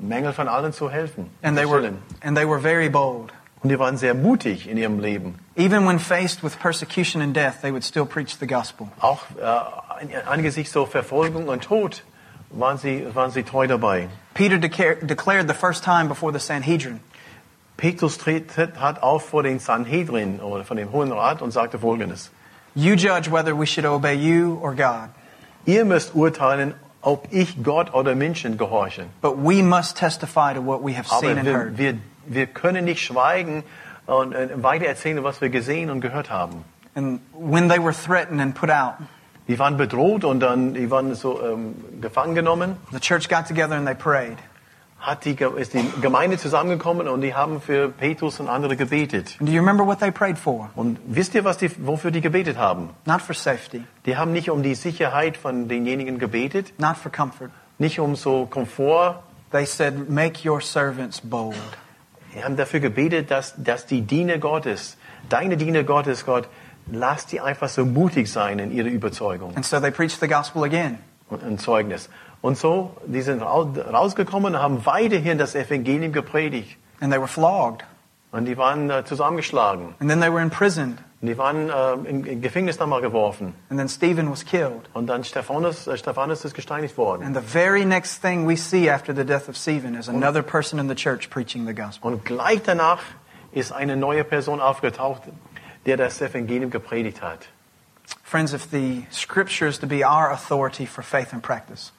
Mängel 0.00 0.32
von 0.32 0.48
allen 0.48 0.72
zu 0.72 0.90
helfen. 0.90 1.30
And 1.42 1.56
they 1.56 1.68
were 1.68 1.92
and 2.22 2.36
they 2.36 2.48
were 2.48 2.60
very 2.60 2.88
bold. 2.88 3.32
Und 3.62 3.68
die 3.68 3.78
waren 3.78 3.96
sehr 3.96 4.14
mutig 4.14 4.68
in 4.68 4.76
ihrem 4.76 4.98
Leben. 4.98 5.38
Even 5.54 5.86
when 5.86 6.00
faced 6.00 6.42
with 6.42 6.58
persecution 6.58 7.22
and 7.22 7.36
death, 7.36 7.60
they 7.62 7.70
would 7.70 7.84
still 7.84 8.04
preach 8.04 8.36
the 8.40 8.48
gospel. 8.48 8.88
Auch 8.98 9.20
äh, 9.40 10.16
angesichts 10.28 10.72
so 10.72 10.86
Verfolgung 10.86 11.46
und 11.46 11.62
Tod 11.62 12.02
waren 12.50 12.78
sie, 12.78 13.06
waren 13.14 13.30
sie 13.30 13.44
treu 13.44 13.68
dabei. 13.68 14.08
Peter 14.34 14.58
declared 14.58 15.46
the 15.48 15.54
first 15.54 15.84
time 15.84 16.08
before 16.08 16.32
the 16.32 16.38
Sanhedrin, 16.38 17.00
Petrus 17.76 18.18
hat 18.78 19.02
auf 19.02 19.28
vor 19.28 19.42
den 19.42 19.58
Sanhedrin 19.58 20.40
oder 20.40 20.64
von 20.64 20.76
dem 20.76 20.92
Hohen 20.92 21.12
Rat 21.12 21.42
und 21.42 21.50
sagte 21.50 21.78
Folgendes. 21.78 22.30
You 22.74 22.94
judge 22.94 23.30
whether 23.30 23.54
we 23.54 23.66
should 23.66 23.84
obey 23.84 24.14
you 24.14 24.58
or 24.62 24.74
God, 24.74 25.10
Ihr 25.66 25.84
müsst 25.84 26.14
urteilen, 26.14 26.74
ob 27.02 27.28
ich 27.30 27.62
Gott 27.62 27.92
oder 27.92 28.14
Menschen 28.14 28.56
gehorche. 28.56 29.06
but 29.20 29.36
we 29.36 29.62
must 29.62 29.96
testify 29.96 30.54
to 30.54 30.60
what 30.60 30.82
we 30.82 30.94
have 30.96 31.06
seen 31.06 31.30
Aber 31.30 31.38
and 31.40 31.44
wir, 31.46 31.52
heard. 31.52 31.78
wir, 31.78 31.98
wir 32.26 32.46
können 32.46 32.84
nicht 32.84 33.02
schweigen 33.04 33.62
und 34.06 34.32
äh, 34.32 34.48
weiter 34.62 34.86
erzählen, 34.86 35.22
was 35.22 35.40
wir 35.40 35.50
gesehen 35.50 35.90
und 35.90 36.00
gehört 36.00 36.30
haben. 36.30 36.64
And 36.94 37.20
when 37.32 37.68
they 37.68 37.78
were 37.78 37.92
threatened 37.92 38.40
and 38.40 38.54
put 38.54 38.70
out, 38.70 38.94
Die 39.48 39.58
waren 39.58 39.76
bedroht 39.76 40.24
und 40.24 40.40
dann 40.40 40.74
die 40.74 40.90
waren 40.90 41.14
so 41.14 41.40
ähm, 41.42 41.74
gefangen 42.00 42.34
genommen. 42.34 42.76
the 42.92 43.00
church 43.00 43.28
got 43.28 43.46
together 43.46 43.74
and 43.76 43.86
they 43.86 43.94
prayed. 43.94 44.36
Hat 45.00 45.24
die, 45.24 45.36
ist 45.56 45.74
die 45.74 45.84
Gemeinde 46.00 46.38
zusammengekommen 46.38 47.08
und 47.08 47.22
die 47.22 47.34
haben 47.34 47.60
für 47.60 47.88
Petrus 47.88 48.38
und 48.38 48.48
andere 48.48 48.76
gebetet. 48.76 49.36
And 49.40 49.48
do 49.48 49.52
you 49.52 49.58
remember 49.60 49.84
what 49.84 49.98
they 49.98 50.12
prayed 50.12 50.38
for? 50.38 50.70
Und 50.76 51.00
wisst 51.06 51.34
ihr, 51.34 51.42
was 51.44 51.58
die, 51.58 51.70
wofür 51.84 52.12
die 52.12 52.20
gebetet 52.20 52.56
haben? 52.56 52.90
Not 53.04 53.20
for 53.20 53.34
safety, 53.34 53.82
Die 54.06 54.16
haben 54.16 54.30
nicht 54.32 54.48
um 54.48 54.62
die 54.62 54.76
Sicherheit 54.76 55.36
von 55.36 55.66
denjenigen 55.66 56.20
gebetet, 56.20 56.72
not 56.78 56.96
for 56.96 57.10
comfort. 57.10 57.50
nicht 57.78 57.98
um 57.98 58.14
so 58.14 58.46
Komfort. 58.46 59.16
They 59.50 59.66
said, 59.66 60.08
Make 60.08 60.48
your 60.48 60.60
servants 60.60 61.20
bold. 61.20 61.56
Die 62.36 62.44
haben 62.44 62.56
dafür 62.56 62.78
gebetet, 62.78 63.32
dass, 63.32 63.54
dass 63.56 63.86
die 63.86 64.02
Diener 64.02 64.38
Gottes, 64.38 64.96
deine 65.28 65.56
Diener 65.56 65.82
Gottes, 65.82 66.24
Gott, 66.24 66.48
lass 66.90 67.26
die 67.26 67.40
einfach 67.40 67.68
so 67.68 67.84
mutig 67.84 68.30
sein 68.30 68.58
in 68.58 68.72
ihrer 68.72 68.88
Überzeugung 68.88 69.54
And 69.56 69.64
so 69.64 69.78
they 69.80 69.90
preached 69.90 70.20
the 70.20 70.28
gospel 70.28 70.64
again. 70.64 70.98
und 71.30 71.42
ein 71.44 71.58
Zeugnis. 71.58 72.08
Und 72.42 72.58
so, 72.58 72.96
die 73.06 73.22
sind 73.22 73.40
rau- 73.40 73.72
rausgekommen 73.92 74.54
und 74.56 74.60
haben 74.60 74.84
weiterhin 74.84 75.38
das 75.38 75.54
Evangelium 75.54 76.12
gepredigt. 76.12 76.76
And 77.00 77.12
they 77.12 77.18
were 77.20 77.28
flogged. 77.28 77.84
Und 78.32 78.46
die 78.46 78.56
waren 78.56 78.90
äh, 78.90 79.04
zusammengeschlagen. 79.04 79.94
And 80.00 80.10
then 80.10 80.20
they 80.20 80.30
were 80.32 80.42
imprisoned. 80.42 80.98
Und 81.20 81.28
die 81.28 81.38
waren 81.38 81.70
äh, 81.70 82.08
in, 82.10 82.24
in 82.24 82.40
Gefängnis 82.42 82.78
nochmal 82.80 83.00
geworfen. 83.00 83.54
And 83.70 83.78
then 83.78 83.88
Stephen 83.88 84.28
was 84.30 84.44
killed. 84.44 84.88
Und 84.92 85.06
dann 85.06 85.22
Stephanus, 85.22 85.86
äh, 85.86 85.96
Stephanus 85.96 86.44
ist 86.44 86.54
gesteinigt 86.54 86.98
worden. 86.98 87.22
And 87.24 87.36
the 87.36 87.42
very 87.42 87.84
next 87.84 88.20
thing 88.22 88.48
we 88.48 88.56
see 88.56 88.90
after 88.90 89.14
the 89.14 89.24
death 89.24 89.48
of 89.48 89.56
Stephen 89.56 89.94
is 89.94 90.08
another 90.08 90.42
person 90.42 90.78
in 90.80 90.88
the 90.88 90.94
church 90.96 91.30
preaching 91.30 91.66
the 91.66 91.74
gospel. 91.74 92.12
Und 92.12 92.24
gleich 92.24 92.62
danach 92.64 92.98
ist 93.52 93.70
eine 93.72 93.96
neue 93.96 94.24
Person 94.24 94.60
aufgetaucht, 94.60 95.22
der 95.86 95.96
das 95.96 96.20
Evangelium 96.20 96.70
gepredigt 96.70 97.22
hat. 97.22 97.48
Friends, 98.24 98.52
if 98.52 98.70
the 98.70 99.04
scripture 99.10 99.68
is 99.68 99.78
to 99.78 99.86
be 99.86 100.04
our 100.04 100.30
authority 100.30 100.86
for 100.86 101.02
faith 101.02 101.32
and 101.32 101.42
practice, 101.42 101.92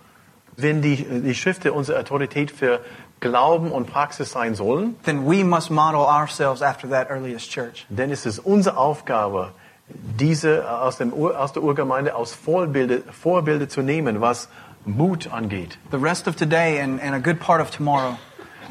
Wenn 0.56 0.82
die, 0.82 0.98
die 0.98 1.34
Schriften 1.34 1.72
unsere 1.72 2.00
Autorität 2.00 2.52
für 2.52 2.80
Glauben 3.20 3.72
und 3.72 3.88
Praxis 3.88 4.32
sein 4.32 4.54
sollen, 4.54 4.96
then 5.04 5.26
we 5.26 5.44
must 5.44 5.72
model 5.72 6.02
ourselves 6.02 6.62
after 6.62 6.90
that 6.90 7.10
earliest 7.10 7.50
church. 7.50 7.86
dann 7.90 8.12
ist 8.12 8.26
es 8.26 8.38
unsere 8.38 8.78
Aufgabe, 8.78 9.52
diese 9.88 10.70
aus, 10.70 10.98
dem, 10.98 11.14
aus 11.14 11.54
der 11.54 11.64
Urgemeinde 11.64 12.16
aus 12.16 12.34
Vorbilder, 12.34 13.00
Vorbilder 13.12 13.68
zu 13.68 13.82
nehmen, 13.82 14.22
was 14.22 14.48
Mut 14.86 15.32
angeht. 15.32 15.78
The 15.92 15.98
rest 15.98 16.28
of 16.28 16.36
today 16.36 16.80
and, 16.80 17.02
and 17.02 17.16
a 17.16 17.20
good 17.20 17.40
part 17.40 17.62
of 17.62 17.72
tomorrow, 17.72 18.18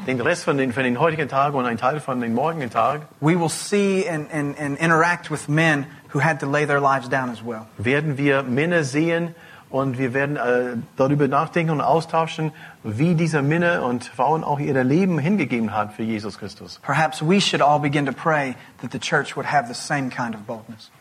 Den 0.05 0.19
Rest 0.19 0.43
von 0.43 0.57
den, 0.57 0.73
von 0.73 0.83
den 0.83 0.99
heutigen 0.99 1.27
Tagen 1.29 1.55
und 1.57 1.65
ein 1.65 1.77
Teil 1.77 1.99
von 1.99 2.19
den 2.19 2.33
morgigen 2.33 2.69
Tagen 2.69 3.03
we 3.21 3.39
will 3.39 3.49
see 3.49 4.07
and, 4.09 4.31
and, 4.33 4.59
and 4.59 4.79
interact 4.79 5.31
with 5.31 5.47
men 5.47 5.85
who 6.13 6.21
had 6.21 6.39
to 6.39 6.45
lay 6.45 6.65
their 6.65 6.81
lives 6.81 7.07
down 7.09 7.29
as 7.29 7.43
well. 7.43 7.65
werden 7.77 8.17
wir 8.17 8.43
Männer 8.43 8.83
sehen 8.83 9.35
und 9.69 9.97
wir 9.97 10.13
werden 10.13 10.35
äh, 10.37 10.77
darüber 10.97 11.27
nachdenken 11.27 11.71
und 11.71 11.81
austauschen, 11.81 12.51
wie 12.83 13.15
diese 13.15 13.41
Männer 13.41 13.83
und 13.83 14.05
Frauen 14.05 14.43
auch 14.43 14.59
ihr 14.59 14.83
Leben 14.83 15.17
hingegeben 15.17 15.73
haben 15.73 15.89
für 15.89 16.03
Jesus 16.03 16.37
Christus. 16.37 16.79
Perhaps 16.83 17.21
we 17.21 17.41
should 17.41 17.61
all 17.61 17.79
begin 17.79 18.05
to 18.05 18.11
pray 18.11 18.55
that 18.81 18.91
the 18.91 18.99
church 18.99 19.35
would 19.35 19.51
have 19.51 19.67
the 19.67 19.73
same 19.73 20.09
kind 20.09 20.35
of 20.35 20.41
boldness. 20.45 20.91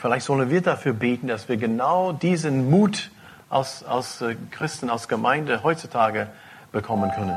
Vielleicht 0.00 0.24
sollen 0.24 0.48
wir 0.48 0.62
dafür 0.62 0.94
beten, 0.94 1.28
dass 1.28 1.48
wir 1.48 1.58
genau 1.58 2.12
diesen 2.12 2.70
Mut 2.70 3.10
aus, 3.50 3.84
aus 3.84 4.22
äh, 4.22 4.34
Christen, 4.50 4.88
aus 4.88 5.08
Gemeinde 5.08 5.62
heutzutage 5.62 6.28
bekommen 6.72 7.10
können. 7.14 7.36